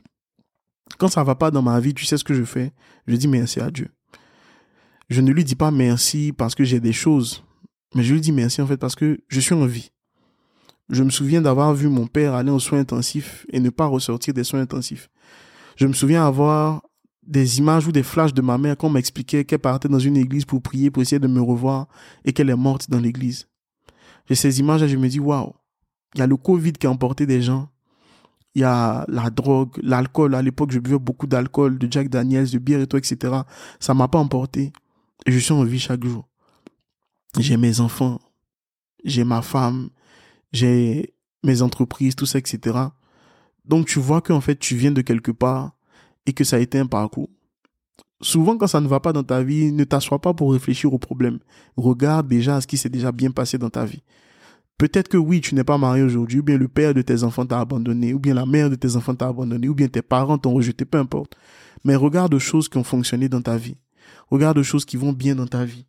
Quand 0.97 1.07
ça 1.07 1.23
va 1.23 1.35
pas 1.35 1.49
dans 1.49 1.61
ma 1.61 1.79
vie, 1.79 1.93
tu 1.93 2.05
sais 2.05 2.17
ce 2.17 2.23
que 2.25 2.33
je 2.33 2.43
fais? 2.43 2.73
Je 3.07 3.15
dis 3.15 3.29
merci 3.29 3.61
à 3.61 3.71
Dieu. 3.71 3.87
Je 5.09 5.21
ne 5.21 5.31
lui 5.31 5.45
dis 5.45 5.55
pas 5.55 5.71
merci 5.71 6.33
parce 6.37 6.55
que 6.55 6.65
j'ai 6.65 6.81
des 6.81 6.93
choses, 6.93 7.43
mais 7.95 8.03
je 8.03 8.13
lui 8.13 8.21
dis 8.21 8.31
merci 8.31 8.61
en 8.61 8.67
fait 8.67 8.77
parce 8.77 8.95
que 8.95 9.19
je 9.29 9.39
suis 9.39 9.55
en 9.55 9.65
vie. 9.65 9.91
Je 10.91 11.03
me 11.03 11.09
souviens 11.09 11.41
d'avoir 11.41 11.73
vu 11.73 11.87
mon 11.87 12.05
père 12.05 12.33
aller 12.33 12.51
aux 12.51 12.59
soins 12.59 12.79
intensifs 12.79 13.45
et 13.49 13.61
ne 13.61 13.69
pas 13.69 13.85
ressortir 13.85 14.33
des 14.33 14.43
soins 14.43 14.59
intensifs. 14.59 15.09
Je 15.77 15.87
me 15.87 15.93
souviens 15.93 16.27
avoir 16.27 16.81
des 17.25 17.59
images 17.59 17.87
ou 17.87 17.93
des 17.93 18.03
flashs 18.03 18.33
de 18.33 18.41
ma 18.41 18.57
mère 18.57 18.75
quand 18.75 18.89
m'expliquait 18.89 19.45
qu'elle 19.45 19.59
partait 19.59 19.87
dans 19.87 19.99
une 19.99 20.17
église 20.17 20.43
pour 20.43 20.61
prier, 20.61 20.91
pour 20.91 21.01
essayer 21.01 21.19
de 21.19 21.27
me 21.27 21.41
revoir 21.41 21.87
et 22.25 22.33
qu'elle 22.33 22.49
est 22.49 22.55
morte 22.57 22.89
dans 22.89 22.99
l'église. 22.99 23.47
J'ai 24.27 24.35
ces 24.35 24.59
images 24.59 24.83
et 24.83 24.89
je 24.89 24.97
me 24.97 25.07
dis, 25.07 25.21
waouh, 25.21 25.53
il 26.13 26.19
y 26.19 26.21
a 26.23 26.27
le 26.27 26.35
Covid 26.35 26.73
qui 26.73 26.87
a 26.87 26.91
emporté 26.91 27.25
des 27.25 27.41
gens. 27.41 27.69
Il 28.53 28.61
y 28.61 28.65
a 28.65 29.05
la 29.07 29.29
drogue, 29.29 29.79
l'alcool. 29.81 30.35
À 30.35 30.41
l'époque, 30.41 30.71
je 30.71 30.79
buvais 30.79 30.99
beaucoup 30.99 31.25
d'alcool, 31.25 31.77
de 31.77 31.89
Jack 31.89 32.09
Daniels, 32.09 32.49
de 32.49 32.57
bière 32.57 32.81
et 32.81 32.87
tout, 32.87 32.97
etc. 32.97 33.33
Ça 33.79 33.93
m'a 33.93 34.09
pas 34.09 34.19
emporté. 34.19 34.73
Je 35.25 35.37
suis 35.37 35.53
en 35.53 35.63
vie 35.63 35.79
chaque 35.79 36.03
jour. 36.03 36.27
J'ai 37.39 37.55
mes 37.55 37.79
enfants. 37.79 38.19
J'ai 39.05 39.23
ma 39.23 39.41
femme 39.41 39.89
j'ai 40.51 41.13
mes 41.43 41.61
entreprises, 41.61 42.15
tout 42.15 42.25
ça, 42.25 42.39
etc. 42.39 42.77
Donc 43.65 43.87
tu 43.87 43.99
vois 43.99 44.21
qu'en 44.21 44.41
fait 44.41 44.57
tu 44.57 44.75
viens 44.75 44.91
de 44.91 45.01
quelque 45.01 45.31
part 45.31 45.71
et 46.25 46.33
que 46.33 46.43
ça 46.43 46.57
a 46.57 46.59
été 46.59 46.79
un 46.79 46.87
parcours. 46.87 47.29
Souvent 48.21 48.57
quand 48.57 48.67
ça 48.67 48.81
ne 48.81 48.87
va 48.87 48.99
pas 48.99 49.13
dans 49.13 49.23
ta 49.23 49.41
vie, 49.41 49.71
ne 49.71 49.83
t'assois 49.83 50.19
pas 50.19 50.33
pour 50.33 50.53
réfléchir 50.53 50.93
au 50.93 50.99
problème. 50.99 51.39
Regarde 51.77 52.27
déjà 52.27 52.61
ce 52.61 52.67
qui 52.67 52.77
s'est 52.77 52.89
déjà 52.89 53.11
bien 53.11 53.31
passé 53.31 53.57
dans 53.57 53.69
ta 53.69 53.85
vie. 53.85 54.03
Peut-être 54.77 55.09
que 55.09 55.17
oui, 55.17 55.41
tu 55.41 55.53
n'es 55.53 55.63
pas 55.63 55.77
marié 55.77 56.01
aujourd'hui, 56.01 56.39
ou 56.39 56.43
bien 56.43 56.57
le 56.57 56.67
père 56.67 56.95
de 56.95 57.03
tes 57.03 57.23
enfants 57.23 57.45
t'a 57.45 57.59
abandonné, 57.59 58.15
ou 58.15 58.19
bien 58.19 58.33
la 58.33 58.47
mère 58.47 58.67
de 58.67 58.73
tes 58.73 58.95
enfants 58.95 59.13
t'a 59.13 59.27
abandonné, 59.27 59.69
ou 59.69 59.75
bien 59.75 59.87
tes 59.87 60.01
parents 60.01 60.39
t'ont 60.39 60.53
rejeté, 60.53 60.85
peu 60.85 60.97
importe. 60.97 61.35
Mais 61.83 61.95
regarde 61.95 62.33
aux 62.33 62.39
choses 62.39 62.67
qui 62.67 62.79
ont 62.79 62.83
fonctionné 62.83 63.29
dans 63.29 63.43
ta 63.43 63.57
vie. 63.57 63.77
Regarde 64.31 64.57
aux 64.57 64.63
choses 64.63 64.85
qui 64.85 64.97
vont 64.97 65.13
bien 65.13 65.35
dans 65.35 65.45
ta 65.45 65.65
vie. 65.65 65.85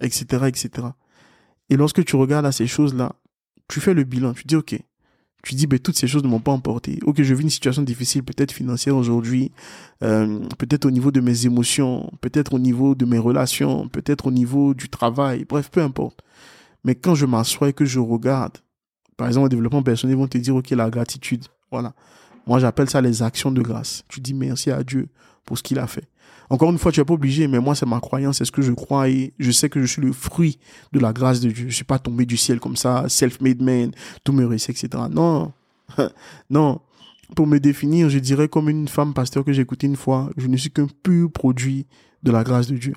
Etc., 0.00 0.24
etc. 0.48 0.88
Et 1.70 1.76
lorsque 1.76 2.04
tu 2.04 2.16
regardes 2.16 2.44
à 2.44 2.52
ces 2.52 2.66
choses-là, 2.66 3.14
tu 3.70 3.80
fais 3.80 3.94
le 3.94 4.04
bilan, 4.04 4.32
tu 4.32 4.44
dis, 4.44 4.56
OK, 4.56 4.78
tu 5.42 5.54
dis, 5.54 5.66
ben, 5.66 5.78
toutes 5.78 5.96
ces 5.96 6.06
choses 6.06 6.22
ne 6.22 6.28
m'ont 6.28 6.40
pas 6.40 6.52
emporté. 6.52 6.98
Ok, 7.04 7.22
je 7.22 7.34
vis 7.34 7.42
une 7.42 7.50
situation 7.50 7.82
difficile, 7.82 8.22
peut-être 8.22 8.52
financière 8.52 8.96
aujourd'hui, 8.96 9.52
euh, 10.02 10.40
peut-être 10.58 10.84
au 10.84 10.90
niveau 10.90 11.10
de 11.10 11.20
mes 11.20 11.46
émotions, 11.46 12.10
peut-être 12.20 12.54
au 12.54 12.58
niveau 12.58 12.94
de 12.94 13.06
mes 13.06 13.18
relations, 13.18 13.88
peut-être 13.88 14.26
au 14.26 14.30
niveau 14.30 14.74
du 14.74 14.88
travail, 14.88 15.46
bref, 15.48 15.70
peu 15.70 15.80
importe. 15.80 16.20
Mais 16.84 16.94
quand 16.94 17.14
je 17.14 17.26
m'assois 17.26 17.70
et 17.70 17.72
que 17.72 17.84
je 17.84 18.00
regarde, 18.00 18.58
par 19.16 19.28
exemple, 19.28 19.46
au 19.46 19.48
développement 19.48 19.82
personnel, 19.82 20.16
ils 20.16 20.18
vont 20.18 20.28
te 20.28 20.38
dire, 20.38 20.56
ok, 20.56 20.70
la 20.70 20.90
gratitude. 20.90 21.44
Voilà. 21.70 21.94
Moi, 22.46 22.58
j'appelle 22.58 22.88
ça 22.90 23.00
les 23.00 23.22
actions 23.22 23.50
de 23.50 23.62
grâce. 23.62 24.02
Tu 24.08 24.20
dis 24.20 24.34
merci 24.34 24.70
à 24.70 24.82
Dieu 24.82 25.08
pour 25.44 25.58
ce 25.58 25.62
qu'il 25.62 25.78
a 25.78 25.86
fait. 25.86 26.08
Encore 26.50 26.70
une 26.70 26.78
fois, 26.78 26.90
tu 26.90 26.98
n'es 26.98 27.04
pas 27.04 27.14
obligé, 27.14 27.46
mais 27.46 27.60
moi, 27.60 27.76
c'est 27.76 27.86
ma 27.86 28.00
croyance, 28.00 28.38
c'est 28.38 28.44
ce 28.44 28.50
que 28.50 28.60
je 28.60 28.72
crois 28.72 29.08
et 29.08 29.32
je 29.38 29.52
sais 29.52 29.68
que 29.68 29.80
je 29.80 29.86
suis 29.86 30.02
le 30.02 30.12
fruit 30.12 30.58
de 30.92 30.98
la 30.98 31.12
grâce 31.12 31.40
de 31.40 31.48
Dieu. 31.50 31.66
Je 31.68 31.74
suis 31.74 31.84
pas 31.84 32.00
tombé 32.00 32.26
du 32.26 32.36
ciel 32.36 32.58
comme 32.58 32.74
ça, 32.74 33.08
self-made 33.08 33.62
man, 33.62 33.92
tout 34.24 34.32
me 34.32 34.44
réussit, 34.44 34.70
etc. 34.70 35.04
Non, 35.10 35.52
non. 36.50 36.80
Pour 37.36 37.46
me 37.46 37.58
définir, 37.60 38.10
je 38.10 38.18
dirais 38.18 38.48
comme 38.48 38.68
une 38.68 38.88
femme 38.88 39.14
pasteur 39.14 39.44
que 39.44 39.52
j'ai 39.52 39.62
écouté 39.62 39.86
une 39.86 39.94
fois, 39.94 40.30
je 40.36 40.48
ne 40.48 40.56
suis 40.56 40.70
qu'un 40.70 40.88
pur 41.04 41.30
produit 41.30 41.86
de 42.24 42.32
la 42.32 42.42
grâce 42.42 42.66
de 42.66 42.76
Dieu. 42.76 42.94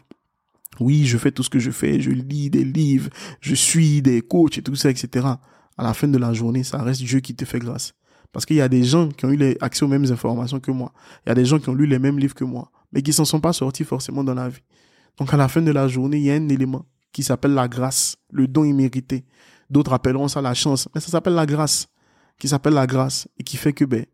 Oui, 0.80 1.06
je 1.06 1.20
fais 1.20 1.32
tout 1.32 1.44
ce 1.44 1.52
que 1.52 1.60
je 1.60 1.70
fais, 1.70 2.02
je 2.02 2.10
lis 2.10 2.50
des 2.50 2.64
livres, 2.64 3.12
je 3.40 3.54
suis 3.54 4.02
des 4.02 4.22
coachs 4.22 4.58
et 4.58 4.64
tout 4.64 4.76
ça, 4.76 4.90
etc. 4.90 5.28
à 5.78 5.84
la 5.84 5.94
fin 5.94 6.08
de 6.08 6.18
la 6.18 6.34
journée, 6.34 6.64
ça 6.64 6.82
reste 6.82 7.04
Dieu 7.04 7.20
qui 7.20 7.36
te 7.36 7.46
fait 7.46 7.60
grâce. 7.60 7.94
Parce 8.32 8.48
qu'il 8.48 8.56
y 8.56 8.62
a 8.62 8.70
des 8.70 8.84
gens 8.84 9.10
qui 9.10 9.26
ont 9.26 9.32
eu 9.32 9.56
accès 9.62 9.86
aux 9.86 9.88
mêmes 9.88 10.12
informations 10.12 10.60
que 10.60 10.72
moi. 10.72 10.92
Il 11.24 11.30
y 11.30 11.32
a 11.32 11.36
des 11.36 11.46
gens 11.46 11.60
qui 11.60 11.70
ont 11.70 11.76
lu 11.76 11.86
les 11.86 12.00
mêmes 12.00 12.18
livres 12.18 12.34
que 12.34 12.44
moi, 12.44 12.72
mais 12.94 13.02
qui 13.02 13.12
s'en 13.12 13.26
sont 13.26 13.42
pas 13.42 13.54
sortis 13.54 13.84
forcément 13.84 14.24
dans 14.24 14.36
la 14.36 14.50
vie. 14.50 14.62
Donc 15.18 15.34
à 15.34 15.38
la 15.38 15.48
fin 15.48 15.62
de 15.62 15.72
la 15.72 15.88
journée, 15.88 16.18
il 16.18 16.24
y 16.24 16.32
a 16.32 16.36
un 16.36 16.50
élément 16.50 16.86
qui 17.12 17.24
s'appelle 17.24 17.54
la 17.54 17.68
grâce, 17.68 18.16
le 18.32 18.48
don 18.48 18.64
immérité. 18.64 19.26
D'autres 19.70 19.94
appelleront 19.94 20.28
ça 20.28 20.42
la 20.42 20.54
chance, 20.54 20.88
mais 20.94 21.02
ça 21.02 21.10
s'appelle 21.10 21.34
la 21.34 21.46
grâce, 21.46 21.88
qui 22.40 22.48
s'appelle 22.48 22.74
la 22.74 22.88
grâce 22.88 23.28
et 23.38 23.44
qui 23.44 23.58
fait 23.58 23.74
que 23.74 23.86
ben, 23.86 24.06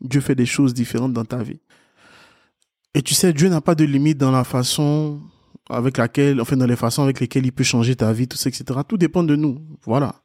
Dieu 0.00 0.20
fait 0.20 0.34
des 0.34 0.46
choses 0.46 0.74
différentes 0.74 1.12
dans 1.12 1.24
ta 1.24 1.42
vie. 1.42 1.60
Et 2.94 3.02
tu 3.02 3.14
sais, 3.14 3.32
Dieu 3.32 3.48
n'a 3.48 3.60
pas 3.60 3.74
de 3.74 3.84
limite 3.84 4.18
dans 4.18 4.30
la 4.30 4.44
façon 4.44 5.20
avec 5.70 5.98
laquelle, 5.98 6.40
enfin 6.40 6.56
dans 6.56 6.66
les 6.66 6.76
façons 6.76 7.02
avec 7.02 7.20
lesquelles 7.20 7.46
il 7.46 7.52
peut 7.52 7.64
changer 7.64 7.94
ta 7.94 8.12
vie, 8.12 8.26
tout 8.26 8.36
ça, 8.36 8.48
etc. 8.48 8.80
Tout 8.86 8.96
dépend 8.96 9.22
de 9.22 9.36
nous. 9.36 9.60
Voilà. 9.84 10.22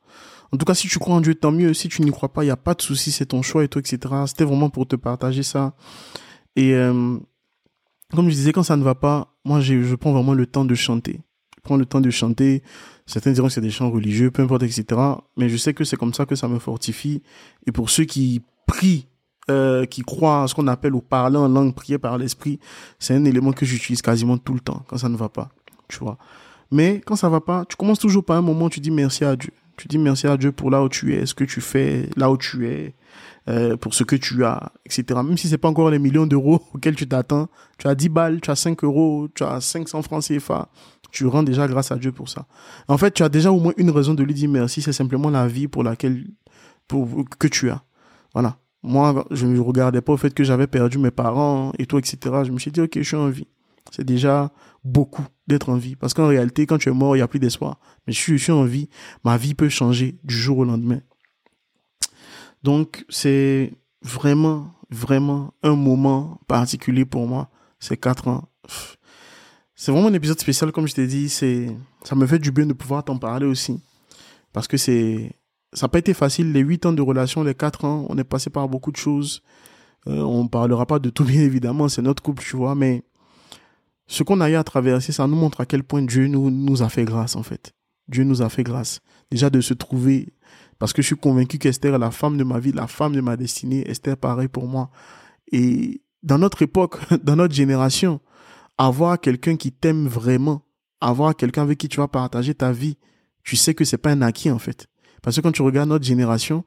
En 0.52 0.58
tout 0.58 0.66
cas, 0.66 0.74
si 0.74 0.88
tu 0.88 1.00
crois 1.00 1.16
en 1.16 1.22
Dieu, 1.22 1.36
tant 1.36 1.52
mieux. 1.52 1.74
Si 1.74 1.90
tu 1.90 2.02
n'y 2.04 2.12
crois 2.12 2.32
pas, 2.32 2.44
il 2.44 2.48
n'y 2.48 2.52
a 2.52 2.58
pas 2.58 2.76
de 2.76 2.82
souci, 2.82 3.12
c'est 3.12 3.26
ton 3.26 3.42
choix 3.42 3.64
et 3.64 3.68
tout, 3.68 3.80
etc. 3.80 4.00
C'était 4.28 4.44
vraiment 4.44 4.70
pour 4.70 4.88
te 4.88 4.96
partager 4.96 5.44
ça. 5.44 5.74
Et 6.56 6.76
euh, 6.76 7.18
comme 8.16 8.30
je 8.30 8.36
disais, 8.36 8.52
quand 8.52 8.64
ça 8.64 8.78
ne 8.78 8.84
va 8.84 8.96
pas, 8.96 9.34
moi, 9.46 9.60
je 9.60 9.96
prends 9.96 10.12
vraiment 10.14 10.34
le 10.34 10.46
temps 10.46 10.66
de 10.66 10.76
chanter. 10.76 11.22
Je 11.58 11.62
prends 11.62 11.78
le 11.78 11.86
temps 11.86 12.02
de 12.02 12.10
chanter. 12.10 12.64
Certains 13.06 13.32
diront 13.32 13.48
que 13.48 13.54
c'est 13.54 13.62
des 13.62 13.72
chants 13.72 13.90
religieux, 13.90 14.32
peu 14.32 14.44
importe, 14.44 14.64
etc. 14.64 14.86
Mais 15.38 15.50
je 15.50 15.58
sais 15.58 15.74
que 15.74 15.84
c'est 15.84 15.98
comme 15.98 16.14
ça 16.14 16.26
que 16.26 16.36
ça 16.36 16.48
me 16.48 16.60
fortifie. 16.60 17.22
Et 17.68 17.72
pour 17.72 17.90
ceux 17.90 18.06
qui 18.06 18.42
prient, 18.66 19.08
euh, 19.50 19.86
qui 19.86 20.02
croient 20.02 20.44
à 20.44 20.48
ce 20.48 20.56
qu'on 20.56 20.68
appelle 20.68 20.96
au 20.96 21.02
parler 21.02 21.38
en 21.38 21.48
langue, 21.48 21.74
prier 21.74 21.98
par 21.98 22.18
l'esprit, 22.18 22.60
c'est 23.00 23.14
un 23.14 23.26
élément 23.26 23.52
que 23.52 23.66
j'utilise 23.66 24.02
quasiment 24.02 24.38
tout 24.38 24.54
le 24.54 24.60
temps 24.60 24.84
quand 24.88 24.98
ça 24.98 25.10
ne 25.10 25.18
va 25.18 25.30
pas. 25.30 25.50
Tu 25.90 26.00
vois. 26.00 26.18
Mais 26.72 27.02
quand 27.06 27.16
ça 27.16 27.30
va 27.30 27.42
pas, 27.42 27.66
tu 27.66 27.76
commences 27.76 28.00
toujours 28.00 28.24
par 28.24 28.38
un 28.38 28.42
moment 28.42 28.66
où 28.66 28.70
tu 28.70 28.80
dis 28.80 28.92
merci 28.92 29.26
à 29.26 29.36
Dieu. 29.36 29.52
Tu 29.78 29.88
dis 29.88 29.98
merci 29.98 30.28
à 30.28 30.38
Dieu 30.38 30.52
pour 30.52 30.70
là 30.70 30.84
où 30.84 30.90
tu 30.90 31.16
es, 31.16 31.26
ce 31.26 31.34
que 31.34 31.44
tu 31.44 31.62
fais, 31.62 32.10
là 32.16 32.30
où 32.30 32.38
tu 32.38 32.68
es, 32.68 32.94
euh, 33.50 33.76
pour 33.76 33.94
ce 33.94 34.04
que 34.04 34.16
tu 34.16 34.46
as, 34.46 34.72
etc. 34.86 35.20
Même 35.24 35.38
si 35.38 35.48
c'est 35.48 35.58
pas 35.58 35.68
encore 35.68 35.90
les 35.90 36.00
millions 36.00 36.26
d'euros 36.26 36.62
auxquels 36.74 36.96
tu 36.96 37.08
t'attends, 37.08 37.50
tu 37.78 37.88
as 37.88 37.96
10 37.96 38.10
balles, 38.10 38.42
tu 38.42 38.52
as 38.52 38.56
5 38.56 38.84
euros, 38.84 39.28
tu 39.34 39.44
as 39.44 39.60
500 39.62 40.02
francs 40.04 40.24
CFA, 40.24 40.70
tu 41.12 41.26
rends 41.26 41.44
déjà 41.44 41.68
grâce 41.68 41.92
à 41.92 41.98
Dieu 41.98 42.12
pour 42.12 42.30
ça. 42.30 42.46
En 42.88 42.98
fait, 42.98 43.12
tu 43.12 43.24
as 43.24 43.30
déjà 43.30 43.52
au 43.52 43.60
moins 43.60 43.74
une 43.78 43.90
raison 43.90 44.14
de 44.14 44.24
lui 44.24 44.34
dire 44.34 44.50
merci, 44.50 44.82
c'est 44.82 44.94
simplement 44.94 45.30
la 45.30 45.48
vie 45.48 45.68
pour 45.68 45.84
laquelle, 45.84 46.26
pour, 46.88 47.08
que 47.40 47.48
tu 47.48 47.70
as. 47.70 47.84
Voilà. 48.34 48.58
Moi, 48.82 49.26
je 49.32 49.46
ne 49.46 49.60
regardais 49.60 50.02
pas 50.02 50.14
au 50.14 50.18
fait 50.18 50.34
que 50.34 50.44
j'avais 50.44 50.68
perdu 50.68 50.98
mes 50.98 51.12
parents 51.12 51.72
et 51.80 51.86
tout, 51.86 51.98
etc. 51.98 52.18
Je 52.44 52.52
me 52.52 52.60
suis 52.60 52.72
dit, 52.72 52.82
ok, 52.82 52.92
je 52.96 53.04
suis 53.04 53.16
en 53.16 53.30
vie. 53.30 53.48
C'est 53.92 54.06
déjà 54.06 54.52
beaucoup 54.84 55.26
d'être 55.48 55.70
en 55.70 55.76
vie. 55.76 55.96
Parce 55.96 56.14
qu'en 56.14 56.28
réalité, 56.28 56.66
quand 56.66 56.78
tu 56.78 56.90
es 56.90 56.94
mort, 56.94 57.16
il 57.16 57.20
n'y 57.20 57.24
a 57.24 57.28
plus 57.28 57.40
d'espoir. 57.40 57.80
Mais 58.08 58.14
je 58.14 58.38
suis, 58.38 58.52
en 58.52 58.64
vie. 58.64 58.90
Ma 59.24 59.38
vie 59.38 59.54
peut 59.54 59.70
changer 59.70 60.18
du 60.24 60.36
jour 60.36 60.60
au 60.60 60.66
lendemain. 60.66 61.02
Donc, 62.64 63.06
c'est 63.10 63.74
vraiment, 64.02 64.72
vraiment 64.90 65.54
un 65.64 65.76
moment 65.76 66.40
particulier 66.48 67.06
pour 67.06 67.28
moi. 67.28 67.50
Ces 67.80 67.98
quatre 67.98 68.28
ans. 68.28 68.48
C'est 69.76 69.92
vraiment 69.92 70.08
un 70.08 70.14
épisode 70.14 70.40
spécial, 70.40 70.72
comme 70.72 70.88
je 70.88 70.94
t'ai 70.94 71.08
dit. 71.08 71.30
Ça 71.30 72.16
me 72.16 72.26
fait 72.26 72.40
du 72.40 72.52
bien 72.52 72.66
de 72.66 72.74
pouvoir 72.74 73.04
t'en 73.04 73.18
parler 73.18 73.46
aussi. 73.46 73.82
Parce 74.54 74.68
que 74.68 74.78
c'est, 74.78 75.36
ça 75.74 75.86
n'a 75.86 75.90
pas 75.90 76.00
été 76.00 76.14
facile. 76.14 76.52
Les 76.54 76.62
huit 76.62 76.86
ans 76.86 76.94
de 76.94 77.02
relation, 77.02 77.44
les 77.44 77.56
quatre 77.56 77.84
ans, 77.86 78.06
on 78.10 78.18
est 78.18 78.24
passé 78.24 78.50
par 78.50 78.70
beaucoup 78.70 78.92
de 78.92 78.98
choses. 78.98 79.42
Euh, 80.08 80.22
on 80.22 80.48
parlera 80.48 80.86
pas 80.86 81.00
de 81.00 81.10
tout, 81.10 81.24
bien 81.26 81.42
évidemment. 81.42 81.90
C'est 81.90 82.02
notre 82.02 82.24
couple, 82.24 82.44
tu 82.44 82.56
vois. 82.56 82.76
Mais 82.76 83.04
ce 84.08 84.24
qu'on 84.24 84.42
a 84.42 84.50
eu 84.50 84.56
à 84.56 84.64
traverser, 84.64 85.12
ça 85.12 85.28
nous 85.28 85.36
montre 85.36 85.62
à 85.62 85.66
quel 85.66 85.84
point 85.84 86.02
Dieu 86.02 86.28
nous, 86.28 86.50
nous 86.50 86.82
a 86.82 86.90
fait 86.90 87.06
grâce, 87.06 87.36
en 87.36 87.44
fait. 87.44 87.74
Dieu 88.08 88.24
nous 88.24 88.42
a 88.42 88.50
fait 88.50 88.64
grâce. 88.64 89.00
Déjà 89.32 89.50
de 89.50 89.62
se 89.62 89.74
trouver 89.74 90.34
parce 90.80 90.92
que 90.92 91.02
je 91.02 91.08
suis 91.08 91.16
convaincu 91.16 91.58
qu'Esther 91.58 91.96
est 91.96 92.00
la 92.00 92.12
femme 92.12 92.38
de 92.38 92.44
ma 92.44 92.60
vie, 92.60 92.72
la 92.72 92.88
femme 92.88 93.14
de 93.14 93.22
ma 93.22 93.38
destinée. 93.38 93.90
Esther, 93.90 94.18
pareil 94.18 94.50
pour 94.50 94.68
moi. 94.68 94.90
Et 95.52 96.02
dans 96.24 96.38
notre 96.38 96.62
époque, 96.62 96.98
dans 97.24 97.36
notre 97.36 97.54
génération, 97.54 98.20
avoir 98.78 99.20
quelqu'un 99.20 99.56
qui 99.56 99.72
t'aime 99.72 100.08
vraiment, 100.08 100.66
avoir 101.00 101.36
quelqu'un 101.36 101.62
avec 101.62 101.78
qui 101.78 101.88
tu 101.88 101.98
vas 101.98 102.08
partager 102.08 102.54
ta 102.54 102.72
vie, 102.72 102.98
tu 103.44 103.56
sais 103.56 103.74
que 103.74 103.86
c'est 103.86 103.98
pas 103.98 104.12
un 104.12 104.22
acquis, 104.22 104.52
en 104.52 104.60
fait. 104.60 104.88
Parce 105.22 105.38
que 105.38 105.42
quand 105.42 105.52
tu 105.52 105.62
regardes 105.62 105.90
notre 105.90 106.06
génération, 106.06 106.66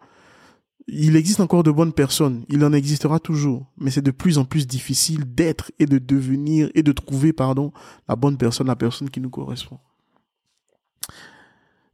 il 0.89 1.16
existe 1.16 1.41
encore 1.41 1.62
de 1.64 1.70
bonnes 1.70 1.93
personnes, 1.93 2.45
il 2.49 2.64
en 2.64 2.72
existera 2.72 3.18
toujours, 3.18 3.66
mais 3.76 3.91
c'est 3.91 4.03
de 4.03 4.12
plus 4.12 4.39
en 4.39 4.45
plus 4.45 4.66
difficile 4.66 5.24
d'être 5.34 5.72
et 5.78 5.87
de 5.87 5.99
devenir 5.99 6.70
et 6.74 6.82
de 6.82 6.93
trouver, 6.93 7.32
pardon, 7.32 7.72
la 8.09 8.14
bonne 8.14 8.37
personne, 8.37 8.68
la 8.68 8.76
personne 8.76 9.11
qui 9.11 9.20
nous 9.20 9.30
correspond. 9.30 9.78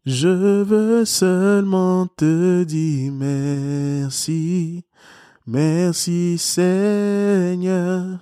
Je 0.05 0.63
veux 0.63 1.05
seulement 1.05 2.07
te 2.09 2.65
dire 2.65 3.13
merci, 3.13 4.85
merci 5.47 6.39
Seigneur. 6.39 8.19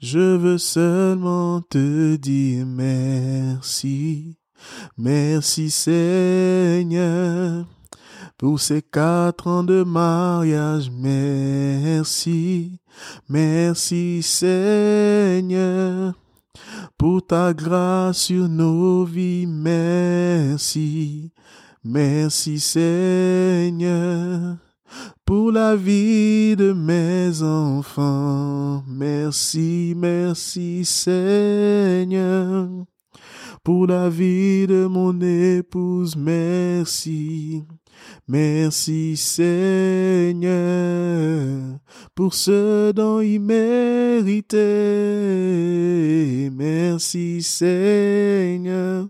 Je 0.00 0.36
veux 0.36 0.58
seulement 0.58 1.60
te 1.60 2.16
dire 2.16 2.66
merci, 2.66 4.36
merci 4.96 5.70
Seigneur. 5.70 7.64
Pour 8.38 8.60
ces 8.60 8.82
quatre 8.82 9.48
ans 9.48 9.64
de 9.64 9.82
mariage, 9.82 10.90
merci, 10.90 12.78
merci 13.28 14.22
Seigneur 14.22 16.14
pour 16.96 17.24
ta 17.24 17.52
grâce 17.54 18.18
sur 18.18 18.48
nos 18.48 19.04
vies. 19.04 19.46
Merci, 19.46 21.30
merci 21.84 22.58
Seigneur, 22.58 24.56
pour 25.24 25.52
la 25.52 25.76
vie 25.76 26.56
de 26.56 26.72
mes 26.72 27.42
enfants. 27.42 28.82
Merci, 28.88 29.94
merci 29.96 30.84
Seigneur, 30.84 32.68
pour 33.62 33.86
la 33.86 34.08
vie 34.08 34.66
de 34.66 34.86
mon 34.86 35.20
épouse. 35.20 36.16
Merci. 36.16 37.64
Merci 38.28 39.16
Seigneur 39.16 40.58
pour 42.14 42.34
ce 42.34 42.92
dont 42.92 43.20
il 43.20 43.40
méritait. 43.40 44.58
Merci 46.52 47.42
Seigneur. 47.42 49.08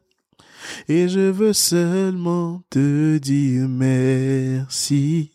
Et 0.88 1.08
je 1.08 1.20
veux 1.20 1.52
seulement 1.52 2.62
te 2.70 3.18
dire 3.18 3.68
merci. 3.68 5.32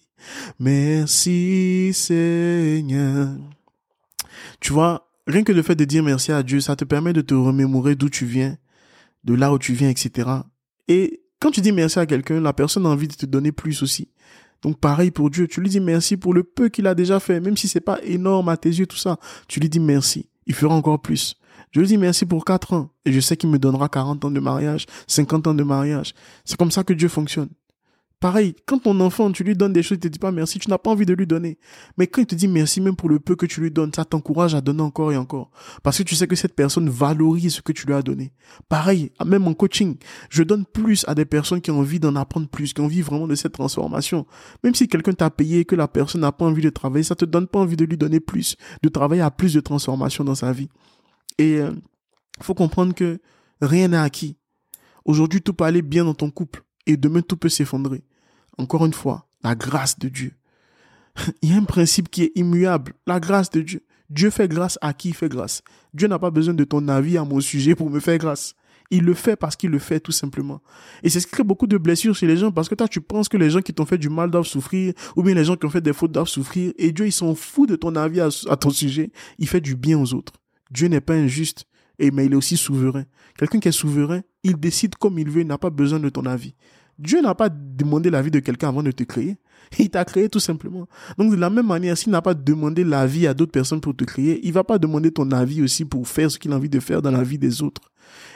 Merci 0.60 1.92
Seigneur. 1.94 3.30
Tu 4.60 4.72
vois, 4.72 5.10
rien 5.28 5.44
que 5.44 5.52
le 5.52 5.62
fait 5.62 5.76
de 5.76 5.84
dire 5.84 6.04
merci 6.04 6.32
à 6.32 6.42
Dieu, 6.44 6.62
ça 6.62 6.76
te 6.76 6.86
permet 6.86 7.12
de 7.12 7.22
te 7.22 7.34
remémorer 7.34 7.96
d'où 7.96 8.10
tu 8.10 8.26
viens, 8.26 8.58
de 9.26 9.34
là 9.34 9.52
où 9.52 9.60
tu 9.60 9.74
viens, 9.74 9.90
etc. 9.90 10.30
Et 10.88 11.23
quand 11.44 11.52
tu 11.52 11.60
dis 11.60 11.74
merci 11.74 12.00
à 12.00 12.06
quelqu'un, 12.06 12.40
la 12.40 12.54
personne 12.54 12.86
a 12.86 12.90
envie 12.90 13.10
de 13.10 13.16
te 13.16 13.26
donner 13.26 13.52
plus 13.52 13.84
aussi. 13.84 14.08
Donc 14.62 14.80
pareil 14.80 15.12
pour 15.12 15.30
Dieu, 15.30 15.46
tu 15.46 15.60
lui 15.60 15.68
dis 15.68 15.82
merci 15.82 16.16
pour 16.16 16.34
le 16.34 16.42
peu 16.42 16.70
qu'il 16.70 16.88
a 16.88 16.96
déjà 16.96 17.20
fait, 17.20 17.42
même 17.42 17.58
si 17.58 17.68
c'est 17.68 17.82
pas 17.82 18.00
énorme 18.02 18.48
à 18.48 18.56
tes 18.56 18.70
yeux 18.70 18.88
tout 18.88 18.96
ça, 18.96 19.20
tu 19.50 19.60
lui 19.60 19.68
dis 19.68 19.82
merci, 19.82 20.30
il 20.48 20.54
fera 20.54 20.74
encore 20.74 21.02
plus. 21.02 21.36
Je 21.72 21.82
lui 21.82 21.88
dis 21.88 21.98
merci 21.98 22.26
pour 22.26 22.46
4 22.46 22.72
ans 22.72 22.92
et 23.04 23.12
je 23.12 23.20
sais 23.20 23.36
qu'il 23.36 23.50
me 23.50 23.60
donnera 23.60 23.90
40 23.90 24.24
ans 24.24 24.32
de 24.32 24.40
mariage, 24.40 24.86
50 25.08 25.48
ans 25.48 25.54
de 25.54 25.64
mariage. 25.64 26.14
C'est 26.46 26.56
comme 26.56 26.72
ça 26.72 26.86
que 26.86 26.94
Dieu 26.94 27.10
fonctionne. 27.10 27.50
Pareil, 28.24 28.56
quand 28.66 28.80
ton 28.80 28.98
enfant, 29.02 29.34
tu 29.34 29.44
lui 29.44 29.54
donnes 29.54 29.74
des 29.74 29.84
choses, 29.84 29.98
il 29.98 30.00
te 30.00 30.08
dit 30.08 30.18
pas 30.18 30.32
merci, 30.32 30.58
tu 30.58 30.70
n'as 30.70 30.78
pas 30.78 30.90
envie 30.90 31.06
de 31.06 31.14
lui 31.14 31.28
donner. 31.28 31.58
Mais 31.98 32.08
quand 32.08 32.22
il 32.22 32.26
te 32.26 32.36
dit 32.36 32.48
merci 32.48 32.80
même 32.80 32.96
pour 32.96 33.10
le 33.10 33.20
peu 33.20 33.36
que 33.36 33.46
tu 33.46 33.60
lui 33.60 33.70
donnes, 33.70 33.92
ça 33.94 34.06
t'encourage 34.06 34.56
à 34.56 34.62
donner 34.62 34.82
encore 34.82 35.12
et 35.12 35.18
encore. 35.18 35.52
Parce 35.84 35.98
que 35.98 36.04
tu 36.04 36.16
sais 36.16 36.26
que 36.26 36.38
cette 36.38 36.56
personne 36.56 36.88
valorise 36.88 37.56
ce 37.56 37.62
que 37.62 37.74
tu 37.74 37.86
lui 37.86 37.94
as 37.94 38.02
donné. 38.02 38.32
Pareil, 38.70 39.12
même 39.26 39.46
en 39.46 39.54
coaching, 39.54 39.98
je 40.30 40.42
donne 40.44 40.64
plus 40.66 41.04
à 41.10 41.16
des 41.16 41.26
personnes 41.26 41.60
qui 41.60 41.70
ont 41.70 41.80
envie 41.80 42.00
d'en 42.00 42.16
apprendre 42.16 42.48
plus, 42.48 42.72
qui 42.72 42.80
ont 42.80 42.86
envie 42.86 43.02
vraiment 43.02 43.28
de 43.28 43.36
cette 43.36 43.52
transformation. 43.52 44.26
Même 44.64 44.74
si 44.74 44.88
quelqu'un 44.88 45.12
t'a 45.12 45.30
payé 45.30 45.60
et 45.60 45.66
que 45.66 45.76
la 45.76 45.90
personne 45.90 46.22
n'a 46.22 46.32
pas 46.32 46.46
envie 46.46 46.64
de 46.64 46.70
travailler, 46.70 47.04
ça 47.04 47.16
te 47.16 47.26
donne 47.26 47.48
pas 47.48 47.60
envie 47.60 47.76
de 47.76 47.84
lui 47.84 47.98
donner 47.98 48.22
plus, 48.22 48.56
de 48.82 48.88
travailler 48.88 49.22
à 49.22 49.32
plus 49.32 49.54
de 49.54 49.60
transformation 49.60 50.24
dans 50.24 50.36
sa 50.36 50.54
vie. 50.54 50.70
Et 51.40 51.56
il 51.56 51.60
euh, 51.60 51.72
faut 52.40 52.54
comprendre 52.54 52.96
que 52.96 53.20
rien 53.62 53.90
n'est 53.90 53.98
acquis. 53.98 54.38
Aujourd'hui, 55.04 55.42
tout 55.42 55.54
peut 55.54 55.66
aller 55.66 55.82
bien 55.82 56.06
dans 56.06 56.14
ton 56.14 56.32
couple 56.32 56.64
et 56.86 56.96
demain, 56.96 57.22
tout 57.22 57.36
peut 57.36 57.50
s'effondrer. 57.50 58.02
Encore 58.58 58.86
une 58.86 58.94
fois, 58.94 59.28
la 59.44 59.56
grâce 59.56 59.98
de 60.00 60.10
Dieu. 60.10 60.34
Il 61.42 61.52
y 61.52 61.54
a 61.54 61.58
un 61.58 61.64
principe 61.64 62.10
qui 62.10 62.24
est 62.24 62.32
immuable, 62.36 62.94
la 63.06 63.20
grâce 63.20 63.50
de 63.50 63.62
Dieu. 63.62 63.84
Dieu 64.10 64.30
fait 64.30 64.48
grâce 64.48 64.78
à 64.82 64.94
qui 64.94 65.10
il 65.10 65.16
fait 65.16 65.30
grâce. 65.30 65.64
Dieu 65.94 66.08
n'a 66.08 66.20
pas 66.20 66.32
besoin 66.32 66.54
de 66.54 66.64
ton 66.64 66.88
avis 66.88 67.18
à 67.18 67.24
mon 67.24 67.40
sujet 67.40 67.76
pour 67.76 67.90
me 67.90 68.00
faire 68.00 68.18
grâce. 68.18 68.56
Il 68.92 69.06
le 69.06 69.14
fait 69.14 69.36
parce 69.36 69.56
qu'il 69.56 69.72
le 69.72 69.80
fait 69.80 70.00
tout 70.00 70.12
simplement. 70.12 70.62
Et 71.02 71.10
c'est 71.10 71.20
ce 71.20 71.26
qui 71.26 71.34
crée 71.34 71.44
beaucoup 71.44 71.66
de 71.66 71.78
blessures 71.78 72.16
chez 72.16 72.28
les 72.28 72.38
gens 72.38 72.52
parce 72.52 72.70
que 72.70 72.76
toi 72.76 72.88
tu 72.88 73.02
penses 73.02 73.28
que 73.28 73.38
les 73.38 73.50
gens 73.50 73.62
qui 73.62 73.74
t'ont 73.74 73.86
fait 73.86 73.98
du 73.98 74.10
mal 74.10 74.30
doivent 74.30 74.46
souffrir 74.46 74.94
ou 75.16 75.24
bien 75.24 75.34
les 75.34 75.46
gens 75.46 75.56
qui 75.56 75.66
ont 75.66 75.70
fait 75.70 75.82
des 75.82 75.94
fautes 75.94 76.12
doivent 76.12 76.28
souffrir 76.28 76.74
et 76.78 76.92
Dieu 76.92 77.08
il 77.08 77.12
s'en 77.12 77.34
fout 77.34 77.68
de 77.68 77.76
ton 77.76 77.96
avis 77.96 78.22
à, 78.22 78.30
ton 78.56 78.70
sujet. 78.70 79.12
Il 79.40 79.48
fait 79.48 79.62
du 79.62 79.76
bien 79.76 79.98
aux 79.98 80.14
autres. 80.14 80.34
Dieu 80.70 80.90
n'est 80.90 81.02
pas 81.02 81.16
injuste 81.16 81.66
et 81.98 82.12
mais 82.12 82.26
il 82.26 82.34
est 82.34 82.36
aussi 82.36 82.58
souverain. 82.58 83.06
Quelqu'un 83.38 83.60
qui 83.60 83.68
est 83.68 83.72
souverain, 83.72 84.22
il 84.44 84.58
décide 84.58 84.96
comme 84.96 85.18
il 85.18 85.30
veut, 85.30 85.42
il 85.42 85.48
n'a 85.48 85.58
pas 85.58 85.70
besoin 85.72 86.00
de 86.00 86.10
ton 86.10 86.26
avis. 86.26 86.54
Dieu 87.00 87.22
n'a 87.22 87.36
pas 87.36 87.50
demandé 87.50 88.10
la 88.10 88.22
vie 88.22 88.32
de 88.32 88.40
quelqu'un 88.40 88.70
avant 88.70 88.84
de 88.84 88.92
te 88.92 89.04
créer. 89.04 89.38
Il 89.80 89.90
t'a 89.90 90.06
créé 90.06 90.30
tout 90.30 90.40
simplement. 90.40 90.88
Donc 91.18 91.32
de 91.32 91.36
la 91.36 91.50
même 91.50 91.68
manière, 91.68 91.98
s'il 91.98 92.12
n'a 92.12 92.22
pas 92.22 92.34
demandé 92.34 92.84
la 92.84 93.08
vie 93.08 93.28
à 93.28 93.34
d'autres 93.34 93.52
personnes 93.52 93.82
pour 93.82 93.96
te 93.96 94.04
créer, 94.04 94.46
il 94.46 94.54
va 94.54 94.64
pas 94.64 94.78
demander 94.78 95.12
ton 95.12 95.32
avis 95.32 95.62
aussi 95.62 95.86
pour 95.86 96.08
faire 96.08 96.30
ce 96.30 96.38
qu'il 96.38 96.52
a 96.52 96.56
envie 96.56 96.70
de 96.70 96.80
faire 96.80 97.02
dans 97.02 97.12
la 97.12 97.24
vie 97.24 97.40
des 97.40 97.64
autres. 97.64 97.82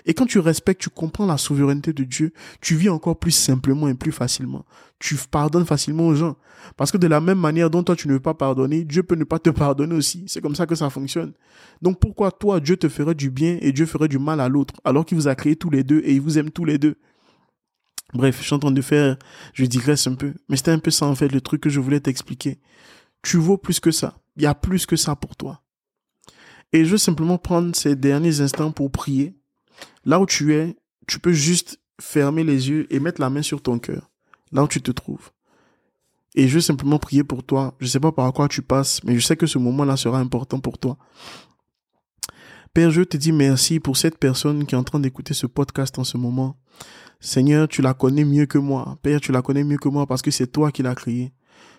Et 0.05 0.14
quand 0.14 0.26
tu 0.26 0.39
respectes, 0.39 0.82
tu 0.82 0.89
comprends 0.89 1.26
la 1.26 1.38
souveraineté 1.38 1.93
de 1.93 2.03
Dieu, 2.03 2.34
tu 2.62 2.76
vis 2.76 2.89
encore 2.89 3.20
plus 3.20 3.32
simplement 3.32 3.88
et 3.88 3.93
plus 3.93 4.12
facilement. 4.12 4.66
Tu 4.99 5.16
pardonnes 5.30 5.66
facilement 5.66 6.08
aux 6.08 6.16
gens. 6.16 6.38
Parce 6.76 6.91
que 6.91 6.97
de 6.97 7.08
la 7.08 7.22
même 7.22 7.38
manière 7.38 7.70
dont 7.70 7.84
toi 7.84 7.95
tu 7.95 8.08
ne 8.08 8.14
veux 8.14 8.20
pas 8.20 8.34
pardonner, 8.34 8.84
Dieu 8.84 9.03
peut 9.03 9.16
ne 9.16 9.24
pas 9.24 9.38
te 9.38 9.49
pardonner 9.49 9.95
aussi. 9.95 10.24
C'est 10.28 10.41
comme 10.41 10.55
ça 10.55 10.66
que 10.66 10.76
ça 10.76 10.89
fonctionne. 10.89 11.34
Donc 11.82 11.99
pourquoi 11.99 12.32
toi, 12.32 12.60
Dieu 12.60 12.78
te 12.78 12.89
ferait 12.89 13.16
du 13.16 13.30
bien 13.30 13.58
et 13.62 13.72
Dieu 13.72 13.86
ferait 13.86 14.08
du 14.08 14.18
mal 14.18 14.39
à 14.39 14.49
l'autre, 14.49 14.74
alors 14.84 15.05
qu'il 15.05 15.18
vous 15.18 15.28
a 15.28 15.36
créé 15.36 15.55
tous 15.55 15.70
les 15.70 15.84
deux 15.84 16.01
et 16.03 16.14
il 16.14 16.22
vous 16.22 16.39
aime 16.39 16.49
tous 16.49 16.66
les 16.66 16.78
deux? 16.78 16.95
Bref, 18.14 18.39
je 18.39 18.45
suis 18.45 18.53
en 18.53 18.60
train 18.60 18.72
de 18.72 18.82
faire, 18.82 19.18
je 19.53 19.66
digresse 19.66 20.08
un 20.08 20.16
peu, 20.16 20.34
mais 20.47 20.58
c'était 20.58 20.72
un 20.72 20.80
peu 20.80 20.91
ça 20.91 21.05
en 21.05 21.16
fait 21.16 21.28
le 21.28 21.41
truc 21.41 21.62
que 21.62 21.70
je 21.70 21.80
voulais 21.80 21.99
t'expliquer. 21.99 22.60
Tu 23.22 23.38
vaux 23.38 23.58
plus 23.58 23.80
que 23.80 23.91
ça. 23.91 24.18
Il 24.38 24.43
y 24.43 24.45
a 24.45 24.55
plus 24.55 24.86
que 24.86 24.95
ça 24.95 25.16
pour 25.16 25.36
toi. 25.36 25.62
Et 26.74 26.86
je 26.86 26.91
veux 26.91 26.97
simplement 26.97 27.38
prendre 27.38 27.76
ces 27.76 27.95
derniers 27.95 28.41
instants 28.41 28.72
pour 28.72 28.91
prier. 28.91 29.36
Là 30.05 30.20
où 30.20 30.26
tu 30.26 30.53
es, 30.53 30.78
tu 31.08 31.20
peux 31.20 31.34
juste 31.34 31.80
fermer 31.99 32.43
les 32.43 32.70
yeux 32.70 32.93
et 32.93 32.99
mettre 32.99 33.22
la 33.22 33.30
main 33.30 33.41
sur 33.41 33.62
ton 33.62 33.80
cœur, 33.80 34.10
là 34.51 34.64
où 34.64 34.68
tu 34.68 34.82
te 34.82 34.91
trouves. 34.91 35.32
Et 36.36 36.47
je 36.47 36.55
veux 36.55 36.62
simplement 36.62 36.99
prier 36.99 37.24
pour 37.24 37.43
toi. 37.43 37.76
Je 37.80 37.86
ne 37.86 37.89
sais 37.89 37.99
pas 37.99 38.12
par 38.12 38.32
quoi 38.32 38.47
tu 38.47 38.62
passes, 38.62 39.03
mais 39.03 39.16
je 39.16 39.26
sais 39.26 39.36
que 39.36 39.47
ce 39.47 39.58
moment-là 39.58 39.97
sera 39.97 40.20
important 40.20 40.60
pour 40.60 40.78
toi. 40.78 40.97
Père, 42.74 42.91
je 42.91 43.01
te 43.01 43.18
dis 43.18 43.32
merci 43.32 43.80
pour 43.80 43.97
cette 43.97 44.20
personne 44.20 44.66
qui 44.66 44.76
est 44.76 44.78
en 44.78 44.84
train 44.84 44.99
d'écouter 44.99 45.34
ce 45.34 45.47
podcast 45.47 45.97
en 45.97 46.03
ce 46.03 46.18
moment. 46.18 46.60
Seigneur, 47.20 47.68
tu 47.68 47.82
la 47.82 47.93
connais 47.93 48.26
mieux 48.26 48.45
que 48.45 48.57
moi. 48.57 48.97
Père, 49.01 49.20
tu 49.20 49.32
la 49.32 49.41
connais 49.41 49.63
mieux 49.63 49.78
que 49.78 49.89
moi 49.89 50.05
parce 50.05 50.22
que 50.22 50.32
c'est 50.32 50.47
toi 50.47 50.72
qui 50.72 50.84
l'as 50.84 50.95
créée. 50.95 51.32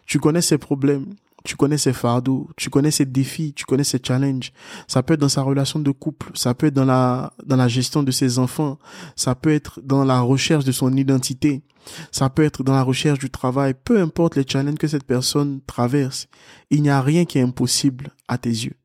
Tu 0.07 0.19
connais 0.19 0.43
ses 0.43 0.59
problèmes, 0.59 1.07
tu 1.45 1.57
connais 1.57 1.79
ses 1.79 1.93
fardeaux, 1.93 2.49
tu 2.57 2.71
connais 2.71 2.91
ses 2.91 3.05
défis, 3.05 3.53
tu 3.55 3.65
connais 3.65 3.85
ses 3.85 4.01
challenges. 4.03 4.53
Ça 4.87 5.03
peut 5.03 5.15
être 5.15 5.21
dans 5.21 5.29
sa 5.29 5.43
relation 5.43 5.79
de 5.79 5.91
couple, 5.91 6.31
ça 6.35 6.55
peut 6.55 6.67
être 6.67 6.75
dans 6.75 6.85
la, 6.85 7.33
dans 7.47 7.57
la 7.57 7.69
gestion 7.69 8.03
de 8.03 8.11
ses 8.11 8.39
enfants, 8.39 8.79
ça 9.17 9.35
peut 9.35 9.53
être 9.53 9.81
dans 9.83 10.05
la 10.05 10.21
recherche 10.21 10.65
de 10.65 10.73
son 10.73 10.97
identité, 10.97 11.63
ça 12.11 12.29
peut 12.31 12.43
être 12.43 12.63
dans 12.63 12.73
la 12.73 12.83
recherche 12.83 13.19
du 13.19 13.31
travail, 13.31 13.75
peu 13.85 14.01
importe 14.01 14.37
les 14.37 14.45
challenges 14.47 14.79
que 14.79 14.89
cette 14.89 15.05
personne 15.05 15.61
traverse. 15.67 16.29
Il 16.71 16.83
n'y 16.83 16.91
a 16.91 17.01
rien 17.01 17.25
qui 17.25 17.39
est 17.39 17.43
impossible 17.43 18.11
à 18.27 18.39
tes 18.39 18.51
yeux. 18.51 18.77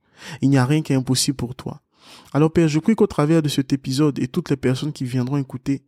Il 0.41 0.49
n'y 0.49 0.57
a 0.57 0.65
rien 0.65 0.81
qui 0.81 0.93
est 0.93 0.97
impossible 0.97 1.35
pour 1.35 1.55
toi. 1.55 1.81
Alors 2.33 2.51
Père, 2.51 2.67
je 2.67 2.79
prie 2.79 2.95
qu'au 2.95 3.07
travers 3.07 3.41
de 3.41 3.49
cet 3.49 3.73
épisode 3.73 4.19
et 4.19 4.27
toutes 4.27 4.49
les 4.49 4.57
personnes 4.57 4.93
qui 4.93 5.05
viendront 5.05 5.37
écouter, 5.37 5.83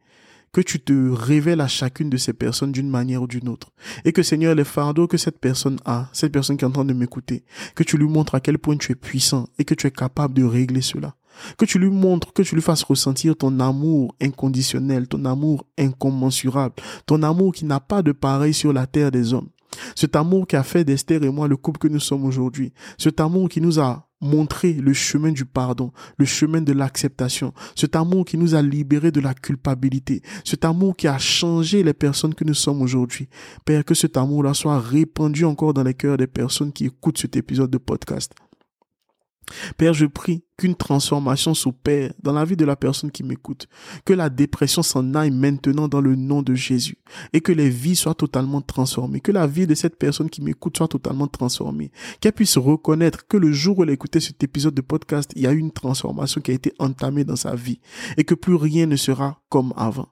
que 0.55 0.61
tu 0.61 0.79
te 0.79 0.93
révèles 1.11 1.59
à 1.59 1.67
chacune 1.67 2.09
de 2.09 2.15
ces 2.15 2.31
personnes 2.31 2.71
d'une 2.71 2.89
manière 2.89 3.21
ou 3.21 3.27
d'une 3.27 3.49
autre. 3.49 3.73
Et 4.05 4.13
que 4.13 4.23
Seigneur, 4.23 4.55
les 4.55 4.63
fardeaux 4.63 5.05
que 5.05 5.17
cette 5.17 5.37
personne 5.37 5.77
a, 5.83 6.07
cette 6.13 6.31
personne 6.31 6.55
qui 6.55 6.63
est 6.63 6.67
en 6.67 6.71
train 6.71 6.85
de 6.85 6.93
m'écouter, 6.93 7.43
que 7.75 7.83
tu 7.83 7.97
lui 7.97 8.07
montres 8.07 8.35
à 8.35 8.39
quel 8.39 8.57
point 8.57 8.77
tu 8.77 8.93
es 8.93 8.95
puissant 8.95 9.49
et 9.59 9.65
que 9.65 9.73
tu 9.73 9.85
es 9.85 9.91
capable 9.91 10.33
de 10.33 10.45
régler 10.45 10.79
cela. 10.79 11.15
Que 11.57 11.65
tu 11.65 11.77
lui 11.77 11.89
montres, 11.89 12.31
que 12.31 12.41
tu 12.41 12.55
lui 12.55 12.61
fasses 12.61 12.83
ressentir 12.83 13.35
ton 13.35 13.59
amour 13.59 14.15
inconditionnel, 14.21 15.09
ton 15.09 15.25
amour 15.25 15.65
incommensurable, 15.77 16.75
ton 17.05 17.21
amour 17.23 17.51
qui 17.51 17.65
n'a 17.65 17.81
pas 17.81 18.01
de 18.01 18.13
pareil 18.13 18.53
sur 18.53 18.71
la 18.71 18.87
terre 18.87 19.11
des 19.11 19.33
hommes. 19.33 19.49
Cet 19.93 20.15
amour 20.15 20.47
qui 20.47 20.55
a 20.55 20.63
fait 20.63 20.85
d'Esther 20.85 21.21
et 21.21 21.29
moi 21.29 21.49
le 21.49 21.57
couple 21.57 21.79
que 21.79 21.89
nous 21.89 21.99
sommes 21.99 22.23
aujourd'hui. 22.23 22.71
Cet 22.97 23.19
amour 23.19 23.49
qui 23.49 23.59
nous 23.59 23.77
a 23.77 24.07
montrer 24.25 24.73
le 24.73 24.93
chemin 24.93 25.31
du 25.31 25.45
pardon, 25.45 25.91
le 26.17 26.25
chemin 26.25 26.61
de 26.61 26.73
l'acceptation, 26.73 27.53
cet 27.75 27.95
amour 27.95 28.25
qui 28.25 28.37
nous 28.37 28.55
a 28.55 28.61
libérés 28.61 29.11
de 29.11 29.21
la 29.21 29.33
culpabilité, 29.33 30.21
cet 30.43 30.65
amour 30.65 30.95
qui 30.95 31.07
a 31.07 31.17
changé 31.17 31.83
les 31.83 31.93
personnes 31.93 32.33
que 32.33 32.43
nous 32.43 32.53
sommes 32.53 32.81
aujourd'hui. 32.81 33.29
Père, 33.63 33.85
que 33.85 33.93
cet 33.93 34.17
amour-là 34.17 34.53
soit 34.53 34.79
répandu 34.79 35.45
encore 35.45 35.73
dans 35.73 35.83
les 35.83 35.93
cœurs 35.93 36.17
des 36.17 36.27
personnes 36.27 36.73
qui 36.73 36.85
écoutent 36.85 37.17
cet 37.17 37.35
épisode 37.35 37.69
de 37.69 37.77
podcast. 37.77 38.33
Père, 39.77 39.93
je 39.93 40.05
prie 40.05 40.43
qu'une 40.57 40.75
transformation 40.75 41.53
s'opère 41.53 42.13
dans 42.23 42.33
la 42.33 42.45
vie 42.45 42.55
de 42.55 42.65
la 42.65 42.75
personne 42.75 43.11
qui 43.11 43.23
m'écoute, 43.23 43.67
que 44.05 44.13
la 44.13 44.29
dépression 44.29 44.83
s'en 44.83 45.13
aille 45.13 45.31
maintenant 45.31 45.87
dans 45.87 46.01
le 46.01 46.15
nom 46.15 46.41
de 46.41 46.55
Jésus 46.55 46.97
et 47.33 47.41
que 47.41 47.51
les 47.51 47.69
vies 47.69 47.95
soient 47.95 48.15
totalement 48.15 48.61
transformées, 48.61 49.19
que 49.19 49.31
la 49.31 49.47
vie 49.47 49.67
de 49.67 49.75
cette 49.75 49.97
personne 49.97 50.29
qui 50.29 50.41
m'écoute 50.41 50.77
soit 50.77 50.87
totalement 50.87 51.27
transformée, 51.27 51.91
qu'elle 52.21 52.33
puisse 52.33 52.57
reconnaître 52.57 53.27
que 53.27 53.37
le 53.37 53.51
jour 53.51 53.79
où 53.79 53.83
elle 53.83 53.89
écoutait 53.89 54.19
cet 54.19 54.43
épisode 54.43 54.73
de 54.73 54.81
podcast, 54.81 55.31
il 55.35 55.43
y 55.43 55.47
a 55.47 55.51
une 55.51 55.71
transformation 55.71 56.41
qui 56.41 56.51
a 56.51 56.55
été 56.55 56.73
entamée 56.79 57.23
dans 57.23 57.35
sa 57.35 57.55
vie 57.55 57.79
et 58.17 58.23
que 58.23 58.35
plus 58.35 58.55
rien 58.55 58.85
ne 58.85 58.95
sera 58.95 59.41
comme 59.49 59.73
avant 59.75 60.09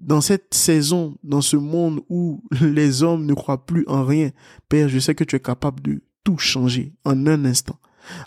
dans 0.00 0.22
cette 0.22 0.54
saison, 0.54 1.16
dans 1.22 1.42
ce 1.42 1.56
monde 1.56 2.00
où 2.08 2.42
les 2.60 3.02
hommes 3.02 3.26
ne 3.26 3.34
croient 3.34 3.66
plus 3.66 3.84
en 3.86 4.04
rien, 4.04 4.30
Père, 4.68 4.88
je 4.88 4.98
sais 4.98 5.14
que 5.14 5.24
tu 5.24 5.36
es 5.36 5.40
capable 5.40 5.82
de 5.82 6.02
tout 6.24 6.38
changer 6.38 6.94
en 7.04 7.26
un 7.26 7.44
instant. 7.44 7.78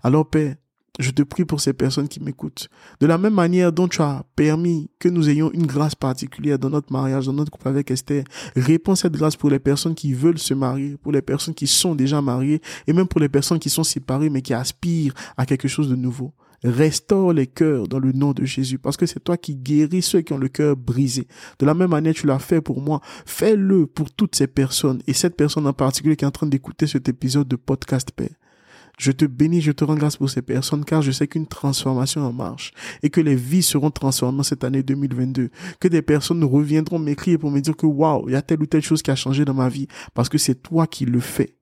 Alors 0.04 0.30
Père, 0.30 0.56
je 1.00 1.10
te 1.10 1.24
prie 1.24 1.44
pour 1.44 1.60
ces 1.60 1.74
personnes 1.74 2.08
qui 2.08 2.20
m'écoutent. 2.20 2.70
De 3.00 3.08
la 3.08 3.18
même 3.18 3.34
manière 3.34 3.74
dont 3.74 3.88
tu 3.88 4.02
as 4.02 4.24
permis 4.36 4.92
que 5.00 5.10
nous 5.10 5.28
ayons 5.28 5.52
une 5.52 5.66
grâce 5.66 5.96
particulière 5.96 6.60
dans 6.60 6.70
notre 6.70 6.94
mariage, 6.94 7.26
dans 7.26 7.34
notre 7.34 7.52
couple 7.52 7.68
avec 7.68 7.90
Esther, 7.90 8.24
réponds 8.56 8.96
cette 8.96 9.14
grâce 9.14 9.36
pour 9.36 9.50
les 9.50 9.60
personnes 9.60 9.96
qui 9.96 10.14
veulent 10.14 10.38
se 10.38 10.54
marier, 10.54 10.98
pour 10.98 11.12
les 11.12 11.24
personnes 11.24 11.56
qui 11.56 11.66
sont 11.66 11.96
déjà 11.96 12.22
mariées 12.22 12.62
et 12.86 12.94
même 12.94 13.08
pour 13.08 13.20
les 13.20 13.30
personnes 13.30 13.60
qui 13.60 13.72
sont 13.72 13.84
séparées 13.84 14.30
mais 14.30 14.44
qui 14.44 14.54
aspirent 14.54 15.16
à 15.36 15.48
quelque 15.48 15.68
chose 15.68 15.90
de 15.90 15.96
nouveau. 15.96 16.34
Restaure 16.64 17.34
les 17.34 17.48
cœurs 17.48 17.88
dans 17.88 18.00
le 18.00 18.14
nom 18.14 18.32
de 18.32 18.46
Jésus 18.46 18.78
parce 18.78 18.96
que 18.96 19.06
c'est 19.06 19.20
toi 19.20 19.36
qui 19.36 19.56
guéris 19.56 20.02
ceux 20.04 20.22
qui 20.22 20.32
ont 20.32 20.38
le 20.38 20.48
cœur 20.48 20.78
brisé. 20.78 21.28
De 21.60 21.66
la 21.66 21.74
même 21.74 21.90
manière, 21.90 22.14
tu 22.14 22.26
l'as 22.26 22.40
fait 22.40 22.62
pour 22.62 22.82
moi. 22.82 23.02
Fais-le 23.26 23.86
pour 23.86 24.12
toutes 24.12 24.36
ces 24.36 24.48
personnes 24.48 25.02
et 25.08 25.14
cette 25.14 25.36
personne 25.36 25.68
en 25.68 25.74
particulier 25.74 26.16
qui 26.16 26.24
est 26.24 26.28
en 26.28 26.32
train 26.32 26.48
d'écouter 26.48 26.88
cet 26.88 27.10
épisode 27.10 27.48
de 27.48 27.58
podcast 27.58 28.12
Père. 28.16 28.30
Je 29.00 29.12
te 29.12 29.26
bénis, 29.26 29.62
je 29.62 29.72
te 29.72 29.84
rends 29.84 29.96
grâce 29.96 30.18
pour 30.18 30.30
ces 30.30 30.42
personnes 30.42 30.86
car 30.86 31.02
je 31.02 31.12
sais 31.12 31.28
qu'une 31.28 31.48
transformation 31.48 32.22
en 32.22 32.32
marche 32.32 32.74
et 33.02 33.10
que 33.10 33.22
les 33.22 33.36
vies 33.36 33.64
seront 33.64 33.92
transformées 33.92 34.44
cette 34.44 34.64
année 34.64 34.84
2022. 34.84 35.50
Que 35.80 35.88
des 35.88 36.02
personnes 36.02 36.44
reviendront 36.44 37.00
m'écrire 37.00 37.40
pour 37.40 37.52
me 37.52 37.60
dire 37.60 37.76
que 37.76 37.86
waouh, 37.86 38.30
il 38.30 38.34
y 38.34 38.36
a 38.36 38.42
telle 38.42 38.62
ou 38.62 38.66
telle 38.66 38.84
chose 38.84 39.02
qui 39.02 39.12
a 39.12 39.16
changé 39.16 39.46
dans 39.46 39.54
ma 39.54 39.70
vie 39.70 39.88
parce 40.14 40.30
que 40.30 40.38
c'est 40.38 40.56
toi 40.56 40.88
qui 40.88 41.06
le 41.06 41.20
fais. 41.20 41.56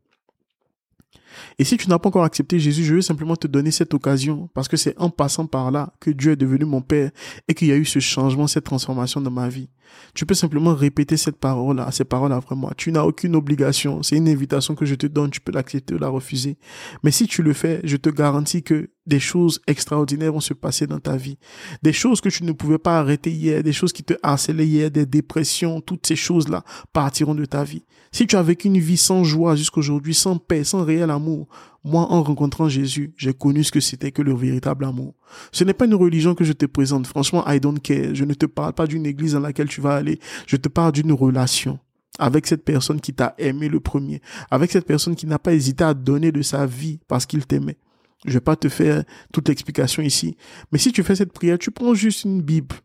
Et 1.60 1.64
si 1.64 1.78
tu 1.78 1.90
n'as 1.90 2.00
pas 2.00 2.10
encore 2.10 2.24
accepté 2.24 2.60
Jésus, 2.60 2.84
je 2.84 2.96
veux 2.96 3.02
simplement 3.02 3.36
te 3.36 3.48
donner 3.48 3.72
cette 3.72 3.94
occasion 3.94 4.50
parce 4.54 4.68
que 4.68 4.78
c'est 4.78 4.98
en 4.98 5.10
passant 5.10 5.46
par 5.46 5.72
là 5.72 5.94
que 6.00 6.12
Dieu 6.12 6.32
est 6.32 6.38
devenu 6.38 6.66
mon 6.66 6.82
Père 6.82 7.12
et 7.48 7.54
qu'il 7.54 7.68
y 7.68 7.72
a 7.72 7.78
eu 7.78 7.86
ce 7.86 8.00
changement, 8.00 8.48
cette 8.48 8.66
transformation 8.66 9.22
dans 9.22 9.32
ma 9.32 9.50
vie. 9.50 9.70
Tu 10.14 10.26
peux 10.26 10.34
simplement 10.34 10.74
répéter 10.74 11.18
cette 11.18 11.38
parole, 11.38 11.84
ces 11.92 12.06
paroles 12.06 12.34
après 12.34 12.56
moi. 12.56 12.74
Tu 12.78 12.92
n'as 12.92 13.04
aucune 13.04 13.36
obligation. 13.36 14.04
C'est 14.04 14.18
une 14.18 14.28
invitation 14.28 14.76
que 14.76 14.86
je 14.86 14.96
te 14.96 15.08
donne. 15.08 15.32
Tu 15.32 15.42
peux 15.42 15.52
l'accepter 15.52 15.96
ou 15.96 15.98
la 15.98 16.10
refuser. 16.10 16.58
Mais 17.04 17.12
si 17.12 17.28
tu 17.28 17.44
le 17.44 17.54
fais, 17.54 17.82
je 17.84 17.98
te 17.98 18.10
garantis 18.10 18.64
que 18.64 18.90
des 19.08 19.20
choses 19.20 19.62
extraordinaires 19.68 20.32
vont 20.32 20.40
se 20.40 20.54
passer 20.54 20.86
dans 20.88 21.00
ta 21.00 21.18
vie. 21.18 21.38
Des 21.82 21.94
choses 21.94 22.22
que 22.22 22.30
tu 22.30 22.44
ne 22.44 22.52
pouvais 22.52 22.78
pas 22.78 23.00
arrêter 23.00 23.32
hier, 23.32 23.64
des 23.64 23.74
choses 23.74 23.94
qui 23.94 24.04
te 24.04 24.14
harcelaient 24.22 24.68
hier, 24.68 24.92
des 24.92 25.06
dépressions, 25.06 25.82
toutes 25.82 26.06
ces 26.06 26.16
choses-là 26.16 26.64
partiront 26.94 27.36
de 27.36 27.46
ta 27.46 27.64
vie. 27.64 27.84
Si 28.12 28.28
tu 28.28 28.36
as 28.36 28.44
vécu 28.44 28.68
une 28.68 28.78
vie 28.78 28.98
sans 28.98 29.24
joie 29.24 29.56
jusqu'aujourd'hui, 29.56 30.14
sans 30.14 30.38
paix, 30.38 30.64
sans 30.64 30.84
réel 30.84 31.10
amour, 31.10 31.21
moi, 31.22 32.12
en 32.12 32.24
rencontrant 32.24 32.70
Jésus, 32.70 33.14
j'ai 33.18 33.34
connu 33.34 33.64
ce 33.64 33.72
que 33.72 33.80
c'était 33.80 34.12
que 34.12 34.22
le 34.22 34.34
véritable 34.34 34.86
amour. 34.86 35.14
Ce 35.52 35.64
n'est 35.64 35.74
pas 35.74 35.86
une 35.86 35.96
religion 35.96 36.36
que 36.36 36.44
je 36.44 36.54
te 36.54 36.66
présente. 36.66 37.08
Franchement, 37.08 37.44
I 37.48 37.60
don't 37.60 37.80
care. 37.80 38.14
Je 38.14 38.26
ne 38.26 38.34
te 38.34 38.46
parle 38.46 38.74
pas 38.74 38.88
d'une 38.88 39.06
église 39.06 39.34
dans 39.34 39.40
laquelle 39.40 39.68
tu 39.68 39.82
vas 39.82 39.96
aller. 39.96 40.20
Je 40.48 40.58
te 40.58 40.70
parle 40.70 40.92
d'une 40.92 41.14
relation 41.14 41.80
avec 42.20 42.46
cette 42.46 42.64
personne 42.64 43.00
qui 43.00 43.14
t'a 43.14 43.34
aimé 43.38 43.70
le 43.70 43.80
premier, 43.80 44.22
avec 44.50 44.72
cette 44.72 44.86
personne 44.86 45.16
qui 45.16 45.26
n'a 45.26 45.40
pas 45.40 45.54
hésité 45.54 45.84
à 45.84 45.94
donner 45.94 46.32
de 46.32 46.42
sa 46.42 46.66
vie 46.66 47.00
parce 47.08 47.26
qu'il 47.26 47.46
t'aimait. 47.46 47.78
Je 48.26 48.34
vais 48.34 48.42
pas 48.42 48.56
te 48.56 48.70
faire 48.70 49.04
toute 49.34 49.48
l'explication 49.48 50.04
ici. 50.04 50.38
Mais 50.72 50.78
si 50.78 50.92
tu 50.92 51.04
fais 51.04 51.16
cette 51.16 51.34
prière, 51.34 51.58
tu 51.58 51.72
prends 51.72 51.96
juste 51.96 52.24
une 52.26 52.42
Bible 52.42 52.76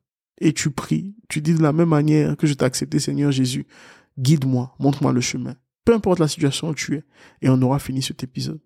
et 0.40 0.52
tu 0.52 0.70
pries. 0.70 1.14
Tu 1.28 1.42
dis 1.42 1.54
de 1.54 1.62
la 1.62 1.72
même 1.72 1.90
manière 1.90 2.36
que 2.36 2.46
je 2.46 2.54
t'ai 2.54 2.64
accepté, 2.64 2.98
Seigneur 2.98 3.32
Jésus. 3.32 3.66
Guide-moi, 4.18 4.74
montre-moi 4.78 5.12
le 5.12 5.20
chemin. 5.20 5.56
Peu 5.86 5.94
importe 5.94 6.18
la 6.18 6.28
situation 6.28 6.68
où 6.68 6.74
tu 6.74 6.96
es. 6.96 7.04
Et 7.40 7.48
on 7.48 7.62
aura 7.62 7.78
fini 7.78 8.02
cet 8.02 8.22
épisode. 8.24 8.60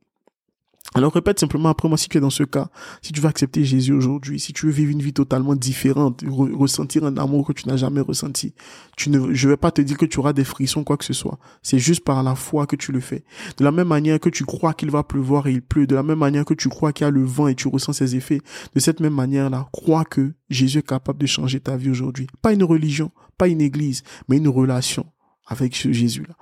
Alors 0.94 1.12
répète 1.12 1.38
simplement 1.38 1.68
après 1.68 1.88
moi 1.88 1.96
si 1.96 2.08
tu 2.08 2.18
es 2.18 2.20
dans 2.20 2.30
ce 2.30 2.42
cas, 2.42 2.68
si 3.00 3.12
tu 3.12 3.20
veux 3.20 3.28
accepter 3.28 3.62
Jésus 3.62 3.92
aujourd'hui, 3.92 4.40
si 4.40 4.52
tu 4.52 4.66
veux 4.66 4.72
vivre 4.72 4.90
une 4.90 5.02
vie 5.02 5.12
totalement 5.12 5.54
différente, 5.54 6.24
ressentir 6.26 7.04
un 7.04 7.16
amour 7.16 7.46
que 7.46 7.52
tu 7.52 7.68
n'as 7.68 7.76
jamais 7.76 8.00
ressenti, 8.00 8.54
tu 8.96 9.10
ne, 9.10 9.18
vais 9.20 9.56
pas 9.56 9.70
te 9.70 9.82
dire 9.82 9.96
que 9.96 10.06
tu 10.06 10.18
auras 10.18 10.32
des 10.32 10.42
frissons 10.42 10.82
quoi 10.82 10.96
que 10.96 11.04
ce 11.04 11.12
soit. 11.12 11.38
C'est 11.62 11.78
juste 11.78 12.02
par 12.02 12.22
la 12.24 12.34
foi 12.34 12.66
que 12.66 12.74
tu 12.74 12.90
le 12.90 12.98
fais. 12.98 13.22
De 13.58 13.62
la 13.62 13.70
même 13.70 13.86
manière 13.86 14.18
que 14.18 14.30
tu 14.30 14.44
crois 14.44 14.74
qu'il 14.74 14.90
va 14.90 15.04
pleuvoir 15.04 15.46
et 15.46 15.52
il 15.52 15.62
pleut, 15.62 15.86
de 15.86 15.94
la 15.94 16.02
même 16.02 16.18
manière 16.18 16.44
que 16.44 16.54
tu 16.54 16.68
crois 16.68 16.92
qu'il 16.92 17.04
y 17.04 17.08
a 17.08 17.10
le 17.10 17.22
vent 17.22 17.46
et 17.46 17.54
tu 17.54 17.68
ressens 17.68 17.92
ses 17.92 18.16
effets, 18.16 18.40
de 18.74 18.80
cette 18.80 18.98
même 18.98 19.14
manière-là, 19.14 19.68
crois 19.72 20.04
que 20.04 20.32
Jésus 20.48 20.78
est 20.78 20.88
capable 20.88 21.20
de 21.20 21.26
changer 21.26 21.60
ta 21.60 21.76
vie 21.76 21.90
aujourd'hui. 21.90 22.26
Pas 22.42 22.52
une 22.52 22.64
religion, 22.64 23.12
pas 23.38 23.46
une 23.46 23.60
église, 23.60 24.02
mais 24.28 24.38
une 24.38 24.48
relation 24.48 25.06
avec 25.46 25.76
ce 25.76 25.92
Jésus-là. 25.92 26.34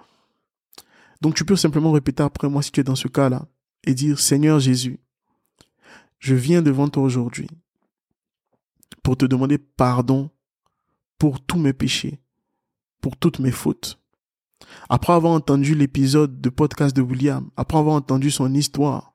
Donc 1.20 1.34
tu 1.34 1.44
peux 1.44 1.56
simplement 1.56 1.92
répéter 1.92 2.22
après 2.22 2.48
moi 2.48 2.62
si 2.62 2.70
tu 2.70 2.80
es 2.80 2.84
dans 2.84 2.94
ce 2.96 3.08
cas-là 3.08 3.46
et 3.84 3.94
dire, 3.94 4.20
Seigneur 4.20 4.60
Jésus, 4.60 5.00
je 6.18 6.34
viens 6.34 6.62
devant 6.62 6.88
toi 6.88 7.02
aujourd'hui 7.02 7.48
pour 9.02 9.16
te 9.16 9.24
demander 9.24 9.58
pardon 9.58 10.30
pour 11.18 11.44
tous 11.44 11.58
mes 11.58 11.72
péchés. 11.72 12.20
pour 13.00 13.16
toutes 13.16 13.38
mes 13.38 13.52
fautes. 13.52 14.00
Après 14.88 15.12
avoir 15.12 15.32
entendu 15.32 15.74
l'épisode 15.74 16.40
de 16.40 16.50
podcast 16.50 16.94
de 16.94 17.00
William, 17.00 17.48
après 17.56 17.78
avoir 17.78 17.94
entendu 17.94 18.30
son 18.30 18.52
histoire, 18.54 19.14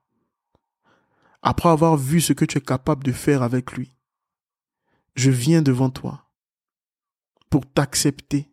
après 1.42 1.68
avoir 1.68 1.96
vu 1.98 2.22
ce 2.22 2.32
que 2.32 2.46
tu 2.46 2.58
es 2.58 2.62
capable 2.62 3.04
de 3.04 3.12
faire 3.12 3.42
avec 3.42 3.72
lui, 3.72 3.94
je 5.16 5.30
viens 5.30 5.60
devant 5.60 5.90
toi 5.90 6.30
pour 7.50 7.70
t'accepter 7.70 8.50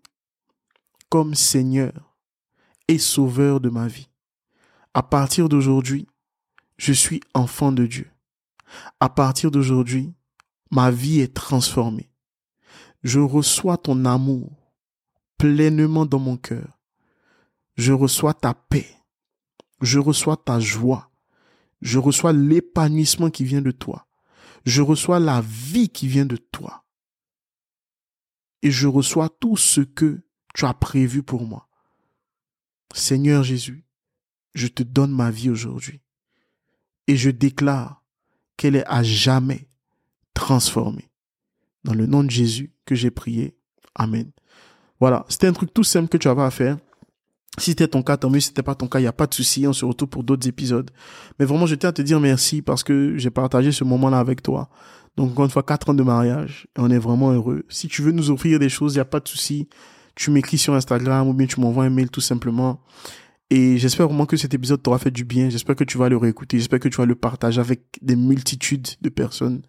comme 1.10 1.34
Seigneur 1.34 2.11
et 2.88 2.98
Sauveur 2.98 3.60
de 3.60 3.70
ma 3.70 3.88
vie. 3.88 4.10
À 4.94 5.04
partir 5.04 5.50
d'aujourd'hui, 5.50 6.08
je 6.78 6.94
suis 6.94 7.22
enfant 7.34 7.72
de 7.72 7.86
Dieu. 7.86 8.10
À 9.00 9.10
partir 9.10 9.52
d'aujourd'hui, 9.52 10.14
ma 10.72 10.92
vie 10.92 11.20
est 11.20 11.34
transformée. 11.34 12.10
Je 13.04 13.20
reçois 13.20 13.78
ton 13.78 14.06
amour 14.06 14.52
pleinement 15.38 16.06
dans 16.06 16.20
mon 16.20 16.38
cœur. 16.38 16.80
Je 17.76 17.94
reçois 17.94 18.34
ta 18.34 18.54
paix. 18.54 18.88
Je 19.82 19.98
reçois 19.98 20.38
ta 20.38 20.60
joie. 20.60 21.10
Je 21.82 21.98
reçois 21.98 22.34
l'épanouissement 22.34 23.32
qui 23.32 23.44
vient 23.44 23.62
de 23.62 23.72
toi. 23.72 24.08
Je 24.66 24.82
reçois 24.82 25.20
la 25.20 25.42
vie 25.42 25.90
qui 25.90 26.08
vient 26.08 26.28
de 26.28 26.38
toi. 26.38 26.86
Et 28.62 28.70
je 28.70 28.88
reçois 28.88 29.30
tout 29.30 29.58
ce 29.58 29.82
que 29.82 30.22
tu 30.54 30.66
as 30.66 30.76
prévu 30.76 31.24
pour 31.24 31.48
moi. 31.48 31.68
Seigneur 32.94 33.44
Jésus, 33.44 33.86
je 34.54 34.68
te 34.68 34.84
donne 34.84 35.12
ma 35.12 35.32
vie 35.32 35.50
aujourd'hui. 35.50 36.02
Et 37.08 37.16
je 37.16 37.30
déclare 37.30 38.04
qu'elle 38.58 38.76
est 38.76 38.88
à 38.88 39.04
jamais 39.04 39.68
transformée. 40.34 41.10
Dans 41.84 41.94
le 41.94 42.06
nom 42.06 42.24
de 42.24 42.30
Jésus 42.30 42.74
que 42.86 42.96
j'ai 42.96 43.12
prié. 43.12 43.58
Amen. 43.96 44.32
Voilà, 45.00 45.26
c'était 45.30 45.48
un 45.48 45.54
truc 45.54 45.74
tout 45.74 45.84
simple 45.84 46.10
que 46.10 46.18
tu 46.18 46.28
avais 46.28 46.44
à 46.44 46.52
faire. 46.52 46.78
Si 47.58 47.72
c'était 47.72 47.88
ton 47.88 48.04
cas, 48.04 48.18
tant 48.18 48.30
mieux. 48.30 48.40
Si 48.40 48.48
c'était 48.48 48.64
pas 48.64 48.76
ton 48.76 48.88
cas, 48.88 49.00
il 49.00 49.04
n'y 49.04 49.08
a 49.08 49.14
pas 49.14 49.28
de 49.28 49.34
souci. 49.34 49.68
On 49.68 49.74
se 49.74 49.84
retrouve 49.84 50.10
pour 50.10 50.24
d'autres 50.24 50.48
épisodes. 50.48 50.90
Mais 51.40 51.46
vraiment, 51.46 51.66
je 51.66 51.76
tiens 51.76 51.90
à 51.90 51.94
te 51.94 52.02
dire 52.02 52.20
merci 52.20 52.62
parce 52.62 52.84
que 52.84 53.18
j'ai 53.18 53.30
partagé 53.30 53.72
ce 53.72 53.84
moment-là 53.84 54.20
avec 54.20 54.42
toi. 54.42 54.70
Donc, 55.18 55.32
encore 55.32 55.46
une 55.46 55.52
fois, 55.52 55.64
quatre 55.64 55.90
ans 55.90 55.94
de 55.94 56.04
mariage. 56.04 56.68
Et 56.78 56.80
on 56.80 56.90
est 56.90 57.00
vraiment 57.00 57.32
heureux. 57.32 57.66
Si 57.68 57.88
tu 57.88 58.04
veux 58.04 58.12
nous 58.12 58.32
offrir 58.32 58.60
des 58.60 58.70
choses, 58.70 58.94
il 58.94 58.98
n'y 58.98 59.02
a 59.02 59.06
pas 59.06 59.20
de 59.20 59.28
souci. 59.28 59.68
Tu 60.16 60.32
m'écris 60.32 60.58
sur 60.58 60.74
Instagram 60.74 61.28
ou 61.28 61.34
bien 61.34 61.48
tu 61.48 61.60
m'envoies 61.60 61.86
un 61.86 61.90
mail 61.90 62.10
tout 62.10 62.22
simplement. 62.22 62.82
Et 63.50 63.78
j'espère 63.78 64.08
vraiment 64.08 64.26
que 64.26 64.38
cet 64.38 64.54
épisode 64.54 64.82
t'aura 64.82 64.98
fait 64.98 65.12
du 65.12 65.26
bien. 65.26 65.50
J'espère 65.50 65.76
que 65.76 65.84
tu 65.84 65.98
vas 65.98 66.10
le 66.10 66.18
réécouter. 66.18 66.58
J'espère 66.58 66.80
que 66.80 66.88
tu 66.88 66.98
vas 66.98 67.06
le 67.06 67.16
partager 67.16 67.60
avec 67.60 67.82
des 68.02 68.16
multitudes 68.16 68.88
de 69.02 69.10
personnes. 69.10 69.62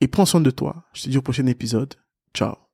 Et 0.00 0.08
prends 0.08 0.26
soin 0.26 0.40
de 0.40 0.50
toi. 0.50 0.84
Je 0.92 1.04
te 1.04 1.08
dis 1.08 1.18
au 1.18 1.22
prochain 1.22 1.46
épisode. 1.46 1.94
Ciao. 2.34 2.65